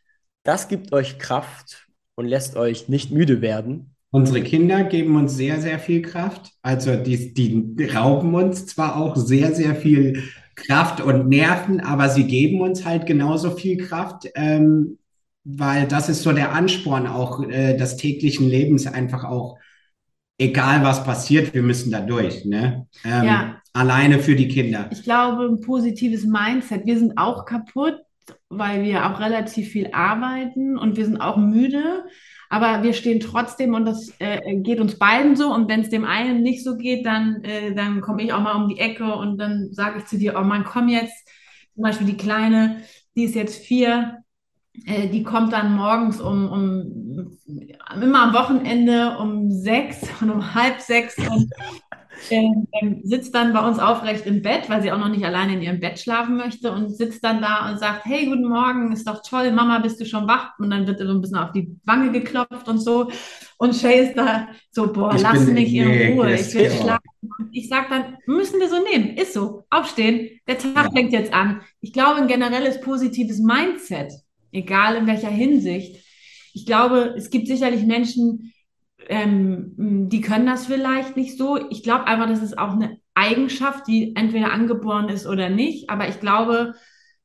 das 0.43 0.69
gibt 0.69 0.93
euch 0.93 1.19
Kraft 1.19 1.87
und 2.15 2.27
lässt 2.27 2.57
euch 2.57 2.89
nicht 2.89 3.11
müde 3.11 3.43
werden. 3.43 3.95
Unsere 4.11 4.43
Kinder 4.43 4.85
geben 4.85 5.17
uns 5.17 5.37
sehr, 5.37 5.61
sehr 5.61 5.79
viel 5.79 6.03
Kraft. 6.03 6.53
Also 6.63 6.97
die, 6.97 7.33
die 7.33 7.85
rauben 7.85 8.35
uns 8.35 8.67
zwar 8.67 8.97
auch 8.97 9.17
sehr, 9.17 9.55
sehr 9.55 9.77
viel 9.77 10.25
Kraft 10.57 11.01
und 11.01 11.29
Nerven, 11.29 11.81
aber 11.81 12.09
sie 12.09 12.27
geben 12.27 12.61
uns 12.61 12.85
halt 12.85 13.07
genauso 13.07 13.53
viel 13.53 13.77
Kraft, 13.77 14.29
ähm, 14.35 14.99
weil 15.45 15.87
das 15.87 16.09
ist 16.09 16.23
so 16.23 16.33
der 16.33 16.53
Ansporn 16.53 17.07
auch 17.07 17.43
äh, 17.43 17.77
des 17.77 17.97
täglichen 17.97 18.49
Lebens 18.49 18.87
einfach 18.87 19.25
auch, 19.25 19.59
egal 20.39 20.83
was 20.83 21.05
passiert, 21.05 21.55
wir 21.55 21.63
müssen 21.63 21.91
da 21.91 22.01
durch. 22.01 22.45
Ne? 22.45 22.87
Ähm, 23.05 23.25
ja. 23.25 23.57
Alleine 23.73 24.19
für 24.19 24.35
die 24.35 24.49
Kinder. 24.49 24.89
Ich 24.91 25.03
glaube, 25.03 25.45
ein 25.45 25.61
positives 25.61 26.25
Mindset. 26.25 26.87
Wir 26.87 26.99
sind 26.99 27.17
auch 27.17 27.45
kaputt 27.45 28.01
weil 28.49 28.83
wir 28.83 29.07
auch 29.07 29.21
relativ 29.21 29.69
viel 29.69 29.91
arbeiten 29.93 30.77
und 30.77 30.97
wir 30.97 31.05
sind 31.05 31.21
auch 31.21 31.37
müde. 31.37 32.05
Aber 32.49 32.83
wir 32.83 32.95
stehen 32.95 33.21
trotzdem 33.21 33.75
und 33.75 33.85
das 33.85 34.13
äh, 34.19 34.57
geht 34.57 34.81
uns 34.81 34.99
beiden 34.99 35.37
so. 35.37 35.55
Und 35.55 35.69
wenn 35.69 35.83
es 35.83 35.89
dem 35.89 36.05
einen 36.05 36.43
nicht 36.43 36.65
so 36.65 36.77
geht, 36.77 37.07
dann, 37.07 37.45
äh, 37.45 37.75
dann 37.75 38.01
komme 38.01 38.23
ich 38.23 38.33
auch 38.33 38.41
mal 38.41 38.61
um 38.61 38.69
die 38.69 38.81
Ecke 38.81 39.15
und 39.15 39.39
dann 39.39 39.69
sage 39.73 39.99
ich 39.99 40.07
zu 40.07 40.19
dir, 40.19 40.35
oh 40.37 40.43
Mann, 40.43 40.65
komm 40.65 40.89
jetzt. 40.89 41.29
Zum 41.75 41.85
Beispiel 41.85 42.09
die 42.09 42.17
Kleine, 42.17 42.83
die 43.15 43.25
ist 43.25 43.37
jetzt 43.37 43.65
vier, 43.65 44.20
die 44.87 45.23
kommt 45.23 45.53
dann 45.53 45.77
morgens 45.77 46.21
um, 46.21 46.49
um 46.51 47.39
immer 48.03 48.23
am 48.23 48.35
Wochenende 48.35 49.17
um 49.19 49.51
sechs 49.51 50.01
und 50.21 50.31
um 50.31 50.55
halb 50.55 50.81
sechs 50.81 51.17
und 51.19 51.51
ähm, 52.31 52.67
ähm, 52.81 53.01
sitzt 53.03 53.35
dann 53.35 53.53
bei 53.53 53.67
uns 53.67 53.79
aufrecht 53.79 54.27
im 54.27 54.43
Bett, 54.43 54.69
weil 54.69 54.83
sie 54.83 54.93
auch 54.93 54.99
noch 54.99 55.09
nicht 55.09 55.25
alleine 55.25 55.55
in 55.55 55.63
ihrem 55.63 55.81
Bett 55.81 55.99
schlafen 55.99 56.37
möchte 56.37 56.73
und 56.73 56.95
sitzt 56.95 57.25
dann 57.25 57.41
da 57.41 57.71
und 57.71 57.79
sagt, 57.79 58.05
hey, 58.05 58.27
guten 58.27 58.49
Morgen, 58.49 58.93
ist 58.93 59.09
doch 59.09 59.23
toll, 59.23 59.51
Mama, 59.53 59.79
bist 59.79 60.01
du 60.01 60.05
schon 60.05 60.29
wach? 60.29 60.59
Und 60.59 60.71
dann 60.71 60.87
wird 60.87 61.01
so 61.01 61.09
ein 61.09 61.21
bisschen 61.21 61.39
auf 61.39 61.53
die 61.53 61.77
Wange 61.85 62.13
geklopft 62.13 62.69
und 62.69 62.79
so. 62.79 63.11
Und 63.59 63.75
Shay 63.75 64.07
ist 64.07 64.17
da 64.17 64.49
so, 64.71 64.93
boah, 64.93 65.15
ich 65.15 65.23
lass 65.23 65.47
mich 65.47 65.75
in 65.75 65.89
nee, 65.89 66.13
Ruhe, 66.13 66.35
ich 66.35 66.55
will 66.55 66.71
schlafen. 66.71 67.01
Ich 67.53 67.69
sage 67.69 67.87
dann, 67.91 68.17
müssen 68.27 68.61
wir 68.61 68.69
so 68.69 68.83
nehmen, 68.83 69.17
ist 69.17 69.33
so, 69.33 69.65
aufstehen, 69.71 70.41
der 70.47 70.59
Tag 70.59 70.87
ja. 70.87 70.91
fängt 70.91 71.13
jetzt 71.13 71.33
an. 71.33 71.61
Ich 71.81 71.93
glaube, 71.93 72.21
ein 72.21 72.29
generelles 72.29 72.81
positives 72.81 73.39
Mindset, 73.41 74.13
egal 74.53 74.97
in 74.97 75.07
welcher 75.07 75.31
Hinsicht. 75.31 76.05
Ich 76.53 76.67
glaube, 76.67 77.15
es 77.17 77.31
gibt 77.31 77.47
sicherlich 77.47 77.85
Menschen, 77.85 78.53
ähm, 79.09 80.09
die 80.09 80.21
können 80.21 80.47
das 80.47 80.67
vielleicht 80.67 81.17
nicht 81.17 81.39
so. 81.39 81.59
Ich 81.71 81.83
glaube 81.83 82.07
einfach, 82.07 82.29
das 82.29 82.43
ist 82.43 82.59
auch 82.59 82.73
eine 82.73 82.99
Eigenschaft, 83.15 83.87
die 83.87 84.15
entweder 84.17 84.53
angeboren 84.53 85.09
ist 85.09 85.27
oder 85.27 85.49
nicht. 85.49 85.91
Aber 85.91 86.09
ich 86.09 86.21
glaube, 86.21 86.75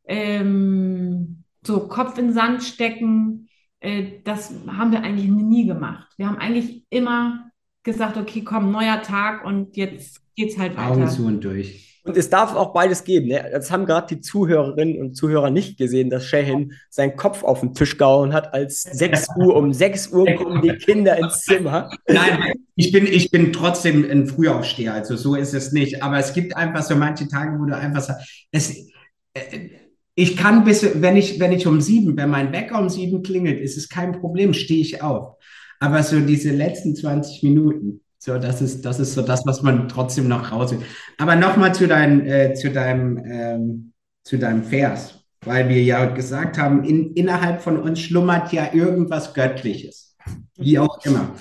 ähm, 0.06 1.44
so 1.66 1.88
Kopf 1.88 2.18
in 2.18 2.34
Sand 2.34 2.64
stecken, 2.64 3.50
äh, 3.80 4.22
das 4.24 4.54
haben 4.68 4.92
wir 4.92 5.04
eigentlich 5.04 5.30
nie 5.30 5.66
gemacht. 5.66 6.14
Wir 6.18 6.28
haben 6.28 6.38
eigentlich 6.38 6.86
immer 6.90 7.52
gesagt, 7.84 8.18
okay, 8.18 8.44
komm, 8.44 8.72
neuer 8.72 9.02
Tag 9.02 9.46
und 9.46 9.78
jetzt 9.78 10.22
geht's 10.36 10.58
halt 10.58 10.76
weiter. 10.78 10.92
Augen 10.92 11.08
zu 11.08 11.26
und 11.26 11.44
durch. 11.44 11.95
Und 12.06 12.16
es 12.18 12.30
darf 12.30 12.56
auch 12.56 12.72
beides 12.72 13.04
geben. 13.04 13.28
Ne? 13.28 13.50
Das 13.52 13.72
haben 13.72 13.88
gerade 13.88 14.16
die 14.16 14.22
Zuhörerinnen 14.22 15.00
und 15.02 15.16
Zuhörer 15.16 15.50
nicht 15.50 15.78
gesehen, 15.78 16.12
dass 16.12 16.24
Shehin 16.24 16.74
seinen 16.90 17.16
Kopf 17.16 17.44
auf 17.44 17.62
den 17.62 17.74
Tisch 17.74 17.98
gehauen 17.98 18.32
hat, 18.32 18.54
als 18.54 18.84
6 18.84 19.30
Uhr, 19.38 19.56
um 19.56 19.74
6 19.74 20.10
Uhr 20.10 20.26
kommen 20.36 20.62
die 20.62 20.78
Kinder 20.78 21.18
ins 21.18 21.42
Zimmer. 21.42 21.90
Nein, 22.08 22.54
ich 22.76 22.92
bin, 22.92 23.08
ich 23.08 23.32
bin 23.32 23.52
trotzdem 23.52 24.08
ein 24.10 24.28
Frühaufsteher, 24.28 24.94
also 24.94 25.16
so 25.16 25.34
ist 25.34 25.56
es 25.56 25.72
nicht. 25.72 26.04
Aber 26.04 26.20
es 26.20 26.34
gibt 26.34 26.56
einfach 26.56 26.84
so 26.84 26.96
manche 26.96 27.28
Tage, 27.28 27.60
wo 27.60 27.66
du 27.66 27.76
einfach 27.76 28.02
sagst, 28.02 28.46
es, 28.52 28.88
äh, 29.34 29.70
ich 30.14 30.38
kann 30.38 30.64
bis, 30.64 31.02
wenn 31.02 31.18
ich, 31.18 31.40
wenn 31.40 31.52
ich 31.52 31.66
um 31.66 31.82
sieben, 31.82 32.16
wenn 32.18 32.30
mein 32.30 32.54
Wecker 32.54 32.80
um 32.80 32.90
sieben 32.90 33.24
klingelt, 33.24 33.60
ist 33.60 33.78
es 33.78 33.90
kein 33.90 34.14
Problem, 34.20 34.54
stehe 34.54 34.82
ich 34.82 35.02
auf. 35.02 35.38
Aber 35.80 36.04
so 36.04 36.20
diese 36.20 36.52
letzten 36.52 36.96
20 36.96 37.42
Minuten, 37.42 38.05
so, 38.26 38.40
das 38.40 38.60
ist, 38.60 38.84
das 38.84 39.00
ist 39.00 39.14
so 39.14 39.22
das, 39.22 39.46
was 39.46 39.62
man 39.62 39.88
trotzdem 39.88 40.28
noch 40.28 40.52
raus 40.52 40.72
will. 40.72 40.82
Aber 41.20 41.36
nochmal 41.36 41.76
zu, 41.76 41.88
dein, 41.88 42.26
äh, 42.26 42.56
zu, 42.56 42.72
deinem, 42.72 43.18
ähm, 43.24 43.94
zu 44.24 44.40
deinem 44.40 44.64
Vers, 44.64 45.24
weil 45.42 45.70
wir 45.70 45.84
ja 45.84 46.06
gesagt 46.06 46.58
haben, 46.58 46.84
in, 46.84 47.14
innerhalb 47.14 47.62
von 47.62 47.78
uns 47.78 48.02
schlummert 48.02 48.52
ja 48.52 48.74
irgendwas 48.74 49.36
Göttliches. 49.36 50.18
Wie 50.58 50.80
auch 50.80 51.06
immer. 51.06 51.36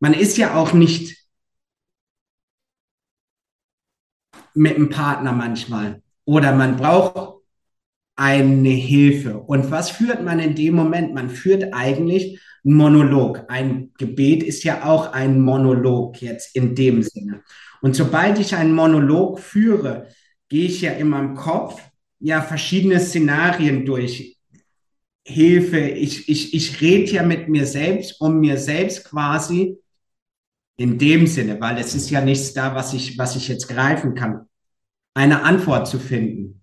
Man 0.00 0.12
ist 0.12 0.36
ja 0.38 0.56
auch 0.56 0.72
nicht 0.72 1.16
mit 4.54 4.74
einem 4.74 4.90
Partner 4.90 5.30
manchmal. 5.32 6.02
Oder 6.24 6.52
man 6.52 6.76
braucht 6.76 7.44
eine 8.16 8.70
Hilfe. 8.70 9.38
Und 9.38 9.70
was 9.70 9.90
führt 9.90 10.24
man 10.24 10.40
in 10.40 10.56
dem 10.56 10.74
Moment? 10.74 11.14
Man 11.14 11.30
führt 11.30 11.72
eigentlich 11.72 12.40
Monolog. 12.74 13.44
Ein 13.48 13.92
Gebet 13.98 14.42
ist 14.42 14.64
ja 14.64 14.84
auch 14.84 15.12
ein 15.12 15.40
Monolog 15.40 16.20
jetzt 16.20 16.54
in 16.54 16.74
dem 16.74 17.02
Sinne. 17.02 17.42
Und 17.80 17.94
sobald 17.94 18.38
ich 18.38 18.54
einen 18.54 18.74
Monolog 18.74 19.40
führe, 19.40 20.08
gehe 20.48 20.66
ich 20.66 20.80
ja 20.80 20.92
in 20.92 21.08
meinem 21.08 21.34
Kopf 21.34 21.80
ja 22.20 22.42
verschiedene 22.42 23.00
Szenarien 23.00 23.84
durch. 23.84 24.36
Hilfe, 25.24 25.78
ich, 25.78 26.28
ich, 26.28 26.54
ich 26.54 26.80
rede 26.80 27.12
ja 27.12 27.22
mit 27.22 27.48
mir 27.48 27.66
selbst, 27.66 28.18
um 28.20 28.40
mir 28.40 28.56
selbst 28.56 29.04
quasi 29.04 29.76
in 30.78 30.96
dem 30.96 31.26
Sinne, 31.26 31.60
weil 31.60 31.76
es 31.78 31.94
ist 31.94 32.08
ja 32.08 32.22
nichts 32.22 32.54
da, 32.54 32.74
was 32.74 32.94
ich, 32.94 33.18
was 33.18 33.36
ich 33.36 33.48
jetzt 33.48 33.68
greifen 33.68 34.14
kann, 34.14 34.48
eine 35.14 35.42
Antwort 35.42 35.86
zu 35.86 35.98
finden. 35.98 36.62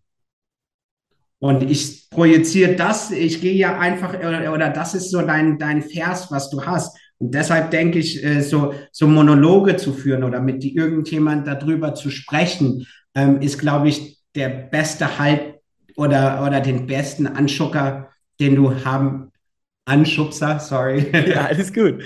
Und 1.46 1.62
ich 1.62 2.10
projiziere 2.10 2.74
das, 2.74 3.12
ich 3.12 3.40
gehe 3.40 3.54
ja 3.54 3.78
einfach, 3.78 4.16
oder 4.18 4.70
das 4.72 4.96
ist 4.96 5.12
so 5.12 5.22
dein, 5.22 5.60
dein 5.60 5.84
Vers, 5.84 6.32
was 6.32 6.50
du 6.50 6.66
hast. 6.66 6.98
Und 7.20 7.36
deshalb 7.36 7.70
denke 7.70 8.00
ich, 8.00 8.24
äh, 8.26 8.42
so, 8.42 8.74
so 8.92 9.06
Monologe 9.06 9.76
zu 9.76 9.94
führen 9.94 10.24
oder 10.24 10.42
mit 10.42 10.66
irgendjemand 10.66 11.46
darüber 11.46 11.94
zu 11.94 12.10
sprechen, 12.10 12.88
ähm, 13.14 13.42
ist, 13.42 13.60
glaube 13.60 13.90
ich, 13.90 14.18
der 14.34 14.50
beste 14.50 15.20
Halt 15.20 15.60
oder, 15.96 16.44
oder 16.44 16.62
den 16.62 16.88
besten 16.88 17.28
Anschucker, 17.28 18.10
den 18.40 18.56
du 18.56 18.84
haben, 18.84 19.32
Anschubser, 19.86 20.60
sorry. 20.60 21.12
Ja, 21.28 21.46
alles 21.46 21.72
gut. 21.72 22.02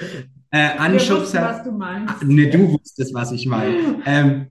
Äh, 0.52 0.78
Anschubser. 0.78 1.22
Wussten, 1.22 1.42
was 1.44 1.64
du 1.64 1.72
meinst. 1.72 2.24
Ne, 2.24 2.50
du 2.50 2.74
wusstest, 2.74 3.14
was 3.14 3.32
ich 3.32 3.46
meine. 3.46 4.02
ähm, 4.06 4.48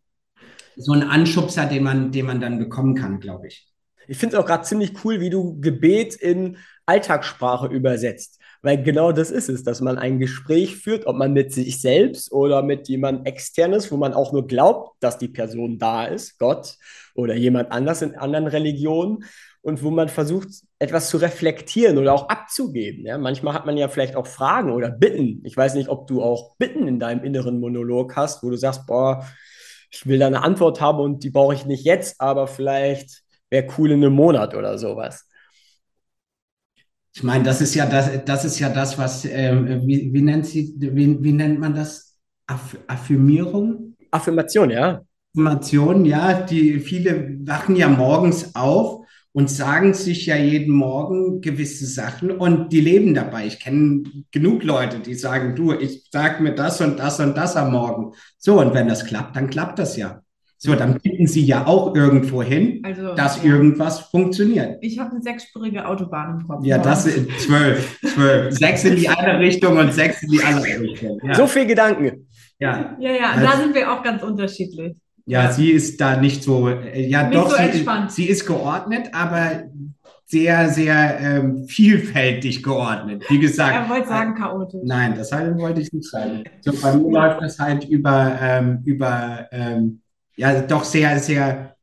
so 0.76 0.92
ein 0.92 1.02
Anschubser, 1.02 1.66
den 1.66 1.82
man, 1.82 2.10
den 2.10 2.24
man 2.24 2.40
dann 2.40 2.58
bekommen 2.58 2.94
kann, 2.94 3.20
glaube 3.20 3.48
ich. 3.48 3.68
Ich 4.08 4.18
finde 4.18 4.36
es 4.36 4.42
auch 4.42 4.46
gerade 4.46 4.64
ziemlich 4.64 5.04
cool, 5.04 5.20
wie 5.20 5.30
du 5.30 5.60
Gebet 5.60 6.14
in 6.14 6.56
Alltagssprache 6.86 7.66
übersetzt. 7.68 8.38
Weil 8.62 8.82
genau 8.82 9.12
das 9.12 9.30
ist 9.30 9.48
es, 9.48 9.62
dass 9.62 9.80
man 9.80 9.98
ein 9.98 10.18
Gespräch 10.18 10.76
führt, 10.76 11.06
ob 11.06 11.16
man 11.16 11.32
mit 11.32 11.52
sich 11.52 11.80
selbst 11.80 12.32
oder 12.32 12.62
mit 12.62 12.88
jemand 12.88 13.26
externes, 13.26 13.92
wo 13.92 13.96
man 13.96 14.14
auch 14.14 14.32
nur 14.32 14.46
glaubt, 14.46 14.96
dass 15.00 15.18
die 15.18 15.28
Person 15.28 15.78
da 15.78 16.06
ist, 16.06 16.38
Gott 16.38 16.76
oder 17.14 17.34
jemand 17.34 17.70
anders 17.70 18.02
in 18.02 18.16
anderen 18.16 18.48
Religionen 18.48 19.24
und 19.60 19.82
wo 19.82 19.90
man 19.90 20.08
versucht, 20.08 20.48
etwas 20.78 21.10
zu 21.10 21.18
reflektieren 21.18 21.98
oder 21.98 22.14
auch 22.14 22.28
abzugeben. 22.28 23.04
Ja, 23.04 23.18
manchmal 23.18 23.54
hat 23.54 23.66
man 23.66 23.76
ja 23.76 23.88
vielleicht 23.88 24.16
auch 24.16 24.26
Fragen 24.26 24.72
oder 24.72 24.90
Bitten. 24.90 25.42
Ich 25.44 25.56
weiß 25.56 25.74
nicht, 25.74 25.88
ob 25.88 26.06
du 26.06 26.22
auch 26.22 26.56
Bitten 26.56 26.88
in 26.88 26.98
deinem 26.98 27.22
inneren 27.22 27.60
Monolog 27.60 28.16
hast, 28.16 28.42
wo 28.42 28.50
du 28.50 28.56
sagst, 28.56 28.86
boah, 28.86 29.24
ich 29.90 30.06
will 30.06 30.18
da 30.18 30.26
eine 30.26 30.42
Antwort 30.42 30.80
haben 30.80 30.98
und 30.98 31.22
die 31.22 31.30
brauche 31.30 31.54
ich 31.54 31.66
nicht 31.66 31.84
jetzt, 31.84 32.20
aber 32.20 32.46
vielleicht 32.46 33.22
wäre 33.50 33.66
cool 33.78 33.92
in 33.92 34.04
einem 34.04 34.14
Monat 34.14 34.54
oder 34.54 34.78
sowas. 34.78 35.24
Ich 37.14 37.22
meine, 37.22 37.44
das 37.44 37.60
ist 37.60 37.74
ja 37.74 37.86
das, 37.86 38.24
das 38.24 38.44
ist 38.44 38.58
ja 38.58 38.68
das, 38.68 38.96
was, 38.98 39.24
ähm, 39.24 39.82
wie, 39.86 40.12
wie, 40.12 40.22
nennt 40.22 40.46
sie, 40.46 40.74
wie, 40.78 41.22
wie 41.22 41.32
nennt 41.32 41.58
man 41.58 41.74
das? 41.74 42.16
Aff 42.46 42.78
Affirmierung? 42.86 43.96
Affirmation, 44.10 44.70
ja. 44.70 45.02
Affirmation, 45.34 46.04
ja. 46.04 46.42
Die 46.42 46.78
viele 46.78 47.36
wachen 47.44 47.76
ja 47.76 47.88
morgens 47.88 48.54
auf 48.54 49.04
und 49.32 49.50
sagen 49.50 49.94
sich 49.94 50.26
ja 50.26 50.36
jeden 50.36 50.74
Morgen 50.74 51.40
gewisse 51.40 51.86
Sachen 51.86 52.30
und 52.30 52.72
die 52.72 52.80
leben 52.80 53.14
dabei. 53.14 53.46
Ich 53.46 53.60
kenne 53.60 54.04
genug 54.30 54.62
Leute, 54.62 55.00
die 55.00 55.14
sagen, 55.14 55.54
du, 55.54 55.72
ich 55.72 56.08
sag 56.10 56.40
mir 56.40 56.54
das 56.54 56.80
und 56.80 56.98
das 56.98 57.20
und 57.20 57.36
das 57.36 57.56
am 57.56 57.72
Morgen. 57.72 58.12
So, 58.38 58.60
und 58.60 58.74
wenn 58.74 58.88
das 58.88 59.04
klappt, 59.04 59.36
dann 59.36 59.50
klappt 59.50 59.78
das 59.78 59.96
ja. 59.96 60.22
So, 60.60 60.74
dann 60.74 60.98
bieten 60.98 61.28
Sie 61.28 61.44
ja 61.44 61.68
auch 61.68 61.94
irgendwo 61.94 62.42
hin, 62.42 62.82
also, 62.82 63.14
dass 63.14 63.36
ja. 63.44 63.52
irgendwas 63.52 64.00
funktioniert. 64.00 64.78
Ich 64.80 64.98
habe 64.98 65.12
eine 65.12 65.22
sechsspurige 65.22 65.86
Autobahn 65.86 66.40
im 66.40 66.48
Kopf. 66.48 66.64
Ja, 66.64 66.78
das 66.78 67.04
sind 67.04 67.30
zwölf, 67.38 68.00
zwölf. 68.00 68.58
sechs 68.58 68.82
in 68.82 68.96
die 68.96 69.08
eine 69.08 69.38
Richtung 69.38 69.76
und 69.76 69.94
sechs 69.94 70.20
in 70.24 70.30
die 70.30 70.42
andere 70.42 70.80
Richtung. 70.80 71.20
Ja. 71.22 71.34
So 71.34 71.46
viel 71.46 71.64
Gedanken. 71.64 72.26
Ja, 72.58 72.96
ja, 72.98 73.12
ja. 73.12 73.30
Also, 73.30 73.46
da 73.46 73.56
sind 73.56 73.72
wir 73.72 73.92
auch 73.92 74.02
ganz 74.02 74.20
unterschiedlich. 74.24 74.96
Ja, 75.26 75.52
sie 75.52 75.70
ist 75.70 76.00
da 76.00 76.16
nicht 76.16 76.42
so, 76.42 76.68
äh, 76.68 77.06
ja, 77.06 77.28
nicht 77.28 77.38
doch, 77.38 77.50
so 77.50 77.56
sie, 77.56 77.86
sie, 78.08 78.24
ist 78.24 78.44
geordnet, 78.44 79.10
aber 79.12 79.64
sehr, 80.24 80.70
sehr 80.70 81.20
ähm, 81.20 81.68
vielfältig 81.68 82.64
geordnet. 82.64 83.24
Wie 83.28 83.38
gesagt. 83.38 83.76
Er 83.76 83.88
wollte 83.88 84.08
sagen 84.08 84.34
chaotisch. 84.34 84.80
Nein, 84.82 85.14
das 85.16 85.30
wollte 85.30 85.82
ich 85.82 85.92
nicht 85.92 86.10
sagen. 86.10 86.42
So, 86.62 86.72
bei 86.82 86.96
mir 86.96 87.12
läuft 87.12 87.42
das 87.42 87.60
halt 87.60 87.84
über, 87.84 88.36
ähm, 88.40 88.82
über 88.84 89.46
ähm, 89.52 90.00
ja 90.38 90.62
doch 90.62 90.84
sehr, 90.84 91.18
sehr 91.18 91.76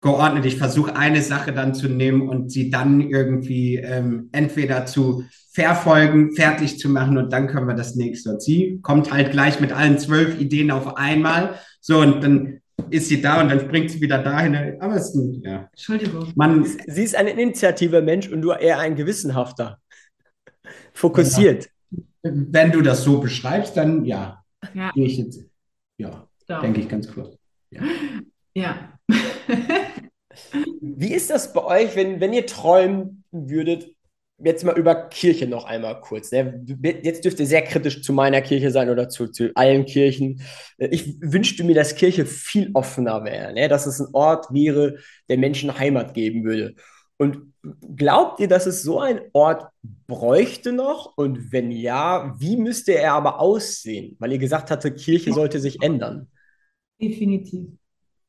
geordnet. 0.00 0.46
Ich 0.46 0.56
versuche 0.56 0.96
eine 0.96 1.22
Sache 1.22 1.52
dann 1.52 1.74
zu 1.74 1.88
nehmen 1.88 2.28
und 2.28 2.50
sie 2.50 2.70
dann 2.70 3.00
irgendwie 3.00 3.76
ähm, 3.76 4.30
entweder 4.32 4.86
zu 4.86 5.24
verfolgen, 5.52 6.32
fertig 6.32 6.78
zu 6.78 6.88
machen 6.88 7.18
und 7.18 7.32
dann 7.32 7.46
können 7.46 7.68
wir 7.68 7.74
das 7.74 7.94
nächste. 7.96 8.30
Und 8.30 8.42
sie 8.42 8.80
kommt 8.82 9.12
halt 9.12 9.30
gleich 9.32 9.60
mit 9.60 9.72
allen 9.72 9.98
zwölf 9.98 10.40
Ideen 10.40 10.70
auf 10.70 10.96
einmal. 10.96 11.56
So, 11.80 12.00
und 12.00 12.24
dann 12.24 12.60
ist 12.88 13.08
sie 13.08 13.20
da 13.20 13.42
und 13.42 13.50
dann 13.50 13.60
springt 13.60 13.90
sie 13.90 14.00
wieder 14.00 14.22
dahin. 14.22 14.80
Aber 14.80 14.94
es 14.96 15.10
ist 15.10 15.16
ein, 15.16 15.42
ja. 15.44 15.68
Entschuldigung. 15.70 16.32
Man, 16.34 16.64
sie 16.64 17.02
ist 17.02 17.14
ein 17.14 17.26
initiativer 17.26 18.00
Mensch 18.00 18.28
und 18.28 18.40
du 18.40 18.52
eher 18.52 18.78
ein 18.78 18.96
gewissenhafter. 18.96 19.78
Fokussiert. 20.94 21.68
Ja. 21.90 22.00
Wenn 22.22 22.72
du 22.72 22.80
das 22.80 23.04
so 23.04 23.20
beschreibst, 23.20 23.76
dann 23.76 24.04
ja. 24.06 24.42
Ja. 24.74 24.92
Ich 24.94 25.18
jetzt, 25.18 25.44
ja, 25.98 26.26
denke 26.48 26.80
ich 26.80 26.88
ganz 26.88 27.10
kurz. 27.10 27.39
Ja. 27.70 27.82
ja. 28.54 28.98
Wie 30.80 31.14
ist 31.14 31.30
das 31.30 31.52
bei 31.52 31.64
euch, 31.64 31.96
wenn, 31.96 32.20
wenn 32.20 32.32
ihr 32.32 32.46
träumen 32.46 33.24
würdet, 33.30 33.94
jetzt 34.42 34.64
mal 34.64 34.78
über 34.78 35.08
Kirche 35.08 35.46
noch 35.46 35.64
einmal 35.64 36.00
kurz. 36.00 36.32
Ne? 36.32 36.64
Jetzt 37.02 37.24
dürft 37.24 37.40
ihr 37.40 37.46
sehr 37.46 37.62
kritisch 37.62 38.02
zu 38.02 38.12
meiner 38.12 38.40
Kirche 38.40 38.70
sein 38.70 38.88
oder 38.88 39.08
zu, 39.08 39.28
zu 39.28 39.50
allen 39.54 39.84
Kirchen. 39.84 40.42
Ich 40.78 41.20
wünschte 41.20 41.64
mir, 41.64 41.74
dass 41.74 41.94
Kirche 41.94 42.26
viel 42.26 42.70
offener 42.74 43.24
wäre, 43.24 43.52
ne? 43.52 43.68
dass 43.68 43.86
es 43.86 44.00
ein 44.00 44.08
Ort 44.12 44.46
wäre, 44.52 44.96
der 45.28 45.38
Menschen 45.38 45.78
Heimat 45.78 46.14
geben 46.14 46.44
würde. 46.44 46.74
Und 47.18 47.52
glaubt 47.96 48.40
ihr, 48.40 48.48
dass 48.48 48.64
es 48.64 48.82
so 48.82 49.00
einen 49.00 49.20
Ort 49.34 49.66
bräuchte 50.06 50.72
noch? 50.72 51.18
Und 51.18 51.52
wenn 51.52 51.70
ja, 51.70 52.34
wie 52.38 52.56
müsste 52.56 52.92
er 52.92 53.12
aber 53.12 53.40
aussehen? 53.40 54.16
Weil 54.18 54.32
ihr 54.32 54.38
gesagt 54.38 54.70
hatte, 54.70 54.94
Kirche 54.94 55.34
sollte 55.34 55.60
sich 55.60 55.82
ändern. 55.82 56.28
Definitiv. 57.00 57.68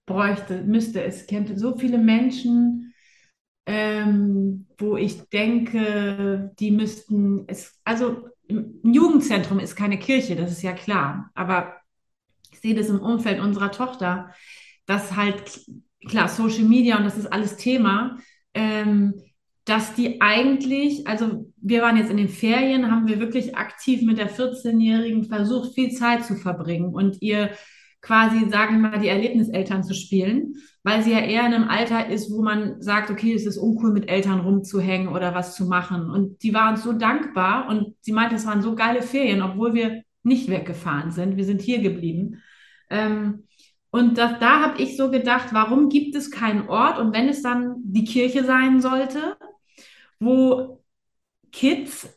Bräuchte, 0.06 0.64
müsste 0.64 1.04
es. 1.04 1.28
Kennt 1.28 1.58
so 1.58 1.78
viele 1.78 1.98
Menschen, 1.98 2.94
ähm, 3.66 4.68
wo 4.78 4.98
ich 4.98 5.22
denke, 5.30 6.52
die 6.60 6.72
müssten 6.72 7.46
es, 7.48 7.80
also 7.84 8.28
ein 8.50 8.82
Jugendzentrum 8.84 9.60
ist 9.60 9.76
keine 9.76 10.00
Kirche, 10.00 10.36
das 10.36 10.52
ist 10.52 10.64
ja 10.64 10.74
klar. 10.74 11.30
Aber 11.36 11.76
ich 12.52 12.60
sehe 12.60 12.76
das 12.76 12.90
im 12.90 13.00
Umfeld 13.00 13.40
unserer 13.40 13.72
Tochter, 13.72 14.34
dass 14.86 15.16
halt, 15.16 15.62
klar, 16.08 16.28
Social 16.28 16.64
Media 16.64 16.98
und 16.98 17.06
das 17.06 17.18
ist 17.18 17.32
alles 17.32 17.58
Thema, 17.58 18.18
ähm, 18.54 19.14
dass 19.66 19.94
die 19.94 20.20
eigentlich, 20.22 21.08
also 21.08 21.52
wir 21.58 21.84
waren 21.84 21.98
jetzt 21.98 22.10
in 22.10 22.18
den 22.18 22.30
Ferien, 22.30 22.92
haben 22.92 23.08
wir 23.08 23.20
wirklich 23.20 23.56
aktiv 23.56 24.02
mit 24.02 24.18
der 24.18 24.30
14-Jährigen 24.30 25.26
versucht, 25.26 25.76
viel 25.76 25.92
Zeit 25.92 26.26
zu 26.26 26.36
verbringen 26.36 26.94
und 26.94 27.22
ihr 27.22 27.52
quasi, 28.02 28.50
sagen 28.50 28.82
wir 28.82 28.90
mal, 28.90 29.00
die 29.00 29.08
Erlebniseltern 29.08 29.84
zu 29.84 29.94
spielen, 29.94 30.56
weil 30.84 31.04
sie 31.04 31.12
ja 31.12 31.20
eher 31.20 31.46
in 31.46 31.54
einem 31.54 31.70
Alter 31.70 32.10
ist, 32.10 32.32
wo 32.32 32.42
man 32.42 32.82
sagt, 32.82 33.12
okay, 33.12 33.34
es 33.34 33.46
ist 33.46 33.58
uncool, 33.58 33.92
mit 33.94 34.10
Eltern 34.10 34.40
rumzuhängen 34.40 35.08
oder 35.08 35.36
was 35.36 35.56
zu 35.56 35.66
machen. 35.66 36.10
Und 36.10 36.42
die 36.44 36.54
waren 36.54 36.78
so 36.78 36.94
dankbar 36.94 37.70
und 37.70 37.96
sie 38.02 38.12
meinte, 38.12 38.36
es 38.36 38.46
waren 38.48 38.62
so 38.62 38.76
geile 38.76 39.04
Ferien, 39.04 39.42
obwohl 39.42 39.74
wir 39.74 40.04
nicht 40.24 40.50
weggefahren 40.50 41.12
sind. 41.12 41.38
Wir 41.38 41.46
sind 41.46 41.62
hier 41.62 41.80
geblieben. 41.80 42.42
Ähm, 42.90 43.48
und 43.92 44.18
das, 44.18 44.40
da 44.40 44.62
habe 44.62 44.82
ich 44.82 44.98
so 44.98 45.12
gedacht, 45.12 45.50
warum 45.52 45.90
gibt 45.90 46.16
es 46.16 46.32
keinen 46.32 46.70
Ort? 46.70 46.98
Und 46.98 47.14
wenn 47.14 47.30
es 47.30 47.42
dann 47.42 47.76
die 47.84 48.06
Kirche 48.06 48.44
sein 48.44 48.82
sollte, 48.82 49.38
wo 50.20 50.82
Kids, 51.52 52.10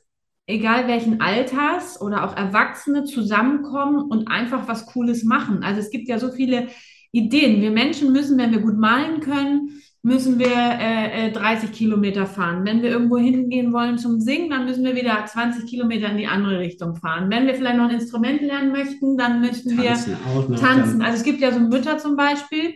egal 0.46 0.88
welchen 0.88 1.20
Alters 1.20 2.00
oder 2.00 2.24
auch 2.24 2.36
Erwachsene, 2.36 3.04
zusammenkommen 3.04 4.02
und 4.02 4.28
einfach 4.28 4.68
was 4.68 4.86
Cooles 4.86 5.24
machen. 5.24 5.62
Also 5.62 5.80
es 5.80 5.90
gibt 5.90 6.08
ja 6.08 6.18
so 6.18 6.30
viele 6.30 6.68
Ideen. 7.12 7.62
Wir 7.62 7.70
Menschen 7.70 8.12
müssen, 8.12 8.38
wenn 8.38 8.52
wir 8.52 8.60
gut 8.60 8.76
malen 8.76 9.20
können, 9.20 9.80
müssen 10.02 10.38
wir 10.38 10.48
äh, 10.48 11.32
30 11.32 11.70
äh, 11.70 11.72
Kilometer 11.72 12.26
fahren. 12.26 12.66
Wenn 12.66 12.82
wir 12.82 12.90
irgendwo 12.90 13.16
hingehen 13.16 13.72
wollen 13.72 13.96
zum 13.96 14.20
Singen, 14.20 14.50
dann 14.50 14.66
müssen 14.66 14.84
wir 14.84 14.94
wieder 14.94 15.24
20 15.24 15.66
Kilometer 15.66 16.10
in 16.10 16.18
die 16.18 16.26
andere 16.26 16.58
Richtung 16.58 16.94
fahren. 16.94 17.30
Wenn 17.30 17.46
wir 17.46 17.54
vielleicht 17.54 17.78
noch 17.78 17.88
ein 17.88 17.94
Instrument 17.94 18.42
lernen 18.42 18.70
möchten, 18.72 19.16
dann 19.16 19.40
müssen 19.40 19.76
tanzen 19.76 20.18
wir 20.50 20.56
tanzen. 20.56 21.02
Also 21.02 21.16
es 21.16 21.24
gibt 21.24 21.40
ja 21.40 21.52
so 21.52 21.60
Mütter 21.60 21.96
zum 21.96 22.16
Beispiel. 22.16 22.74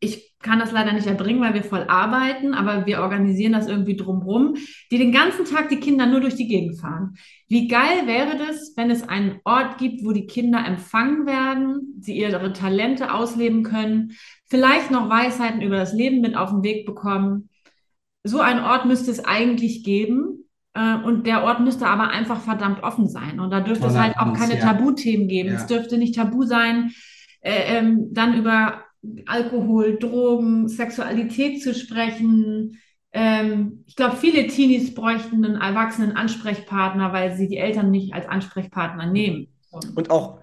Ich 0.00 0.30
kann 0.42 0.58
das 0.58 0.72
leider 0.72 0.92
nicht 0.92 1.06
erbringen, 1.06 1.42
weil 1.42 1.52
wir 1.52 1.62
voll 1.62 1.84
arbeiten, 1.86 2.54
aber 2.54 2.86
wir 2.86 3.00
organisieren 3.00 3.52
das 3.52 3.68
irgendwie 3.68 3.96
drumherum, 3.96 4.56
die 4.90 4.96
den 4.96 5.12
ganzen 5.12 5.44
Tag 5.44 5.68
die 5.68 5.80
Kinder 5.80 6.06
nur 6.06 6.20
durch 6.20 6.34
die 6.34 6.48
Gegend 6.48 6.80
fahren. 6.80 7.14
Wie 7.48 7.68
geil 7.68 8.06
wäre 8.06 8.38
das, 8.38 8.72
wenn 8.76 8.90
es 8.90 9.06
einen 9.06 9.40
Ort 9.44 9.76
gibt, 9.76 10.04
wo 10.04 10.12
die 10.12 10.26
Kinder 10.26 10.64
empfangen 10.66 11.26
werden, 11.26 11.96
sie 12.00 12.16
ihre 12.16 12.52
Talente 12.54 13.12
ausleben 13.12 13.62
können, 13.62 14.12
vielleicht 14.46 14.90
noch 14.90 15.10
Weisheiten 15.10 15.60
über 15.60 15.76
das 15.76 15.92
Leben 15.92 16.22
mit 16.22 16.36
auf 16.36 16.50
den 16.50 16.62
Weg 16.62 16.86
bekommen. 16.86 17.50
So 18.24 18.40
einen 18.40 18.64
Ort 18.64 18.86
müsste 18.86 19.10
es 19.10 19.22
eigentlich 19.22 19.84
geben. 19.84 20.46
Äh, 20.72 20.96
und 20.96 21.26
der 21.26 21.44
Ort 21.44 21.60
müsste 21.60 21.86
aber 21.86 22.08
einfach 22.08 22.40
verdammt 22.40 22.82
offen 22.82 23.08
sein. 23.08 23.40
Und 23.40 23.50
da 23.50 23.60
dürfte 23.60 23.88
Toller 23.88 23.94
es 23.94 24.00
halt 24.00 24.18
auch 24.18 24.32
keine 24.32 24.58
ja. 24.58 24.60
Tabuthemen 24.60 25.28
geben. 25.28 25.50
Ja. 25.50 25.56
Es 25.56 25.66
dürfte 25.66 25.98
nicht 25.98 26.14
tabu 26.14 26.44
sein, 26.44 26.92
äh, 27.40 27.78
ähm, 27.78 28.08
dann 28.12 28.34
über 28.34 28.84
Alkohol, 29.26 29.98
Drogen, 29.98 30.68
Sexualität 30.68 31.62
zu 31.62 31.74
sprechen. 31.74 32.78
Ähm, 33.12 33.84
ich 33.86 33.96
glaube, 33.96 34.16
viele 34.16 34.46
Teenies 34.46 34.94
bräuchten 34.94 35.44
einen 35.44 35.60
erwachsenen 35.60 36.16
Ansprechpartner, 36.16 37.12
weil 37.12 37.36
sie 37.36 37.48
die 37.48 37.56
Eltern 37.56 37.90
nicht 37.90 38.14
als 38.14 38.28
Ansprechpartner 38.28 39.06
nehmen. 39.06 39.48
Und 39.94 40.10
auch, 40.10 40.40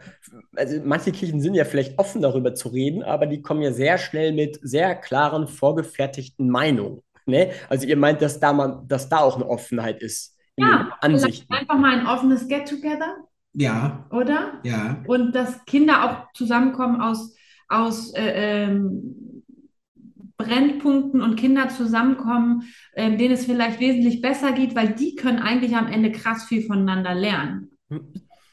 also 0.55 0.79
manche 0.83 1.11
Kirchen 1.11 1.41
sind 1.41 1.53
ja 1.53 1.65
vielleicht 1.65 1.99
offen 1.99 2.21
darüber 2.21 2.55
zu 2.55 2.69
reden, 2.69 3.03
aber 3.03 3.25
die 3.25 3.41
kommen 3.41 3.61
ja 3.61 3.73
sehr 3.73 3.97
schnell 3.97 4.31
mit 4.31 4.57
sehr 4.61 4.95
klaren, 4.95 5.47
vorgefertigten 5.47 6.49
Meinungen. 6.49 7.01
Ne? 7.25 7.51
Also 7.69 7.85
ihr 7.85 7.97
meint, 7.97 8.21
dass 8.21 8.39
da, 8.39 8.53
man, 8.53 8.87
dass 8.87 9.09
da 9.09 9.19
auch 9.19 9.35
eine 9.35 9.47
Offenheit 9.47 10.01
ist. 10.01 10.35
Ja, 10.55 10.97
Ansichten. 11.01 11.53
einfach 11.53 11.77
mal 11.77 11.99
ein 11.99 12.07
offenes 12.07 12.47
Get-Together. 12.47 13.17
Ja. 13.53 14.07
Oder? 14.11 14.59
Ja. 14.63 15.03
Und 15.07 15.33
dass 15.33 15.63
Kinder 15.65 16.03
auch 16.03 16.33
zusammenkommen 16.33 17.01
aus 17.01 17.35
aus 17.67 18.13
äh, 18.13 18.65
ähm, 18.65 19.43
Brennpunkten 20.37 21.21
und 21.21 21.35
Kinder 21.35 21.69
zusammenkommen, 21.69 22.63
äh, 22.93 23.15
denen 23.17 23.33
es 23.33 23.45
vielleicht 23.45 23.79
wesentlich 23.79 24.21
besser 24.21 24.51
geht, 24.51 24.75
weil 24.75 24.89
die 24.89 25.15
können 25.15 25.39
eigentlich 25.39 25.75
am 25.75 25.87
Ende 25.87 26.11
krass 26.11 26.45
viel 26.45 26.63
voneinander 26.63 27.15
lernen. 27.15 27.71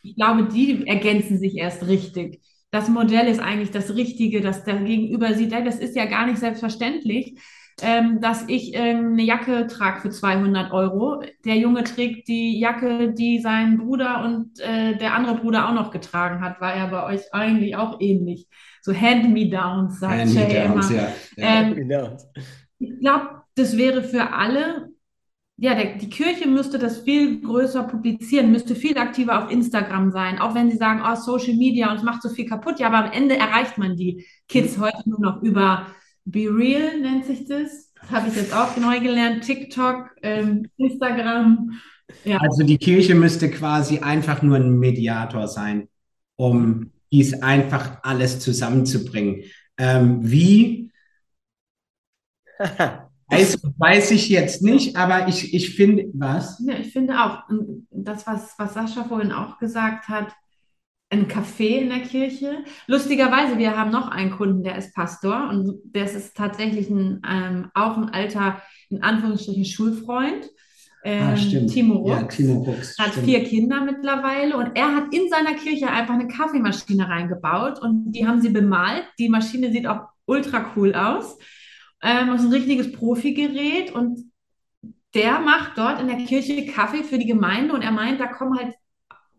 Ich 0.02 0.16
glaube, 0.16 0.48
die 0.48 0.86
ergänzen 0.86 1.38
sich 1.38 1.56
erst 1.56 1.86
richtig. 1.86 2.40
Das 2.70 2.88
Modell 2.88 3.28
ist 3.28 3.40
eigentlich 3.40 3.70
das 3.70 3.94
Richtige, 3.94 4.40
das 4.40 4.64
der 4.64 4.76
Gegenüber 4.80 5.34
sieht. 5.34 5.52
Das 5.52 5.78
ist 5.78 5.94
ja 5.94 6.06
gar 6.06 6.26
nicht 6.26 6.38
selbstverständlich, 6.38 7.38
ähm, 7.82 8.20
dass 8.20 8.48
ich 8.48 8.74
äh, 8.74 8.94
eine 8.94 9.22
Jacke 9.22 9.66
trage 9.66 10.00
für 10.00 10.10
200 10.10 10.72
Euro. 10.72 11.22
Der 11.44 11.56
Junge 11.56 11.84
trägt 11.84 12.28
die 12.28 12.58
Jacke, 12.58 13.12
die 13.12 13.40
sein 13.40 13.78
Bruder 13.78 14.24
und 14.24 14.58
äh, 14.60 14.96
der 14.96 15.14
andere 15.14 15.36
Bruder 15.36 15.68
auch 15.68 15.74
noch 15.74 15.90
getragen 15.90 16.40
hat. 16.40 16.60
War 16.60 16.76
ja 16.76 16.86
bei 16.86 17.04
euch 17.14 17.32
eigentlich 17.32 17.76
auch 17.76 18.00
ähnlich 18.00 18.48
so 18.84 18.92
Hand-me-Downs, 18.92 19.98
sagt 19.98 20.12
Hand 20.12 20.34
Jay 20.34 20.66
immer. 20.66 20.92
Ja. 20.92 21.08
Ähm, 21.38 21.90
ich 22.78 23.00
glaube, 23.00 23.28
das 23.54 23.78
wäre 23.78 24.02
für 24.02 24.30
alle, 24.34 24.90
ja, 25.56 25.74
der, 25.74 25.96
die 25.96 26.10
Kirche 26.10 26.46
müsste 26.46 26.78
das 26.78 26.98
viel 26.98 27.40
größer 27.40 27.84
publizieren, 27.84 28.52
müsste 28.52 28.74
viel 28.74 28.98
aktiver 28.98 29.42
auf 29.42 29.50
Instagram 29.50 30.10
sein, 30.10 30.38
auch 30.38 30.54
wenn 30.54 30.70
sie 30.70 30.76
sagen, 30.76 31.00
oh, 31.02 31.14
Social 31.14 31.54
Media 31.54 31.90
und 31.90 31.96
es 31.96 32.02
macht 32.02 32.20
so 32.20 32.28
viel 32.28 32.44
kaputt. 32.44 32.78
Ja, 32.78 32.88
aber 32.88 33.06
am 33.06 33.12
Ende 33.12 33.38
erreicht 33.38 33.78
man 33.78 33.96
die 33.96 34.26
Kids 34.48 34.76
mhm. 34.76 34.82
heute 34.82 35.08
nur 35.08 35.20
noch 35.20 35.42
über 35.42 35.86
Be 36.26 36.50
Real, 36.50 37.00
nennt 37.00 37.24
sich 37.24 37.46
das. 37.46 37.90
Das 37.98 38.10
habe 38.10 38.28
ich 38.28 38.36
jetzt 38.36 38.54
auch 38.54 38.76
neu 38.76 39.00
gelernt. 39.00 39.44
TikTok, 39.44 40.10
ähm, 40.22 40.68
Instagram. 40.76 41.70
Ja. 42.24 42.36
Also 42.36 42.64
die 42.64 42.76
Kirche 42.76 43.14
müsste 43.14 43.50
quasi 43.50 44.00
einfach 44.00 44.42
nur 44.42 44.56
ein 44.56 44.78
Mediator 44.78 45.48
sein, 45.48 45.88
um 46.36 46.90
dies 47.14 47.42
einfach 47.42 47.98
alles 48.02 48.40
zusammenzubringen. 48.40 49.44
Ähm, 49.78 50.18
wie? 50.22 50.90
weiß, 53.28 53.62
weiß 53.78 54.10
ich 54.10 54.28
jetzt 54.28 54.62
nicht, 54.62 54.96
aber 54.96 55.28
ich, 55.28 55.54
ich 55.54 55.76
finde, 55.76 56.06
was? 56.12 56.60
Ja, 56.66 56.74
ich 56.74 56.92
finde 56.92 57.14
auch, 57.22 57.44
das, 57.90 58.26
was, 58.26 58.54
was 58.58 58.74
Sascha 58.74 59.04
vorhin 59.04 59.30
auch 59.30 59.58
gesagt 59.58 60.08
hat, 60.08 60.34
ein 61.10 61.28
Café 61.28 61.78
in 61.82 61.90
der 61.90 62.00
Kirche. 62.00 62.64
Lustigerweise, 62.88 63.58
wir 63.58 63.76
haben 63.76 63.92
noch 63.92 64.08
einen 64.08 64.32
Kunden, 64.32 64.64
der 64.64 64.76
ist 64.76 64.92
Pastor 64.92 65.48
und 65.50 65.78
das 65.84 66.14
ist 66.14 66.36
tatsächlich 66.36 66.90
ein, 66.90 67.22
ähm, 67.28 67.70
auch 67.74 67.96
ein 67.96 68.08
alter, 68.08 68.60
in 68.88 69.04
Anführungsstrichen, 69.04 69.64
Schulfreund. 69.64 70.50
Ah, 71.06 71.34
ähm, 71.34 71.66
ah, 71.66 71.66
Timo 71.70 71.96
Rux, 71.96 72.10
ja, 72.10 72.22
Timo 72.22 72.62
Rux 72.62 72.98
hat 72.98 73.12
stimmt. 73.12 73.26
vier 73.26 73.44
Kinder 73.44 73.82
mittlerweile 73.82 74.56
und 74.56 74.70
er 74.74 74.94
hat 74.96 75.12
in 75.12 75.28
seiner 75.28 75.54
Kirche 75.54 75.90
einfach 75.90 76.14
eine 76.14 76.28
Kaffeemaschine 76.28 77.08
reingebaut 77.08 77.80
und 77.80 78.12
die 78.12 78.26
haben 78.26 78.40
sie 78.40 78.48
bemalt. 78.48 79.04
Die 79.18 79.28
Maschine 79.28 79.70
sieht 79.70 79.86
auch 79.86 80.08
ultra 80.24 80.72
cool 80.76 80.94
aus. 80.94 81.36
Ähm, 82.02 82.28
das 82.28 82.40
ist 82.40 82.46
ein 82.46 82.52
richtiges 82.54 82.92
Profigerät 82.92 83.92
und 83.92 84.32
der 85.14 85.40
macht 85.40 85.76
dort 85.76 86.00
in 86.00 86.08
der 86.08 86.24
Kirche 86.24 86.66
Kaffee 86.66 87.04
für 87.04 87.18
die 87.18 87.26
Gemeinde 87.26 87.74
und 87.74 87.82
er 87.82 87.92
meint, 87.92 88.18
da 88.18 88.26
kommen 88.26 88.58
halt 88.58 88.74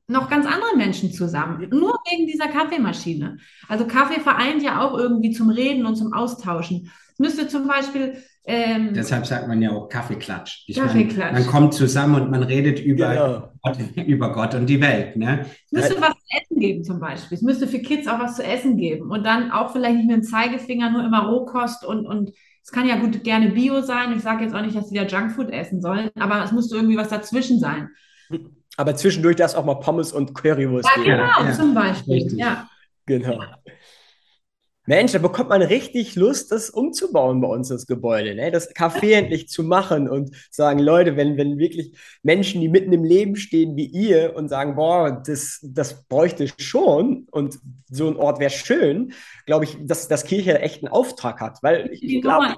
noch 0.07 0.29
ganz 0.29 0.45
andere 0.45 0.77
Menschen 0.77 1.11
zusammen, 1.11 1.67
nur 1.71 1.97
wegen 2.11 2.27
dieser 2.27 2.47
Kaffeemaschine. 2.47 3.37
Also 3.67 3.87
Kaffee 3.87 4.19
vereint 4.19 4.61
ja 4.61 4.81
auch 4.81 4.95
irgendwie 4.95 5.31
zum 5.31 5.49
Reden 5.49 5.85
und 5.87 5.95
zum 5.95 6.13
Austauschen. 6.13 6.91
Es 7.13 7.19
müsste 7.19 7.47
zum 7.47 7.67
Beispiel 7.67 8.21
ähm, 8.47 8.93
Deshalb 8.93 9.25
sagt 9.25 9.47
man 9.47 9.59
ja 9.61 9.71
auch 9.71 9.89
Kaffeeklatsch. 9.89 10.65
Ich 10.67 10.75
Kaffeeklatsch. 10.75 11.33
Meine, 11.33 11.45
man 11.45 11.47
kommt 11.47 11.73
zusammen 11.73 12.21
und 12.21 12.29
man 12.31 12.43
redet 12.43 12.79
über, 12.79 13.09
genau. 13.09 13.51
Gott, 13.63 13.77
über 14.05 14.31
Gott 14.33 14.53
und 14.53 14.67
die 14.67 14.79
Welt. 14.79 15.15
Ne? 15.15 15.45
Es 15.65 15.71
müsste 15.71 16.01
was 16.01 16.11
zu 16.11 16.37
essen 16.41 16.59
geben 16.59 16.83
zum 16.83 16.99
Beispiel. 16.99 17.37
Es 17.37 17.41
müsste 17.41 17.67
für 17.67 17.79
Kids 17.79 18.07
auch 18.07 18.19
was 18.19 18.35
zu 18.35 18.43
essen 18.43 18.77
geben. 18.77 19.09
Und 19.09 19.25
dann 19.25 19.51
auch 19.51 19.71
vielleicht 19.71 19.95
nicht 19.95 20.07
mit 20.07 20.15
dem 20.17 20.23
Zeigefinger, 20.23 20.91
nur 20.91 21.03
immer 21.03 21.27
Rohkost 21.27 21.83
und, 21.83 22.05
und 22.05 22.31
es 22.63 22.71
kann 22.71 22.87
ja 22.87 22.97
gut 22.97 23.23
gerne 23.23 23.49
Bio 23.49 23.81
sein. 23.81 24.13
Ich 24.15 24.21
sage 24.21 24.43
jetzt 24.43 24.53
auch 24.53 24.61
nicht, 24.61 24.75
dass 24.75 24.89
sie 24.89 24.95
da 24.95 25.05
Junkfood 25.05 25.51
essen 25.51 25.81
sollen, 25.81 26.09
aber 26.19 26.43
es 26.43 26.51
müsste 26.51 26.75
irgendwie 26.75 26.97
was 26.97 27.09
dazwischen 27.09 27.59
sein. 27.59 27.89
Aber 28.77 28.95
zwischendurch 28.95 29.37
darf 29.37 29.51
es 29.51 29.55
auch 29.55 29.65
mal 29.65 29.75
Pommes 29.75 30.11
und 30.11 30.33
Currywurst 30.35 30.89
ja, 30.97 31.03
geben. 31.03 31.17
Genau, 31.17 31.49
ja, 31.49 31.51
zum 31.53 31.73
Beispiel. 31.73 32.13
Richtig. 32.13 32.39
Ja. 32.39 32.67
Genau. 33.05 33.39
Mensch, 34.87 35.13
da 35.13 35.19
bekommt 35.19 35.49
man 35.49 35.61
richtig 35.63 36.15
Lust, 36.15 36.51
das 36.51 36.69
umzubauen 36.69 37.41
bei 37.41 37.47
uns, 37.47 37.69
das 37.69 37.87
Gebäude, 37.87 38.35
ne? 38.35 38.51
das 38.51 38.73
Café 38.75 39.11
endlich 39.13 39.47
zu 39.47 39.63
machen 39.63 40.07
und 40.07 40.31
sagen, 40.51 40.79
Leute, 40.79 41.15
wenn, 41.17 41.37
wenn 41.37 41.57
wirklich 41.57 41.97
Menschen, 42.21 42.61
die 42.61 42.69
mitten 42.69 42.93
im 42.93 43.03
Leben 43.03 43.35
stehen 43.35 43.75
wie 43.75 43.85
ihr 43.85 44.35
und 44.35 44.49
sagen, 44.49 44.75
boah, 44.75 45.23
das, 45.25 45.59
das 45.63 46.07
bräuchte 46.07 46.47
schon 46.59 47.27
und 47.31 47.59
so 47.89 48.07
ein 48.07 48.15
Ort 48.15 48.39
wäre 48.39 48.51
schön, 48.51 49.13
glaube 49.45 49.65
ich, 49.65 49.77
dass 49.81 50.07
das 50.07 50.25
Kirche 50.25 50.59
echt 50.59 50.83
einen 50.83 50.91
Auftrag 50.91 51.41
hat, 51.41 51.59
weil 51.61 51.89
ich 51.91 52.21
glaube... 52.21 52.55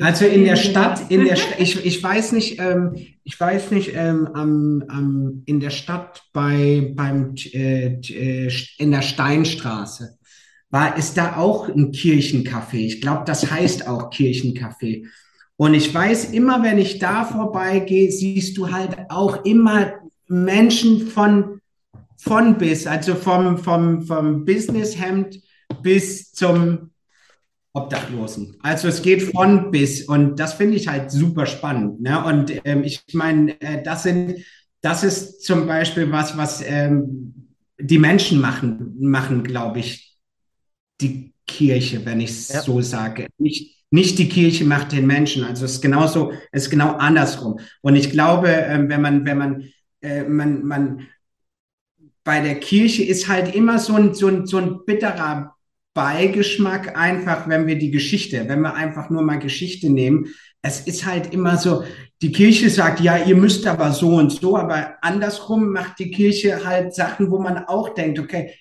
Also 0.00 0.26
in 0.26 0.44
der 0.44 0.56
Stadt, 0.56 1.10
in 1.10 1.24
der 1.24 1.36
St 1.36 1.54
ich, 1.58 1.84
ich 1.84 2.02
weiß 2.02 2.32
nicht, 2.32 2.58
ähm, 2.58 2.94
ich 3.24 3.38
weiß 3.38 3.70
nicht, 3.70 3.94
ähm, 3.94 4.28
am, 4.34 4.84
am, 4.88 5.42
in 5.46 5.60
der 5.60 5.70
Stadt 5.70 6.22
bei, 6.32 6.92
beim, 6.94 7.34
äh, 7.52 7.98
äh 8.00 8.52
in 8.78 8.90
der 8.90 9.02
Steinstraße, 9.02 10.18
war, 10.70 10.96
ist 10.96 11.16
da 11.16 11.36
auch 11.36 11.68
ein 11.68 11.92
Kirchencafé. 11.92 12.78
Ich 12.78 13.00
glaube, 13.00 13.22
das 13.26 13.50
heißt 13.50 13.86
auch 13.86 14.10
Kirchencafé. 14.10 15.06
Und 15.56 15.74
ich 15.74 15.94
weiß, 15.94 16.32
immer 16.32 16.62
wenn 16.62 16.78
ich 16.78 16.98
da 16.98 17.24
vorbeigehe, 17.24 18.10
siehst 18.10 18.56
du 18.56 18.72
halt 18.72 18.96
auch 19.08 19.44
immer 19.44 19.92
Menschen 20.26 21.06
von, 21.06 21.60
von 22.16 22.58
bis, 22.58 22.86
also 22.86 23.14
vom, 23.14 23.58
vom, 23.58 24.02
vom 24.02 24.44
Businesshemd 24.44 25.40
bis 25.82 26.32
zum 26.32 26.90
Obdachlosen. 27.72 28.56
Also 28.62 28.88
es 28.88 29.02
geht 29.02 29.22
von 29.22 29.70
bis 29.70 30.06
und 30.08 30.38
das 30.38 30.54
finde 30.54 30.76
ich 30.76 30.88
halt 30.88 31.10
super 31.10 31.46
spannend. 31.46 32.00
Ne? 32.00 32.24
Und 32.24 32.52
ähm, 32.64 32.84
ich 32.84 33.02
meine, 33.12 33.60
äh, 33.60 33.82
das 33.82 34.04
sind, 34.04 34.36
das 34.80 35.02
ist 35.02 35.42
zum 35.44 35.66
Beispiel 35.66 36.10
was, 36.12 36.36
was 36.36 36.62
ähm, 36.64 37.48
die 37.78 37.98
Menschen 37.98 38.40
machen, 38.40 38.96
machen, 39.00 39.42
glaube 39.42 39.80
ich, 39.80 40.13
die 41.04 41.34
Kirche, 41.46 42.04
wenn 42.04 42.20
ich 42.20 42.30
es 42.30 42.48
ja. 42.48 42.62
so 42.62 42.80
sage. 42.80 43.28
Nicht, 43.38 43.84
nicht 43.90 44.18
die 44.18 44.28
Kirche 44.28 44.64
macht 44.64 44.92
den 44.92 45.06
Menschen. 45.06 45.44
Also 45.44 45.64
es 45.64 45.74
ist 45.74 45.82
genauso, 45.82 46.32
es 46.50 46.64
ist 46.64 46.70
genau 46.70 46.92
andersrum. 46.96 47.60
Und 47.82 47.96
ich 47.96 48.10
glaube, 48.10 48.48
ähm, 48.48 48.88
wenn 48.88 49.00
man, 49.00 49.24
wenn 49.24 49.38
man, 49.38 49.64
äh, 50.00 50.24
man, 50.24 50.64
man 50.64 51.06
bei 52.24 52.40
der 52.40 52.58
Kirche 52.58 53.04
ist 53.04 53.28
halt 53.28 53.54
immer 53.54 53.78
so 53.78 53.94
ein, 53.94 54.14
so 54.14 54.28
ein, 54.28 54.46
so 54.46 54.56
ein 54.56 54.84
bitterer 54.86 55.54
Beigeschmack 55.92 56.98
einfach, 56.98 57.48
wenn 57.48 57.66
wir 57.66 57.78
die 57.78 57.90
Geschichte, 57.90 58.48
wenn 58.48 58.62
wir 58.62 58.74
einfach 58.74 59.10
nur 59.10 59.22
mal 59.22 59.38
Geschichte 59.38 59.90
nehmen. 59.90 60.26
Es 60.60 60.80
ist 60.80 61.06
halt 61.06 61.32
immer 61.32 61.56
so, 61.56 61.84
die 62.20 62.32
Kirche 62.32 62.70
sagt, 62.70 63.00
ja, 63.00 63.18
ihr 63.18 63.36
müsst 63.36 63.66
aber 63.66 63.92
so 63.92 64.16
und 64.16 64.32
so, 64.32 64.56
aber 64.56 64.94
andersrum 65.02 65.68
macht 65.70 65.98
die 65.98 66.10
Kirche 66.10 66.64
halt 66.64 66.94
Sachen, 66.94 67.30
wo 67.30 67.38
man 67.38 67.58
auch 67.66 67.90
denkt, 67.90 68.18
okay, 68.18 68.54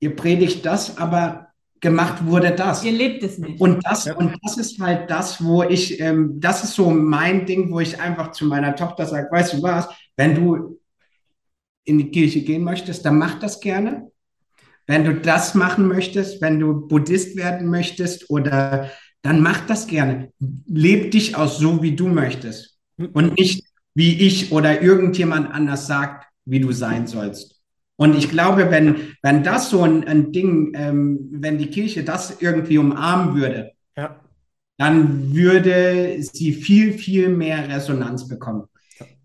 ihr 0.00 0.16
predigt 0.16 0.64
das, 0.64 0.96
aber 0.96 1.49
gemacht 1.80 2.26
wurde 2.26 2.52
das. 2.52 2.84
Ihr 2.84 2.92
lebt 2.92 3.22
es 3.22 3.38
nicht. 3.38 3.60
Und 3.60 3.84
das, 3.84 4.04
ja. 4.04 4.16
und 4.16 4.36
das 4.42 4.58
ist 4.58 4.78
halt 4.80 5.10
das, 5.10 5.42
wo 5.42 5.62
ich, 5.62 5.98
ähm, 6.00 6.38
das 6.38 6.64
ist 6.64 6.74
so 6.74 6.90
mein 6.90 7.46
Ding, 7.46 7.72
wo 7.72 7.80
ich 7.80 7.98
einfach 8.00 8.32
zu 8.32 8.46
meiner 8.46 8.76
Tochter 8.76 9.06
sage, 9.06 9.28
weißt 9.30 9.54
du 9.54 9.62
was, 9.62 9.88
wenn 10.16 10.34
du 10.34 10.78
in 11.84 11.98
die 11.98 12.10
Kirche 12.10 12.42
gehen 12.42 12.62
möchtest, 12.62 13.04
dann 13.04 13.18
mach 13.18 13.38
das 13.38 13.60
gerne. 13.60 14.10
Wenn 14.86 15.04
du 15.04 15.14
das 15.14 15.54
machen 15.54 15.88
möchtest, 15.88 16.40
wenn 16.40 16.58
du 16.58 16.86
Buddhist 16.86 17.36
werden 17.36 17.68
möchtest 17.68 18.28
oder 18.28 18.90
dann 19.22 19.40
mach 19.40 19.66
das 19.66 19.86
gerne. 19.86 20.32
Leb 20.66 21.10
dich 21.12 21.36
aus 21.36 21.58
so, 21.58 21.82
wie 21.82 21.94
du 21.94 22.08
möchtest. 22.08 22.78
Und 22.96 23.38
nicht, 23.38 23.64
wie 23.94 24.18
ich 24.20 24.52
oder 24.52 24.82
irgendjemand 24.82 25.52
anders 25.52 25.86
sagt, 25.86 26.26
wie 26.44 26.60
du 26.60 26.72
sein 26.72 27.06
sollst. 27.06 27.59
Und 28.00 28.16
ich 28.16 28.30
glaube, 28.30 28.70
wenn, 28.70 29.14
wenn 29.20 29.42
das 29.42 29.68
so 29.68 29.82
ein, 29.82 30.08
ein 30.08 30.32
Ding, 30.32 30.72
ähm, 30.74 31.28
wenn 31.32 31.58
die 31.58 31.66
Kirche 31.66 32.02
das 32.02 32.40
irgendwie 32.40 32.78
umarmen 32.78 33.34
würde, 33.34 33.72
ja. 33.94 34.18
dann 34.78 35.34
würde 35.34 36.16
sie 36.22 36.54
viel, 36.54 36.94
viel 36.94 37.28
mehr 37.28 37.68
Resonanz 37.68 38.26
bekommen. 38.26 38.64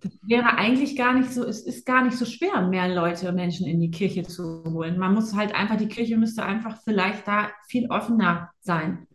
Das 0.01 0.11
wäre 0.27 0.57
eigentlich 0.57 0.97
gar 0.97 1.17
nicht 1.17 1.31
so, 1.31 1.45
es 1.45 1.61
ist 1.61 1.85
gar 1.85 2.03
nicht 2.03 2.17
so 2.17 2.25
schwer, 2.25 2.67
mehr 2.67 2.93
Leute, 2.93 3.31
Menschen 3.31 3.65
in 3.65 3.79
die 3.79 3.91
Kirche 3.91 4.23
zu 4.23 4.65
holen. 4.65 4.97
Man 4.97 5.13
muss 5.13 5.33
halt 5.33 5.55
einfach, 5.55 5.77
die 5.77 5.87
Kirche 5.87 6.17
müsste 6.17 6.43
einfach 6.43 6.81
vielleicht 6.83 7.25
da 7.29 7.51
viel 7.69 7.89
offener 7.89 8.49
sein. 8.59 9.07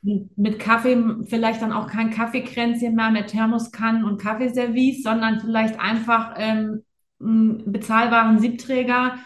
Mit 0.00 0.58
Kaffee, 0.58 0.96
vielleicht 1.26 1.60
dann 1.60 1.72
auch 1.72 1.88
kein 1.88 2.08
Kaffeekränzchen 2.08 2.94
mehr 2.94 3.10
mit 3.10 3.26
Thermoskannen 3.26 4.02
und 4.02 4.18
Kaffeeservice, 4.18 5.02
sondern 5.02 5.40
vielleicht 5.40 5.78
einfach 5.78 6.36
ähm, 6.38 6.84
bezahlbaren 7.18 8.38
Siebträger. 8.38 9.18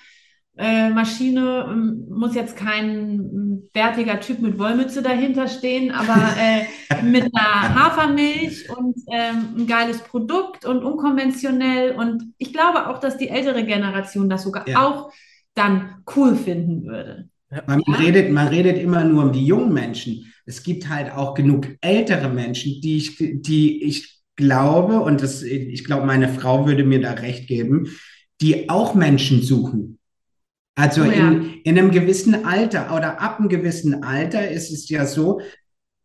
Äh, 0.56 0.90
Maschine 0.90 1.68
ähm, 1.70 2.06
muss 2.10 2.34
jetzt 2.34 2.56
kein 2.56 3.68
bärtiger 3.72 4.18
Typ 4.18 4.40
mit 4.40 4.58
Wollmütze 4.58 5.02
dahinter 5.02 5.46
stehen, 5.46 5.92
aber 5.92 6.16
äh, 6.38 7.02
mit 7.02 7.30
einer 7.32 7.74
Hafermilch 7.74 8.68
und 8.76 8.96
ähm, 9.08 9.54
ein 9.56 9.66
geiles 9.68 9.98
Produkt 9.98 10.64
und 10.64 10.82
unkonventionell. 10.82 11.94
Und 11.94 12.34
ich 12.38 12.52
glaube 12.52 12.88
auch, 12.88 12.98
dass 12.98 13.16
die 13.16 13.28
ältere 13.28 13.64
Generation 13.64 14.28
das 14.28 14.42
sogar 14.42 14.68
ja. 14.68 14.84
auch 14.84 15.12
dann 15.54 16.02
cool 16.16 16.34
finden 16.34 16.84
würde. 16.86 17.28
Man, 17.66 17.82
ja? 17.86 17.94
redet, 17.94 18.30
man 18.30 18.48
redet 18.48 18.78
immer 18.78 19.04
nur 19.04 19.24
um 19.24 19.32
die 19.32 19.46
jungen 19.46 19.72
Menschen. 19.72 20.32
Es 20.44 20.62
gibt 20.62 20.88
halt 20.88 21.12
auch 21.12 21.34
genug 21.34 21.68
ältere 21.80 22.28
Menschen, 22.28 22.80
die 22.80 22.96
ich, 22.96 23.16
die 23.16 23.84
ich 23.84 24.17
glaube, 24.38 25.00
und 25.00 25.22
das, 25.22 25.42
ich 25.42 25.84
glaube, 25.84 26.06
meine 26.06 26.30
Frau 26.30 26.66
würde 26.66 26.84
mir 26.84 27.02
da 27.02 27.12
recht 27.12 27.46
geben, 27.46 27.88
die 28.40 28.70
auch 28.70 28.94
Menschen 28.94 29.42
suchen. 29.42 29.98
Also 30.74 31.02
oh 31.02 31.06
ja. 31.06 31.12
in, 31.12 31.60
in 31.64 31.76
einem 31.78 31.90
gewissen 31.90 32.46
Alter 32.46 32.94
oder 32.96 33.20
ab 33.20 33.40
einem 33.40 33.48
gewissen 33.50 34.04
Alter 34.04 34.48
ist 34.48 34.70
es 34.70 34.88
ja 34.88 35.04
so, 35.04 35.40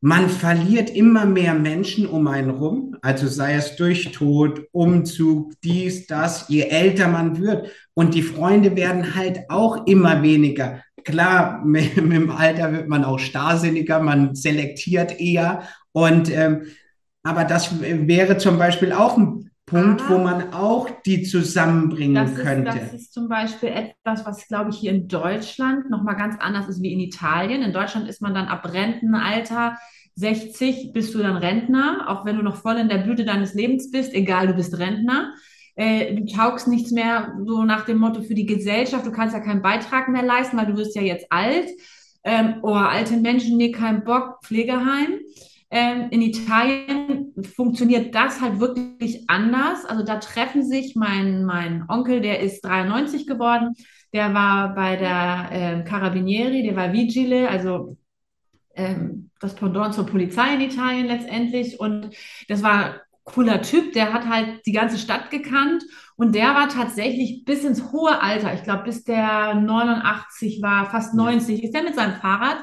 man 0.02 0.30
verliert 0.30 0.90
immer 0.90 1.26
mehr 1.26 1.54
Menschen 1.54 2.08
um 2.08 2.28
einen 2.28 2.50
rum, 2.50 2.98
also 3.02 3.28
sei 3.28 3.54
es 3.54 3.78
durch 3.78 4.12
Tod, 4.12 4.68
Umzug, 4.74 5.54
dies, 5.64 6.08
das, 6.08 6.50
je 6.50 6.64
älter 6.64 7.08
man 7.08 7.40
wird. 7.40 7.70
Und 7.94 8.14
die 8.14 8.24
Freunde 8.24 8.76
werden 8.76 9.16
halt 9.16 9.42
auch 9.48 9.86
immer 9.86 10.24
weniger. 10.24 10.82
Klar, 11.06 11.62
mit, 11.66 11.96
mit 11.96 12.12
dem 12.14 12.32
Alter 12.32 12.74
wird 12.74 12.90
man 12.90 13.06
auch 13.06 13.20
starrsinniger, 13.20 14.02
man 14.02 14.36
selektiert 14.36 15.22
eher. 15.22 15.64
Und 15.94 16.30
ähm, 16.32 16.64
aber 17.24 17.46
das 17.46 17.82
wäre 17.82 18.38
zum 18.38 18.58
Beispiel 18.58 18.92
auch 18.92 19.18
ein 19.18 19.50
Punkt, 19.66 20.02
ah, 20.02 20.10
wo 20.10 20.18
man 20.18 20.54
auch 20.54 20.90
die 21.06 21.24
zusammenbringen 21.24 22.16
das 22.16 22.36
könnte. 22.36 22.78
das 22.78 22.94
ist 22.94 23.14
zum 23.14 23.30
Beispiel 23.30 23.70
etwas, 23.70 24.26
was, 24.26 24.48
glaube 24.48 24.72
ich, 24.72 24.78
hier 24.78 24.92
in 24.92 25.08
Deutschland 25.08 25.90
nochmal 25.90 26.18
ganz 26.18 26.36
anders 26.40 26.68
ist 26.68 26.82
wie 26.82 26.92
in 26.92 27.00
Italien. 27.00 27.62
In 27.62 27.72
Deutschland 27.72 28.10
ist 28.10 28.22
man 28.22 28.34
dann 28.34 28.48
ab 28.48 28.72
Rentenalter 28.72 29.78
60 30.16 30.92
bist 30.94 31.14
du 31.16 31.20
dann 31.20 31.38
Rentner, 31.38 32.06
auch 32.08 32.26
wenn 32.26 32.36
du 32.36 32.44
noch 32.44 32.58
voll 32.58 32.76
in 32.76 32.90
der 32.90 33.00
Blüte 33.00 33.26
deines 33.26 33.54
Lebens 33.54 33.90
bist, 33.90 34.14
egal, 34.14 34.48
du 34.48 34.54
bist 34.54 34.78
Rentner. 34.78 35.34
Äh, 35.76 36.14
du 36.16 36.26
taugst 36.26 36.68
nichts 36.68 36.92
mehr 36.92 37.34
so 37.46 37.64
nach 37.64 37.86
dem 37.86 37.98
Motto 37.98 38.22
für 38.22 38.36
die 38.36 38.46
Gesellschaft, 38.46 39.06
du 39.06 39.12
kannst 39.12 39.34
ja 39.34 39.40
keinen 39.40 39.64
Beitrag 39.64 40.10
mehr 40.10 40.22
leisten, 40.22 40.58
weil 40.58 40.68
du 40.68 40.78
wirst 40.78 40.96
ja 40.96 41.02
jetzt 41.02 41.26
alt. 41.32 41.68
Ähm, 42.24 42.58
oh, 42.62 42.74
alte 42.74 43.18
Menschen, 43.18 43.58
nee, 43.58 43.72
kein 43.72 44.04
Bock, 44.04 44.40
Pflegeheim. 44.44 45.20
Ähm, 45.76 46.10
in 46.12 46.22
Italien 46.22 47.34
funktioniert 47.56 48.14
das 48.14 48.42
halt 48.42 48.60
wirklich 48.60 49.28
anders. 49.28 49.86
Also 49.86 50.06
da 50.06 50.18
treffen 50.20 50.64
sich 50.64 50.96
mein, 50.96 51.46
mein 51.46 51.86
Onkel, 51.90 52.22
der 52.22 52.42
ist 52.42 52.64
93 52.64 53.26
geworden, 53.26 53.74
der 54.14 54.36
war 54.36 54.76
bei 54.76 54.98
der 54.98 55.50
äh, 55.52 55.84
Carabinieri, 55.84 56.62
der 56.62 56.76
war 56.76 56.94
Vigile, 56.94 57.50
also 57.50 57.98
ähm, 58.76 59.32
das 59.40 59.56
Pendant 59.56 59.96
zur 59.96 60.06
Polizei 60.06 60.54
in 60.54 60.62
Italien 60.62 61.08
letztendlich. 61.08 61.80
Und 61.80 62.16
das 62.48 62.62
war 62.62 63.02
cooler 63.24 63.64
Typ, 63.64 63.94
der 63.94 64.14
hat 64.14 64.28
halt 64.28 64.64
die 64.68 64.74
ganze 64.74 65.00
Stadt 65.00 65.32
gekannt 65.32 65.84
und 66.18 66.36
der 66.36 66.54
war 66.54 66.70
tatsächlich 66.70 67.46
bis 67.46 67.64
ins 67.64 67.92
hohe 67.92 68.22
Alter, 68.22 68.54
ich 68.54 68.64
glaube 68.64 68.84
bis 68.84 69.06
der 69.06 69.56
89 69.56 70.62
war, 70.62 70.92
fast 70.92 71.16
90, 71.16 71.64
ist 71.64 71.74
der 71.74 71.84
mit 71.84 71.96
seinem 71.96 72.16
Fahrrad 72.16 72.58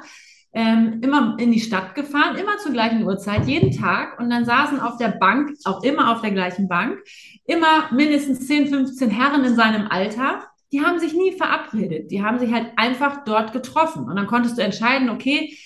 ähm, 0.53 1.01
immer 1.03 1.36
in 1.38 1.53
die 1.53 1.61
Stadt 1.61 1.94
gefahren, 1.94 2.36
immer 2.36 2.59
zur 2.59 2.72
gleichen 2.72 3.05
Uhrzeit, 3.05 3.46
jeden 3.46 3.70
Tag. 3.70 4.18
Und 4.18 4.30
dann 4.30 4.44
saßen 4.44 4.80
auf 4.80 4.96
der 4.96 5.09
Bank, 5.09 5.53
auch 5.64 5.82
immer 5.82 6.12
auf 6.12 6.22
der 6.22 6.32
gleichen 6.32 6.68
Bank, 6.68 6.98
immer 7.46 7.92
mindestens 7.92 8.46
10, 8.46 8.68
15 8.68 9.11
Herren 9.11 9.44
in 9.44 9.55
seinem 9.55 9.86
Alter. 9.88 10.44
Die 10.72 10.82
haben 10.82 10.98
sich 10.98 11.14
nie 11.14 11.32
verabredet. 11.32 12.11
Die 12.11 12.22
haben 12.22 12.38
sich 12.38 12.53
halt 12.53 12.72
einfach 12.76 13.24
dort 13.24 13.53
getroffen. 13.53 14.05
Und 14.05 14.16
dann 14.16 14.26
konntest 14.26 14.59
du 14.59 14.62
entscheiden, 14.62 15.11
okay, 15.11 15.57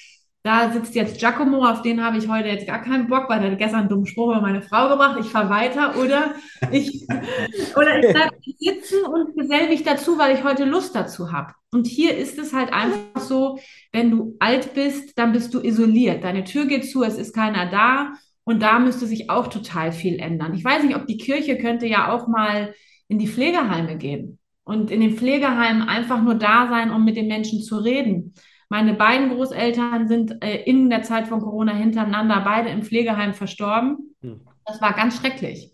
da 0.44 0.70
sitzt 0.70 0.94
jetzt 0.94 1.18
Giacomo, 1.18 1.64
auf 1.64 1.80
den 1.80 2.04
habe 2.04 2.18
ich 2.18 2.28
heute 2.28 2.48
jetzt 2.48 2.66
gar 2.66 2.82
keinen 2.82 3.08
Bock, 3.08 3.30
weil 3.30 3.42
er 3.42 3.52
hat 3.52 3.58
gestern 3.58 3.80
einen 3.80 3.88
dummen 3.88 4.04
Spruch 4.04 4.26
über 4.26 4.42
meine 4.42 4.60
Frau 4.60 4.90
gebracht. 4.90 5.16
Ich 5.18 5.28
fahre 5.28 5.48
weiter 5.48 5.98
oder 5.98 6.34
ich, 6.70 7.06
oder 7.76 7.98
ich 7.98 8.12
bleibe 8.12 8.36
sitzen 8.58 9.06
und 9.06 9.34
gesell 9.34 9.70
mich 9.70 9.84
dazu, 9.84 10.18
weil 10.18 10.36
ich 10.36 10.44
heute 10.44 10.66
Lust 10.66 10.94
dazu 10.94 11.32
habe. 11.32 11.54
Und 11.72 11.86
hier 11.86 12.14
ist 12.14 12.38
es 12.38 12.52
halt 12.52 12.74
einfach 12.74 13.22
so, 13.22 13.58
wenn 13.90 14.10
du 14.10 14.36
alt 14.38 14.74
bist, 14.74 15.18
dann 15.18 15.32
bist 15.32 15.54
du 15.54 15.60
isoliert. 15.60 16.24
Deine 16.24 16.44
Tür 16.44 16.66
geht 16.66 16.90
zu, 16.90 17.02
es 17.02 17.16
ist 17.16 17.34
keiner 17.34 17.70
da. 17.70 18.12
Und 18.44 18.62
da 18.62 18.78
müsste 18.78 19.06
sich 19.06 19.30
auch 19.30 19.46
total 19.46 19.92
viel 19.92 20.18
ändern. 20.18 20.52
Ich 20.52 20.62
weiß 20.62 20.84
nicht, 20.84 20.94
ob 20.94 21.06
die 21.06 21.16
Kirche 21.16 21.56
könnte 21.56 21.86
ja 21.86 22.12
auch 22.12 22.28
mal 22.28 22.74
in 23.08 23.18
die 23.18 23.28
Pflegeheime 23.28 23.96
gehen 23.96 24.38
und 24.64 24.90
in 24.90 25.00
den 25.00 25.16
Pflegeheimen 25.16 25.88
einfach 25.88 26.20
nur 26.22 26.34
da 26.34 26.68
sein, 26.68 26.90
um 26.90 27.02
mit 27.02 27.16
den 27.16 27.28
Menschen 27.28 27.62
zu 27.62 27.78
reden 27.78 28.34
Meine 28.68 28.94
beiden 28.94 29.30
Großeltern 29.30 30.08
sind 30.08 30.42
äh, 30.42 30.62
in 30.64 30.90
der 30.90 31.02
Zeit 31.02 31.28
von 31.28 31.40
Corona 31.40 31.72
hintereinander 31.72 32.40
beide 32.44 32.70
im 32.70 32.82
Pflegeheim 32.82 33.34
verstorben. 33.34 34.14
Hm. 34.20 34.40
Das 34.64 34.80
war 34.80 34.94
ganz 34.94 35.18
schrecklich. 35.18 35.72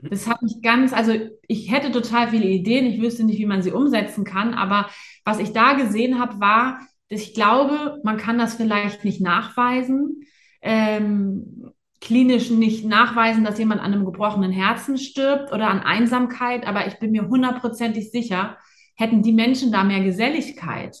Hm. 0.00 0.10
Das 0.10 0.28
hat 0.28 0.42
mich 0.42 0.62
ganz, 0.62 0.92
also 0.92 1.12
ich 1.46 1.70
hätte 1.70 1.92
total 1.92 2.28
viele 2.28 2.46
Ideen, 2.46 2.86
ich 2.86 3.00
wüsste 3.00 3.24
nicht, 3.24 3.38
wie 3.38 3.46
man 3.46 3.62
sie 3.62 3.72
umsetzen 3.72 4.24
kann, 4.24 4.54
aber 4.54 4.88
was 5.24 5.38
ich 5.38 5.52
da 5.52 5.74
gesehen 5.74 6.18
habe, 6.18 6.40
war, 6.40 6.80
dass 7.08 7.20
ich 7.20 7.34
glaube, 7.34 8.00
man 8.04 8.16
kann 8.16 8.38
das 8.38 8.54
vielleicht 8.54 9.04
nicht 9.04 9.20
nachweisen, 9.20 10.22
ähm, 10.62 11.72
klinisch 12.00 12.50
nicht 12.50 12.84
nachweisen, 12.84 13.44
dass 13.44 13.58
jemand 13.58 13.80
an 13.80 13.92
einem 13.92 14.04
gebrochenen 14.04 14.52
Herzen 14.52 14.96
stirbt 14.96 15.52
oder 15.52 15.68
an 15.68 15.80
Einsamkeit, 15.80 16.66
aber 16.66 16.86
ich 16.86 16.98
bin 16.98 17.10
mir 17.10 17.28
hundertprozentig 17.28 18.10
sicher, 18.10 18.56
hätten 18.96 19.22
die 19.22 19.32
Menschen 19.32 19.72
da 19.72 19.84
mehr 19.84 20.02
Geselligkeit, 20.02 20.96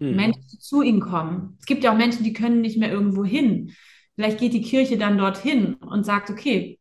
hm. 0.00 0.16
Menschen 0.16 0.60
zu 0.60 0.82
ihnen 0.82 1.00
kommen. 1.00 1.56
Es 1.60 1.66
gibt 1.66 1.84
ja 1.84 1.92
auch 1.92 1.96
Menschen, 1.96 2.24
die 2.24 2.32
können 2.32 2.60
nicht 2.60 2.78
mehr 2.78 2.90
irgendwo 2.90 3.24
hin. 3.24 3.72
Vielleicht 4.14 4.38
geht 4.38 4.52
die 4.52 4.62
Kirche 4.62 4.96
dann 4.96 5.18
dorthin 5.18 5.74
und 5.74 6.04
sagt, 6.04 6.30
okay, 6.30 6.78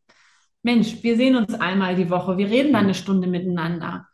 Mensch, 0.62 1.04
wir 1.04 1.18
sehen 1.18 1.36
uns 1.36 1.54
einmal 1.54 1.96
die 1.96 2.10
Woche, 2.10 2.38
wir 2.38 2.50
reden 2.50 2.74
dann 2.74 2.86
eine 2.86 2.94
Stunde 2.94 3.28
miteinander. 3.28 4.08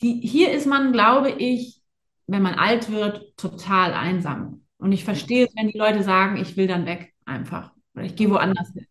Die, 0.00 0.20
hier 0.20 0.52
ist 0.52 0.66
man, 0.66 0.92
glaube 0.92 1.30
ich, 1.30 1.82
wenn 2.26 2.42
man 2.42 2.54
alt 2.54 2.90
wird, 2.90 3.36
total 3.36 3.92
einsam. 3.92 4.64
Und 4.78 4.92
ich 4.92 5.04
verstehe 5.04 5.46
es, 5.46 5.56
wenn 5.56 5.68
die 5.68 5.78
Leute 5.78 6.02
sagen, 6.02 6.36
ich 6.36 6.56
will 6.56 6.66
dann 6.66 6.86
weg 6.86 7.14
einfach. 7.24 7.72
Oder 7.94 8.04
ich 8.04 8.16
gehe 8.16 8.30
woanders 8.30 8.72
hin. 8.72 8.86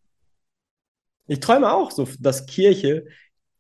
Ich 1.27 1.39
träume 1.39 1.71
auch 1.71 1.91
so, 1.91 2.07
dass 2.19 2.45
Kirche 2.45 3.05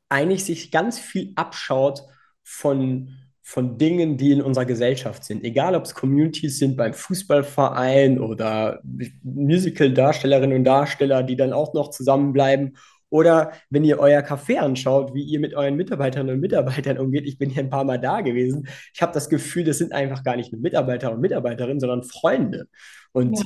eigentlich 0.09 0.45
sich 0.45 0.71
ganz 0.71 0.99
viel 0.99 1.33
abschaut 1.35 2.01
von 2.43 3.17
von 3.47 3.77
Dingen, 3.77 4.17
die 4.17 4.31
in 4.31 4.41
unserer 4.41 4.65
Gesellschaft 4.65 5.23
sind. 5.23 5.43
Egal, 5.43 5.75
ob 5.75 5.85
es 5.85 5.93
Communities 5.93 6.57
sind 6.57 6.75
beim 6.75 6.95
Fußballverein 6.95 8.19
oder 8.19 8.81
Musical-Darstellerinnen 9.21 10.57
und 10.57 10.63
Darsteller, 10.63 11.21
die 11.21 11.35
dann 11.35 11.53
auch 11.53 11.75
noch 11.75 11.91
zusammenbleiben. 11.91 12.75
Oder 13.11 13.51
wenn 13.69 13.83
ihr 13.83 13.99
euer 13.99 14.21
Café 14.21 14.57
anschaut, 14.57 15.13
wie 15.13 15.21
ihr 15.21 15.39
mit 15.39 15.53
euren 15.53 15.75
Mitarbeiterinnen 15.75 16.33
und 16.33 16.41
Mitarbeitern 16.41 16.97
umgeht. 16.97 17.27
Ich 17.27 17.37
bin 17.37 17.51
hier 17.51 17.61
ein 17.61 17.69
paar 17.69 17.83
Mal 17.83 17.99
da 17.99 18.21
gewesen. 18.21 18.67
Ich 18.95 19.03
habe 19.03 19.13
das 19.13 19.29
Gefühl, 19.29 19.63
das 19.63 19.77
sind 19.77 19.93
einfach 19.93 20.23
gar 20.23 20.35
nicht 20.35 20.51
nur 20.51 20.59
Mitarbeiter 20.59 21.11
und 21.11 21.21
Mitarbeiterinnen, 21.21 21.79
sondern 21.79 22.01
Freunde. 22.01 22.67
Und 23.11 23.37
ja. 23.37 23.45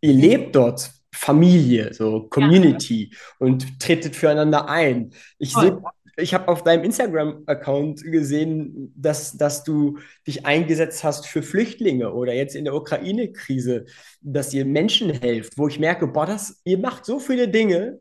ihr 0.00 0.12
lebt 0.12 0.54
dort 0.54 0.92
Familie, 1.12 1.92
so 1.92 2.28
Community 2.30 3.10
ja. 3.10 3.18
und 3.40 3.80
tretet 3.80 4.14
füreinander 4.14 4.68
ein. 4.68 5.10
Ich 5.38 5.52
sehe 5.52 5.76
ich 6.16 6.34
habe 6.34 6.48
auf 6.48 6.62
deinem 6.62 6.84
Instagram-Account 6.84 8.02
gesehen, 8.04 8.92
dass, 8.96 9.36
dass 9.36 9.64
du 9.64 9.98
dich 10.26 10.46
eingesetzt 10.46 11.04
hast 11.04 11.26
für 11.26 11.42
Flüchtlinge 11.42 12.12
oder 12.12 12.34
jetzt 12.34 12.54
in 12.54 12.64
der 12.64 12.74
Ukraine-Krise, 12.74 13.86
dass 14.20 14.52
ihr 14.52 14.64
Menschen 14.64 15.10
helft, 15.10 15.56
wo 15.56 15.68
ich 15.68 15.78
merke, 15.78 16.06
boah, 16.06 16.26
das, 16.26 16.60
ihr 16.64 16.78
macht 16.78 17.04
so 17.04 17.18
viele 17.18 17.48
Dinge, 17.48 18.00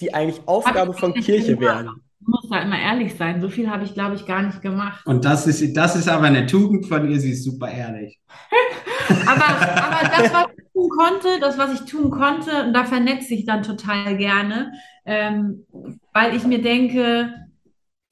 die 0.00 0.14
eigentlich 0.14 0.46
Aufgabe 0.46 0.94
von 0.94 1.14
Kirche 1.14 1.60
wären. 1.60 2.02
Ich 2.20 2.26
muss 2.26 2.48
da 2.50 2.60
immer 2.60 2.78
ehrlich 2.78 3.14
sein. 3.14 3.40
So 3.40 3.48
viel 3.48 3.70
habe 3.70 3.84
ich, 3.84 3.94
glaube 3.94 4.14
ich, 4.14 4.26
gar 4.26 4.42
nicht 4.42 4.60
gemacht. 4.60 5.06
Und 5.06 5.24
das 5.24 5.46
ist, 5.46 5.76
das 5.76 5.96
ist 5.96 6.08
aber 6.08 6.26
eine 6.26 6.46
Tugend 6.46 6.86
von 6.86 7.08
ihr, 7.10 7.18
sie 7.18 7.32
ist 7.32 7.44
super 7.44 7.70
ehrlich. 7.70 8.20
aber, 9.26 9.46
aber 9.46 10.08
das, 10.08 10.32
was 10.32 10.46
ich 10.56 10.72
tun 10.72 10.88
konnte, 10.90 11.40
das, 11.40 11.58
was 11.58 11.80
ich 11.80 11.90
tun 11.90 12.10
konnte, 12.10 12.64
und 12.64 12.74
da 12.74 12.84
vernetze 12.84 13.34
ich 13.34 13.46
dann 13.46 13.62
total 13.62 14.16
gerne, 14.16 14.72
ähm, 15.06 15.66
weil 16.12 16.36
ich 16.36 16.44
mir 16.44 16.60
denke, 16.60 17.34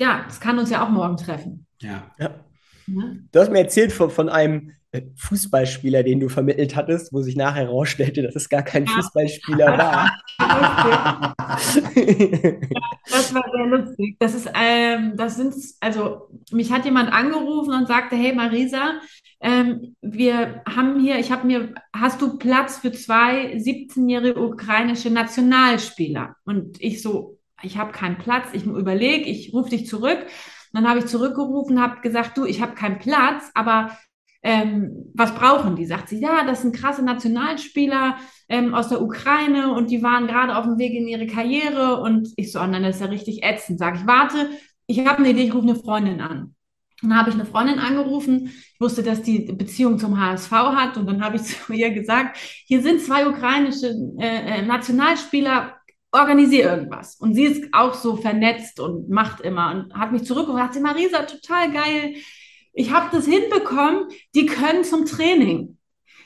ja, 0.00 0.24
es 0.28 0.40
kann 0.40 0.58
uns 0.58 0.70
ja 0.70 0.84
auch 0.84 0.90
morgen 0.90 1.16
treffen. 1.16 1.66
Ja. 1.80 2.10
ja. 2.18 2.30
Du 2.86 3.40
hast 3.40 3.50
mir 3.50 3.60
erzählt 3.60 3.92
von, 3.92 4.10
von 4.10 4.28
einem 4.28 4.72
Fußballspieler, 5.16 6.02
den 6.02 6.20
du 6.20 6.28
vermittelt 6.28 6.74
hattest, 6.74 7.12
wo 7.12 7.20
sich 7.20 7.36
nachher 7.36 7.66
herausstellte, 7.66 8.22
dass 8.22 8.36
es 8.36 8.48
gar 8.48 8.62
kein 8.62 8.86
ja. 8.86 8.92
Fußballspieler 8.92 9.78
war. 9.78 10.10
ja, 10.40 11.34
das 13.10 13.34
war 13.34 13.44
sehr 13.52 13.66
lustig. 13.66 14.16
Das 14.18 14.34
ist, 14.34 14.50
ähm, 14.54 15.12
das 15.16 15.36
sind, 15.36 15.54
also 15.80 16.28
mich 16.52 16.72
hat 16.72 16.86
jemand 16.86 17.12
angerufen 17.12 17.74
und 17.74 17.86
sagte, 17.86 18.16
hey 18.16 18.34
Marisa, 18.34 19.00
ähm, 19.40 19.94
wir 20.00 20.62
haben 20.66 20.98
hier, 21.00 21.18
ich 21.18 21.30
habe 21.30 21.46
mir, 21.46 21.74
hast 21.94 22.22
du 22.22 22.38
Platz 22.38 22.78
für 22.78 22.92
zwei 22.92 23.54
17-jährige 23.56 24.40
ukrainische 24.40 25.10
Nationalspieler? 25.10 26.34
Und 26.44 26.80
ich 26.80 27.02
so, 27.02 27.38
ich 27.62 27.76
habe 27.76 27.92
keinen 27.92 28.18
Platz, 28.18 28.48
ich 28.52 28.64
überlege, 28.64 29.28
ich 29.28 29.52
rufe 29.52 29.70
dich 29.70 29.86
zurück. 29.86 30.18
dann 30.72 30.88
habe 30.88 31.00
ich 31.00 31.06
zurückgerufen, 31.06 31.80
habe 31.80 32.00
gesagt, 32.00 32.36
du, 32.38 32.44
ich 32.44 32.62
habe 32.62 32.74
keinen 32.74 32.98
Platz, 32.98 33.50
aber 33.54 33.96
ähm, 34.42 35.10
was 35.14 35.34
brauchen 35.34 35.76
die? 35.76 35.86
Sagt 35.86 36.08
sie, 36.08 36.20
ja, 36.20 36.44
das 36.44 36.62
sind 36.62 36.74
krasse 36.74 37.04
Nationalspieler 37.04 38.18
ähm, 38.48 38.74
aus 38.74 38.88
der 38.88 39.02
Ukraine 39.02 39.72
und 39.72 39.90
die 39.90 40.02
waren 40.02 40.26
gerade 40.26 40.56
auf 40.56 40.64
dem 40.64 40.78
Weg 40.78 40.94
in 40.94 41.08
ihre 41.08 41.26
Karriere 41.26 42.00
und 42.00 42.28
ich 42.36 42.52
so, 42.52 42.60
oh 42.60 42.66
nein, 42.66 42.82
das 42.82 42.96
ist 42.96 43.02
ja 43.02 43.08
richtig 43.08 43.42
ätzend. 43.42 43.78
Sag 43.78 43.96
ich, 43.96 44.06
warte, 44.06 44.50
ich 44.86 45.06
habe 45.06 45.18
eine 45.18 45.30
Idee, 45.30 45.42
ich 45.42 45.54
rufe 45.54 45.68
eine 45.68 45.74
Freundin 45.74 46.20
an. 46.20 46.54
Dann 47.02 47.16
habe 47.16 47.30
ich 47.30 47.34
eine 47.34 47.46
Freundin 47.46 47.78
angerufen. 47.78 48.46
Ich 48.46 48.80
wusste, 48.80 49.02
dass 49.02 49.22
die 49.22 49.40
Beziehung 49.52 49.98
zum 49.98 50.20
HSV 50.20 50.50
hat. 50.50 50.96
Und 50.96 51.06
dann 51.06 51.22
habe 51.22 51.36
ich 51.36 51.42
zu 51.44 51.72
ihr 51.72 51.90
gesagt, 51.90 52.38
hier 52.66 52.82
sind 52.82 53.00
zwei 53.00 53.28
ukrainische 53.28 53.94
äh, 54.18 54.58
äh 54.58 54.62
Nationalspieler, 54.62 55.76
organisiere 56.10 56.70
irgendwas. 56.70 57.16
Und 57.16 57.34
sie 57.34 57.44
ist 57.44 57.64
auch 57.72 57.94
so 57.94 58.16
vernetzt 58.16 58.80
und 58.80 59.08
macht 59.10 59.40
immer 59.40 59.70
und 59.70 59.94
hat 59.94 60.12
mich 60.12 60.24
zurückgebracht. 60.24 60.74
Sie, 60.74 60.80
Marisa, 60.80 61.22
total 61.22 61.70
geil. 61.70 62.14
Ich 62.78 62.92
habe 62.92 63.08
das 63.10 63.26
hinbekommen. 63.26 64.06
Die 64.36 64.46
können 64.46 64.84
zum 64.84 65.04
Training. 65.04 65.78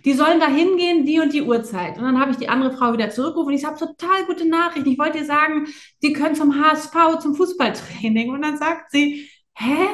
Die 0.04 0.12
sollen 0.12 0.38
da 0.38 0.48
hingehen, 0.48 1.06
die 1.06 1.18
und 1.18 1.32
die 1.32 1.40
Uhrzeit. 1.40 1.96
Und 1.96 2.04
dann 2.04 2.20
habe 2.20 2.32
ich 2.32 2.36
die 2.36 2.50
andere 2.50 2.76
Frau 2.76 2.92
wieder 2.92 3.08
zurückgerufen. 3.08 3.54
Ich 3.54 3.64
habe 3.64 3.78
total 3.78 4.26
gute 4.26 4.46
Nachrichten. 4.46 4.90
Ich 4.90 4.98
wollte 4.98 5.20
dir 5.20 5.24
sagen, 5.24 5.66
die 6.02 6.12
können 6.12 6.34
zum 6.34 6.62
HSV, 6.62 7.20
zum 7.20 7.34
Fußballtraining. 7.34 8.30
Und 8.30 8.42
dann 8.42 8.58
sagt 8.58 8.90
sie, 8.90 9.30
hä? 9.54 9.88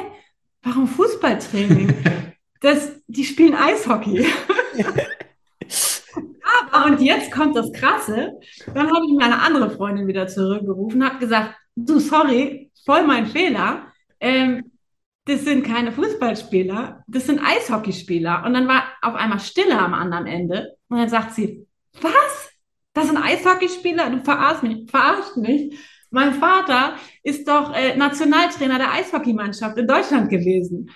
Warum 0.61 0.87
Fußballtraining? 0.87 1.93
Das, 2.61 2.91
die 3.07 3.23
spielen 3.23 3.55
Eishockey. 3.55 4.27
Aber, 6.73 6.87
und 6.87 6.99
jetzt 6.99 7.31
kommt 7.31 7.55
das 7.55 7.71
Krasse. 7.71 8.33
Dann 8.65 8.91
habe 8.93 9.05
ich 9.07 9.13
meine 9.17 9.39
andere 9.39 9.69
Freundin 9.71 10.07
wieder 10.07 10.27
zurückgerufen, 10.27 11.05
habe 11.05 11.19
gesagt, 11.19 11.55
du, 11.77 11.99
sorry, 11.99 12.69
voll 12.85 13.07
mein 13.07 13.27
Fehler. 13.27 13.93
Ähm, 14.19 14.68
das 15.29 15.45
sind 15.45 15.63
keine 15.63 15.91
Fußballspieler, 15.91 17.03
das 17.07 17.27
sind 17.27 17.39
Eishockeyspieler. 17.39 18.43
Und 18.45 18.55
dann 18.55 18.67
war 18.67 18.83
auf 19.03 19.13
einmal 19.13 19.39
Stille 19.39 19.77
am 19.77 19.93
anderen 19.93 20.25
Ende. 20.25 20.75
Und 20.89 20.97
dann 20.97 21.09
sagt 21.09 21.35
sie, 21.35 21.67
was? 22.01 22.49
Das 22.93 23.05
sind 23.05 23.17
Eishockeyspieler? 23.17 24.09
Du 24.09 24.23
verarschst 24.23 24.63
mich, 24.63 24.89
verarscht 24.89 25.37
mich. 25.37 25.77
Mein 26.09 26.33
Vater 26.33 26.95
ist 27.21 27.47
doch 27.47 27.75
äh, 27.75 27.95
Nationaltrainer 27.95 28.79
der 28.79 28.91
Eishockeymannschaft 28.91 29.77
in 29.77 29.87
Deutschland 29.87 30.29
gewesen. 30.31 30.89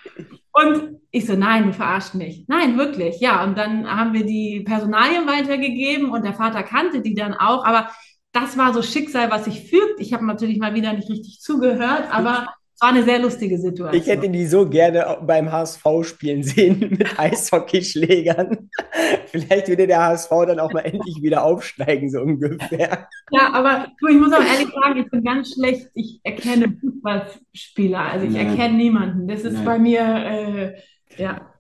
Und 0.51 0.99
ich 1.11 1.27
so, 1.27 1.35
nein, 1.35 1.67
du 1.67 1.73
verarschst 1.73 2.15
mich. 2.15 2.45
Nein, 2.47 2.75
wirklich, 2.75 3.19
ja. 3.19 3.43
Und 3.43 3.55
dann 3.55 3.87
haben 3.87 4.13
wir 4.13 4.25
die 4.25 4.61
Personalien 4.65 5.27
weitergegeben 5.27 6.09
und 6.09 6.25
der 6.25 6.33
Vater 6.33 6.63
kannte 6.63 7.01
die 7.01 7.13
dann 7.13 7.35
auch. 7.35 7.63
Aber 7.65 7.91
das 8.31 8.57
war 8.57 8.73
so 8.73 8.81
Schicksal, 8.81 9.29
was 9.29 9.45
sich 9.45 9.69
fügt. 9.69 9.99
Ich 9.99 10.11
habe 10.11 10.25
natürlich 10.25 10.57
mal 10.57 10.73
wieder 10.73 10.91
nicht 10.93 11.09
richtig 11.11 11.39
zugehört, 11.39 12.07
aber 12.11 12.47
war 12.79 12.89
eine 12.89 13.03
sehr 13.03 13.19
lustige 13.19 13.57
Situation. 13.57 14.01
Ich 14.01 14.07
hätte 14.07 14.29
die 14.29 14.45
so 14.45 14.67
gerne 14.67 15.17
beim 15.21 15.51
HSV 15.51 15.83
spielen 16.03 16.43
sehen 16.43 16.79
mit 16.97 17.19
Eishockeyschlägern. 17.19 18.69
Vielleicht 19.27 19.67
würde 19.67 19.87
der 19.87 20.05
HSV 20.05 20.29
dann 20.47 20.59
auch 20.59 20.71
mal 20.73 20.81
endlich 20.81 21.21
wieder 21.21 21.43
aufsteigen, 21.43 22.09
so 22.09 22.21
ungefähr. 22.21 23.07
Ja, 23.31 23.53
aber 23.53 23.87
ich 24.09 24.17
muss 24.17 24.33
auch 24.33 24.43
ehrlich 24.43 24.73
sagen, 24.73 24.99
ich 24.99 25.09
bin 25.09 25.23
ganz 25.23 25.53
schlecht. 25.53 25.89
Ich 25.93 26.19
erkenne 26.23 26.77
Fußballspieler. 26.79 27.99
Also 27.99 28.25
ich 28.25 28.33
Nein. 28.33 28.49
erkenne 28.49 28.77
niemanden. 28.77 29.27
Das 29.27 29.41
ist 29.41 29.53
Nein. 29.53 29.65
bei 29.65 29.79
mir, 29.79 30.01
äh, 30.01 31.21
ja. 31.21 31.53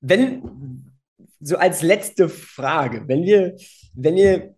Wenn, 0.00 0.92
so 1.40 1.56
als 1.56 1.82
letzte 1.82 2.28
Frage, 2.28 3.04
wenn 3.06 3.22
ihr, 3.22 3.56
wenn 3.94 4.16
ihr 4.16 4.54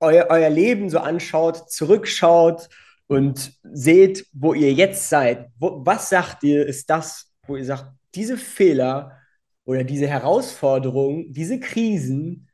euer, 0.00 0.26
euer 0.28 0.50
Leben 0.50 0.90
so 0.90 0.98
anschaut, 0.98 1.70
zurückschaut, 1.70 2.68
und 3.06 3.52
seht, 3.62 4.26
wo 4.32 4.54
ihr 4.54 4.72
jetzt 4.72 5.08
seid. 5.08 5.48
Wo, 5.58 5.84
was 5.84 6.08
sagt 6.08 6.42
ihr, 6.42 6.66
ist 6.66 6.88
das, 6.90 7.32
wo 7.46 7.56
ihr 7.56 7.64
sagt, 7.64 7.92
diese 8.14 8.36
Fehler 8.36 9.18
oder 9.64 9.84
diese 9.84 10.06
Herausforderungen, 10.06 11.32
diese 11.32 11.60
Krisen, 11.60 12.48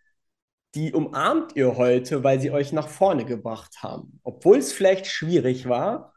die 0.75 0.93
umarmt 0.93 1.57
ihr 1.57 1.77
heute, 1.77 2.23
weil 2.23 2.41
sie 2.41 2.51
euch 2.51 2.73
nach 2.73 2.89
vorne 2.89 3.25
gebracht 3.25 3.83
haben. 3.83 4.21
Obwohl 4.23 4.59
es 4.59 4.73
vielleicht 4.73 5.07
schwierig 5.07 5.69
war, 5.69 6.13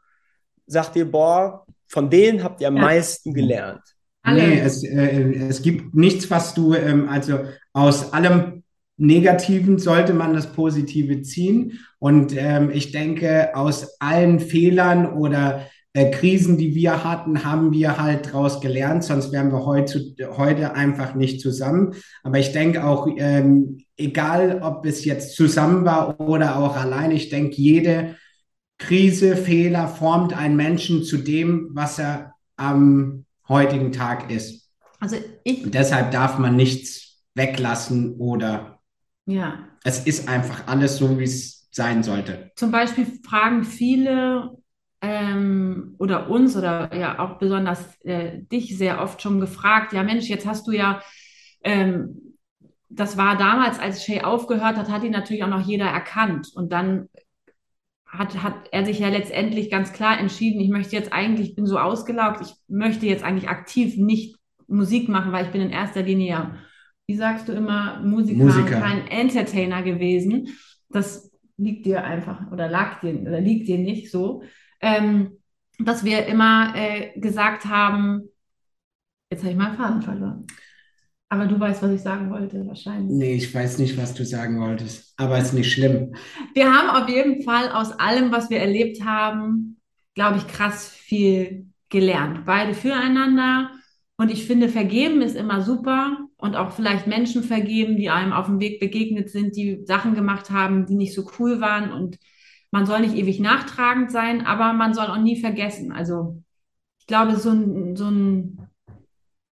sagt 0.66 0.96
ihr, 0.96 1.10
boah, 1.10 1.66
von 1.86 2.10
denen 2.10 2.42
habt 2.42 2.60
ihr 2.60 2.68
am 2.68 2.76
ja. 2.76 2.82
meisten 2.82 3.34
gelernt. 3.34 3.82
Nee, 4.26 4.60
es, 4.60 4.82
äh, 4.82 5.48
es 5.48 5.60
gibt 5.60 5.94
nichts, 5.94 6.30
was 6.30 6.54
du 6.54 6.74
ähm, 6.74 7.08
also 7.08 7.40
aus 7.74 8.12
allem 8.12 8.63
Negativen 8.96 9.78
sollte 9.78 10.14
man 10.14 10.34
das 10.34 10.52
Positive 10.52 11.22
ziehen. 11.22 11.80
Und 11.98 12.34
ähm, 12.36 12.70
ich 12.72 12.92
denke, 12.92 13.56
aus 13.56 14.00
allen 14.00 14.40
Fehlern 14.40 15.12
oder 15.12 15.66
äh, 15.94 16.10
Krisen, 16.10 16.58
die 16.58 16.74
wir 16.74 17.04
hatten, 17.04 17.44
haben 17.44 17.72
wir 17.72 17.98
halt 17.98 18.26
daraus 18.26 18.60
gelernt, 18.60 19.04
sonst 19.04 19.32
wären 19.32 19.52
wir 19.52 19.64
heute, 19.64 20.14
heute 20.36 20.74
einfach 20.74 21.14
nicht 21.14 21.40
zusammen. 21.40 21.94
Aber 22.22 22.38
ich 22.38 22.52
denke 22.52 22.84
auch, 22.84 23.08
ähm, 23.16 23.78
egal 23.96 24.60
ob 24.62 24.84
es 24.86 25.04
jetzt 25.04 25.36
zusammen 25.36 25.84
war 25.84 26.20
oder 26.20 26.58
auch 26.58 26.76
allein, 26.76 27.10
ich 27.10 27.30
denke, 27.30 27.56
jede 27.56 28.16
Krise, 28.78 29.36
Fehler 29.36 29.86
formt 29.86 30.36
einen 30.36 30.56
Menschen 30.56 31.04
zu 31.04 31.16
dem, 31.16 31.70
was 31.72 31.98
er 31.98 32.34
am 32.56 33.24
heutigen 33.48 33.92
Tag 33.92 34.30
ist. 34.32 34.68
Also 34.98 35.16
ich. 35.44 35.64
Und 35.64 35.74
deshalb 35.74 36.10
darf 36.10 36.38
man 36.38 36.56
nichts 36.56 37.22
weglassen 37.34 38.16
oder. 38.16 38.73
Ja. 39.26 39.68
Es 39.84 40.06
ist 40.06 40.28
einfach 40.28 40.66
alles 40.66 40.96
so, 40.96 41.18
wie 41.18 41.24
es 41.24 41.68
sein 41.70 42.02
sollte. 42.02 42.52
Zum 42.56 42.70
Beispiel 42.70 43.06
fragen 43.26 43.64
viele 43.64 44.56
ähm, 45.00 45.96
oder 45.98 46.30
uns 46.30 46.56
oder 46.56 46.94
ja 46.94 47.18
auch 47.18 47.38
besonders 47.38 48.00
äh, 48.02 48.42
dich 48.42 48.76
sehr 48.78 49.02
oft 49.02 49.20
schon 49.20 49.40
gefragt, 49.40 49.92
ja 49.92 50.02
Mensch, 50.02 50.28
jetzt 50.28 50.46
hast 50.46 50.66
du 50.66 50.72
ja, 50.72 51.02
ähm, 51.62 52.36
das 52.88 53.16
war 53.16 53.36
damals, 53.36 53.78
als 53.78 54.04
Shay 54.04 54.22
aufgehört 54.22 54.76
hat, 54.76 54.88
hat 54.88 55.02
ihn 55.02 55.12
natürlich 55.12 55.42
auch 55.42 55.48
noch 55.48 55.66
jeder 55.66 55.86
erkannt. 55.86 56.48
Und 56.54 56.72
dann 56.72 57.08
hat, 58.06 58.42
hat 58.42 58.68
er 58.70 58.84
sich 58.84 59.00
ja 59.00 59.08
letztendlich 59.08 59.70
ganz 59.70 59.92
klar 59.92 60.18
entschieden, 60.18 60.60
ich 60.60 60.70
möchte 60.70 60.94
jetzt 60.94 61.12
eigentlich, 61.12 61.50
ich 61.50 61.56
bin 61.56 61.66
so 61.66 61.78
ausgelaugt, 61.78 62.40
ich 62.40 62.54
möchte 62.68 63.06
jetzt 63.06 63.24
eigentlich 63.24 63.48
aktiv 63.48 63.96
nicht 63.96 64.36
Musik 64.68 65.08
machen, 65.08 65.32
weil 65.32 65.44
ich 65.44 65.52
bin 65.52 65.60
in 65.60 65.70
erster 65.70 66.02
Linie 66.02 66.28
ja, 66.28 66.54
wie 67.06 67.16
sagst 67.16 67.48
du 67.48 67.52
immer, 67.52 68.00
Musiker, 68.02 68.44
Musiker. 68.44 68.80
kein 68.80 69.06
Entertainer 69.08 69.82
gewesen. 69.82 70.48
Das 70.88 71.30
liegt 71.56 71.86
dir 71.86 72.04
einfach 72.04 72.50
oder 72.50 72.68
lag 72.68 73.00
dir 73.00 73.20
oder 73.20 73.40
liegt 73.40 73.68
dir 73.68 73.78
nicht 73.78 74.10
so. 74.10 74.42
Ähm, 74.80 75.38
dass 75.78 76.04
wir 76.04 76.26
immer 76.26 76.72
äh, 76.76 77.18
gesagt 77.18 77.66
haben, 77.66 78.22
jetzt 79.30 79.42
habe 79.42 79.52
ich 79.52 79.58
meinen 79.58 79.76
Faden 79.76 80.02
verloren. 80.02 80.46
Aber 81.28 81.46
du 81.46 81.58
weißt, 81.58 81.82
was 81.82 81.90
ich 81.90 82.00
sagen 82.00 82.30
wollte, 82.30 82.64
wahrscheinlich. 82.66 83.10
Nee, 83.10 83.34
ich 83.34 83.52
weiß 83.52 83.78
nicht, 83.78 83.96
was 83.96 84.14
du 84.14 84.24
sagen 84.24 84.60
wolltest. 84.60 85.14
Aber 85.16 85.38
ist 85.38 85.52
nicht 85.52 85.72
schlimm. 85.72 86.14
Wir 86.54 86.72
haben 86.72 86.90
auf 86.90 87.08
jeden 87.08 87.42
Fall 87.42 87.70
aus 87.72 87.92
allem, 87.92 88.30
was 88.30 88.50
wir 88.50 88.60
erlebt 88.60 89.04
haben, 89.04 89.80
glaube 90.14 90.38
ich, 90.38 90.46
krass 90.46 90.88
viel 90.88 91.66
gelernt. 91.88 92.44
Beide 92.44 92.74
füreinander. 92.74 93.70
Und 94.16 94.30
ich 94.30 94.46
finde, 94.46 94.68
vergeben 94.68 95.22
ist 95.22 95.36
immer 95.36 95.62
super. 95.62 96.18
Und 96.36 96.56
auch 96.56 96.72
vielleicht 96.72 97.06
Menschen 97.06 97.42
vergeben, 97.42 97.96
die 97.96 98.10
einem 98.10 98.32
auf 98.32 98.46
dem 98.46 98.60
Weg 98.60 98.78
begegnet 98.78 99.30
sind, 99.30 99.56
die 99.56 99.82
Sachen 99.84 100.14
gemacht 100.14 100.50
haben, 100.50 100.86
die 100.86 100.94
nicht 100.94 101.14
so 101.14 101.28
cool 101.38 101.60
waren. 101.60 101.92
Und 101.92 102.18
man 102.70 102.86
soll 102.86 103.00
nicht 103.00 103.16
ewig 103.16 103.40
nachtragend 103.40 104.12
sein, 104.12 104.46
aber 104.46 104.72
man 104.72 104.94
soll 104.94 105.06
auch 105.06 105.18
nie 105.18 105.40
vergessen. 105.40 105.90
Also 105.92 106.42
ich 107.00 107.06
glaube, 107.06 107.36
so 107.36 107.50
ein, 107.50 107.96
so 107.96 108.08
ein 108.08 108.68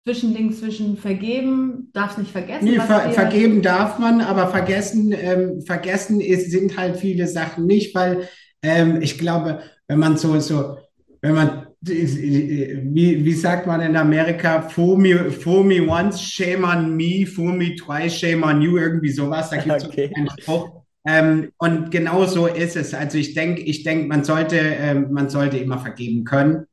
Zwischending 0.04 0.52
zwischen 0.52 0.96
vergeben, 0.96 1.90
darf 1.92 2.12
es 2.12 2.18
nicht 2.18 2.32
vergessen. 2.32 2.64
Nee, 2.64 2.80
ver 2.80 3.10
vergeben 3.10 3.62
darf 3.62 4.00
man, 4.00 4.20
aber 4.20 4.48
vergessen, 4.48 5.12
ähm, 5.12 5.62
vergessen 5.62 6.20
ist, 6.20 6.50
sind 6.50 6.76
halt 6.76 6.96
viele 6.96 7.28
Sachen 7.28 7.66
nicht, 7.66 7.94
weil 7.94 8.28
ähm, 8.62 9.00
ich 9.00 9.16
glaube, 9.16 9.60
wenn 9.86 10.00
man 10.00 10.16
so, 10.16 10.40
so, 10.40 10.78
wenn 11.22 11.34
man, 11.34 11.66
wie, 11.80 13.24
wie 13.24 13.32
sagt 13.32 13.66
man 13.66 13.80
in 13.80 13.96
Amerika, 13.96 14.62
fool 14.62 14.98
me, 14.98 15.30
fool 15.30 15.64
me 15.64 15.80
once, 15.80 16.20
shame 16.20 16.64
on 16.64 16.94
me, 16.94 17.24
fool 17.26 17.52
me 17.52 17.74
twice, 17.74 18.18
shame 18.18 18.42
on 18.42 18.60
you, 18.60 18.76
irgendwie 18.76 19.10
sowas, 19.10 19.50
da 19.50 19.56
gibt 19.56 19.76
es 19.76 19.84
okay. 19.86 20.12
einen 20.14 20.28
Spruch. 20.38 20.82
Ähm, 21.04 21.50
und 21.56 21.90
genau 21.90 22.26
so 22.26 22.46
ist 22.46 22.76
es. 22.76 22.94
Also 22.94 23.18
ich 23.18 23.34
denke, 23.34 23.62
ich 23.62 23.82
denke, 23.82 24.06
man 24.06 24.22
sollte, 24.22 24.58
ähm, 24.58 25.12
man 25.12 25.30
sollte 25.30 25.56
immer 25.56 25.78
vergeben 25.78 26.24
können. 26.24 26.66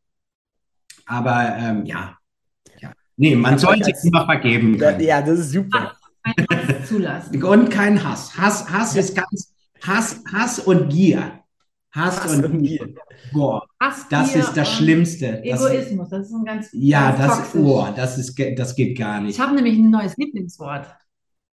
Aber 1.06 1.56
ähm, 1.58 1.86
ja, 1.86 2.20
Nee, 3.20 3.36
man 3.36 3.60
sollte 3.60 3.92
es 3.92 4.06
immer 4.06 4.26
vergeben 4.26 4.78
können. 4.78 5.02
Ja, 5.02 5.22
das 5.22 5.40
ist 5.40 5.52
super. 5.52 5.94
Hass 6.26 6.88
zulassen. 6.88 7.44
Und 7.44 7.70
kein 7.70 8.02
Hass. 8.02 8.38
Hass, 8.38 8.70
Hass 8.70 8.96
ist 8.96 9.14
ganz 9.14 9.54
Hass, 9.86 10.24
Hass 10.32 10.60
und 10.60 10.88
Gier. 10.88 11.44
Hass, 11.92 12.24
Hass 12.24 12.38
und, 12.38 12.62
Gier. 12.62 12.94
Boah, 13.32 13.66
Hass, 13.80 14.06
das 14.10 14.34
Gier 14.34 14.42
ist 14.42 14.54
das 14.54 14.72
Schlimmste. 14.72 15.44
Egoismus, 15.44 16.10
das 16.10 16.28
ist 16.28 16.34
ein 16.34 16.46
ganz 16.46 16.70
Ja, 16.74 17.12
ganz 17.12 17.52
das, 17.52 17.56
oh, 17.56 17.88
das 17.96 18.18
ist, 18.18 18.40
das 18.58 18.76
geht 18.76 18.98
gar 18.98 19.22
nicht. 19.22 19.36
Ich 19.36 19.40
habe 19.40 19.56
nämlich 19.56 19.78
ein 19.78 19.90
neues 19.90 20.16
Lieblingswort. 20.18 20.88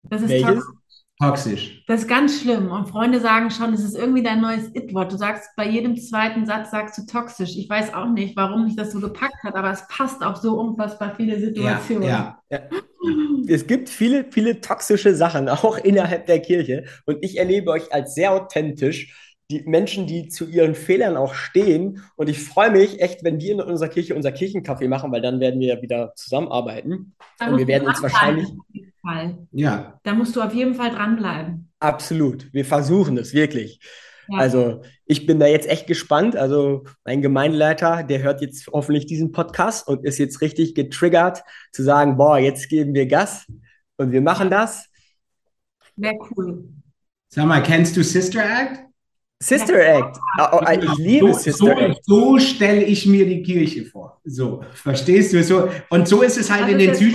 Das 0.02 0.22
ist 0.22 0.28
Welches? 0.28 0.54
toxisch. 0.54 0.74
Toxisch. 1.20 1.84
Das 1.86 2.02
ist 2.02 2.08
ganz 2.08 2.40
schlimm. 2.40 2.72
Und 2.72 2.88
Freunde 2.88 3.20
sagen 3.20 3.48
schon, 3.50 3.72
es 3.72 3.84
ist 3.84 3.96
irgendwie 3.96 4.24
dein 4.24 4.40
neues 4.40 4.74
It-Wort. 4.74 5.12
Du 5.12 5.16
sagst 5.16 5.48
bei 5.56 5.68
jedem 5.68 5.96
zweiten 5.96 6.44
Satz 6.44 6.72
sagst 6.72 6.98
du 6.98 7.06
toxisch. 7.06 7.56
Ich 7.56 7.70
weiß 7.70 7.94
auch 7.94 8.08
nicht, 8.08 8.36
warum 8.36 8.64
mich 8.64 8.74
das 8.74 8.90
so 8.90 9.00
gepackt 9.00 9.44
hat, 9.44 9.54
aber 9.54 9.70
es 9.70 9.86
passt 9.86 10.24
auch 10.24 10.34
so 10.34 10.58
unfassbar 10.58 11.14
viele 11.16 11.38
Situationen. 11.38 12.08
Ja, 12.08 12.42
ja, 12.50 12.58
ja. 12.58 12.80
Es 13.46 13.66
gibt 13.66 13.90
viele, 13.90 14.24
viele 14.30 14.60
toxische 14.60 15.14
Sachen, 15.14 15.48
auch 15.48 15.78
innerhalb 15.78 16.26
der 16.26 16.40
Kirche. 16.40 16.84
Und 17.06 17.18
ich 17.20 17.38
erlebe 17.38 17.70
euch 17.70 17.92
als 17.92 18.14
sehr 18.14 18.32
authentisch. 18.32 19.23
Die 19.50 19.62
Menschen, 19.62 20.06
die 20.06 20.28
zu 20.28 20.46
ihren 20.46 20.74
Fehlern 20.74 21.16
auch 21.16 21.34
stehen. 21.34 22.02
Und 22.16 22.28
ich 22.28 22.42
freue 22.42 22.70
mich 22.70 23.00
echt, 23.00 23.24
wenn 23.24 23.40
wir 23.40 23.52
in 23.52 23.60
unserer 23.60 23.88
Kirche 23.88 24.14
unser 24.14 24.30
Kirchencafé 24.30 24.88
machen, 24.88 25.12
weil 25.12 25.20
dann 25.20 25.40
werden 25.40 25.60
wir 25.60 25.74
ja 25.74 25.82
wieder 25.82 26.12
zusammenarbeiten. 26.16 27.14
und 27.40 27.58
wir 27.58 27.66
werden 27.66 27.86
uns 27.88 28.02
wahrscheinlich. 28.02 28.48
Fall. 29.04 29.46
Ja. 29.52 30.00
Da 30.02 30.14
musst 30.14 30.34
du 30.34 30.40
auf 30.40 30.54
jeden 30.54 30.74
Fall 30.74 30.90
dranbleiben. 30.90 31.70
Absolut. 31.78 32.52
Wir 32.52 32.64
versuchen 32.64 33.18
es 33.18 33.34
wirklich. 33.34 33.80
Ja. 34.28 34.38
Also 34.38 34.82
ich 35.04 35.26
bin 35.26 35.38
da 35.38 35.46
jetzt 35.46 35.68
echt 35.68 35.86
gespannt. 35.86 36.36
Also 36.36 36.84
mein 37.04 37.20
Gemeindeleiter, 37.20 38.02
der 38.02 38.22
hört 38.22 38.40
jetzt 38.40 38.68
hoffentlich 38.72 39.06
diesen 39.06 39.32
Podcast 39.32 39.86
und 39.86 40.04
ist 40.04 40.18
jetzt 40.18 40.40
richtig 40.40 40.74
getriggert 40.74 41.42
zu 41.72 41.82
sagen, 41.82 42.16
boah, 42.16 42.38
jetzt 42.38 42.68
geben 42.68 42.94
wir 42.94 43.06
Gas 43.06 43.46
und 43.96 44.12
wir 44.12 44.22
machen 44.22 44.50
das. 44.50 44.88
Wäre 45.96 46.16
cool. 46.30 46.64
Sag 47.28 47.46
mal, 47.46 47.62
kennst 47.62 47.96
du 47.96 48.02
Sister 48.02 48.42
Act? 48.42 48.80
Sister 49.44 49.78
Act. 49.78 50.18
Oh, 50.38 50.42
oh, 50.52 50.70
ich 50.70 50.98
liebe 50.98 51.32
so, 51.34 51.38
Sister 51.38 51.66
so, 51.66 51.68
Act. 51.68 52.04
So 52.04 52.38
stelle 52.38 52.82
ich 52.82 53.04
mir 53.04 53.26
die 53.26 53.42
Kirche 53.42 53.84
vor. 53.84 54.18
So, 54.24 54.62
verstehst 54.72 55.34
du? 55.34 55.44
So, 55.44 55.68
und 55.90 56.08
so 56.08 56.22
ist 56.22 56.38
es 56.38 56.50
halt 56.50 56.62
das 56.62 56.70
in 56.70 56.78
den 56.78 56.94
Süd. 56.94 57.14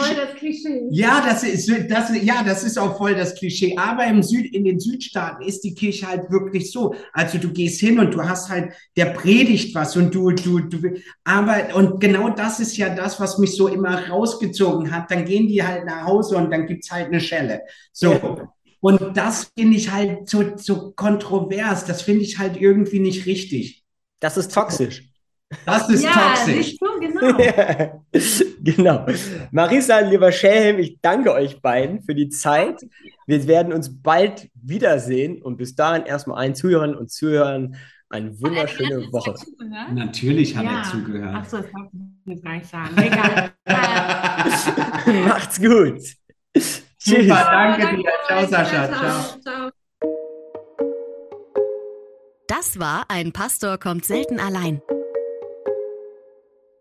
Ja, 0.92 1.24
das 1.26 1.44
ist, 1.44 1.72
das, 1.90 2.12
ja, 2.22 2.44
das 2.46 2.64
ist 2.64 2.78
auch 2.78 2.98
voll 2.98 3.16
das 3.16 3.34
Klischee. 3.34 3.76
Aber 3.78 4.06
im 4.06 4.22
Süd, 4.22 4.54
in 4.54 4.64
den 4.64 4.80
Südstaaten 4.80 5.44
ist 5.44 5.62
die 5.62 5.74
Kirche 5.74 6.08
halt 6.08 6.30
wirklich 6.30 6.72
so. 6.72 6.94
Also 7.14 7.40
du 7.40 7.52
gehst 7.52 7.80
hin 7.80 8.00
und 8.00 8.14
du 8.14 8.22
hast 8.22 8.50
halt, 8.50 8.74
der 8.96 9.06
predigt 9.06 9.74
was 9.74 9.98
und 9.98 10.14
du, 10.14 10.30
du, 10.30 10.60
du, 10.60 11.00
aber, 11.24 11.76
und 11.76 12.00
genau 12.00 12.30
das 12.30 12.60
ist 12.60 12.78
ja 12.78 12.94
das, 12.94 13.20
was 13.20 13.40
mich 13.40 13.56
so 13.56 13.68
immer 13.68 14.08
rausgezogen 14.08 14.92
hat. 14.92 15.10
Dann 15.10 15.26
gehen 15.26 15.48
die 15.48 15.64
halt 15.64 15.86
nach 15.86 16.06
Hause 16.06 16.38
und 16.38 16.52
dann 16.52 16.68
gibt's 16.68 16.92
halt 16.92 17.08
eine 17.08 17.22
Schelle. 17.22 17.62
So. 17.92 18.12
Ja. 18.12 18.54
Und 18.82 19.18
das 19.18 19.52
finde 19.58 19.78
ich 19.78 19.92
halt 19.92 20.30
so, 20.30 20.58
so 20.58 20.92
kontrovers. 20.92 21.86
Das 21.86 22.02
finde 22.02 22.24
ich 22.24 22.38
halt 22.40 22.60
irgendwie 22.60 23.00
nicht 23.00 23.26
richtig. 23.26 23.84
Das 24.20 24.38
ist 24.38 24.54
toxisch. 24.54 25.10
Das 25.66 25.90
ist 25.90 26.04
ja, 26.04 26.12
toxisch. 26.12 26.78
Du, 26.78 27.00
genau. 27.00 27.38
genau. 28.64 29.06
Marisa, 29.52 30.00
lieber 30.00 30.32
Schelm, 30.32 30.80
ich 30.80 31.00
danke 31.02 31.34
euch 31.34 31.60
beiden 31.62 32.02
für 32.04 32.14
die 32.14 32.30
Zeit. 32.30 32.86
Wir 33.26 33.48
werden 33.48 33.74
uns 33.74 34.02
bald 34.02 34.50
wiedersehen 34.54 35.42
und 35.42 35.58
bis 35.58 35.76
dahin 35.76 36.06
erstmal 36.06 36.38
allen 36.38 36.56
Zuhörern 36.56 36.96
und 36.96 37.10
Zuhörern 37.10 37.76
eine 38.10 38.40
wunderschöne 38.40 39.12
Woche. 39.12 39.36
Natürlich 39.94 40.56
hat 40.56 40.66
ja. 40.66 40.80
er 40.80 40.84
zugehört. 40.84 41.36
Ach 41.36 41.46
so, 41.46 41.58
das 41.58 41.66
darf 41.72 41.88
ich 41.94 42.32
jetzt 42.32 42.44
gar 42.44 42.54
nicht 42.56 42.68
sagen. 42.68 42.98
Egal. 42.98 43.52
Macht's 45.28 45.60
gut. 45.60 46.02
Tschüss. 47.00 47.28
Super, 47.28 47.47
danke 47.52 47.95
dir. 47.95 48.12
Ciao, 48.28 48.45
Sascha. 48.45 48.88
Ciao. 48.88 49.41
Ciao. 49.41 49.70
Das 52.47 52.80
war 52.80 53.06
ein 53.10 53.32
Pastor 53.32 53.78
kommt 53.78 54.06
selten 54.06 54.39
allein. 54.39 54.82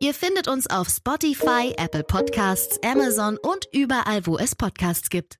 Ihr 0.00 0.14
findet 0.14 0.48
uns 0.48 0.68
auf 0.68 0.88
Spotify, 0.88 1.74
Apple 1.76 2.04
Podcasts, 2.04 2.80
Amazon 2.84 3.36
und 3.36 3.66
überall, 3.72 4.26
wo 4.26 4.38
es 4.38 4.54
Podcasts 4.54 5.10
gibt. 5.10 5.38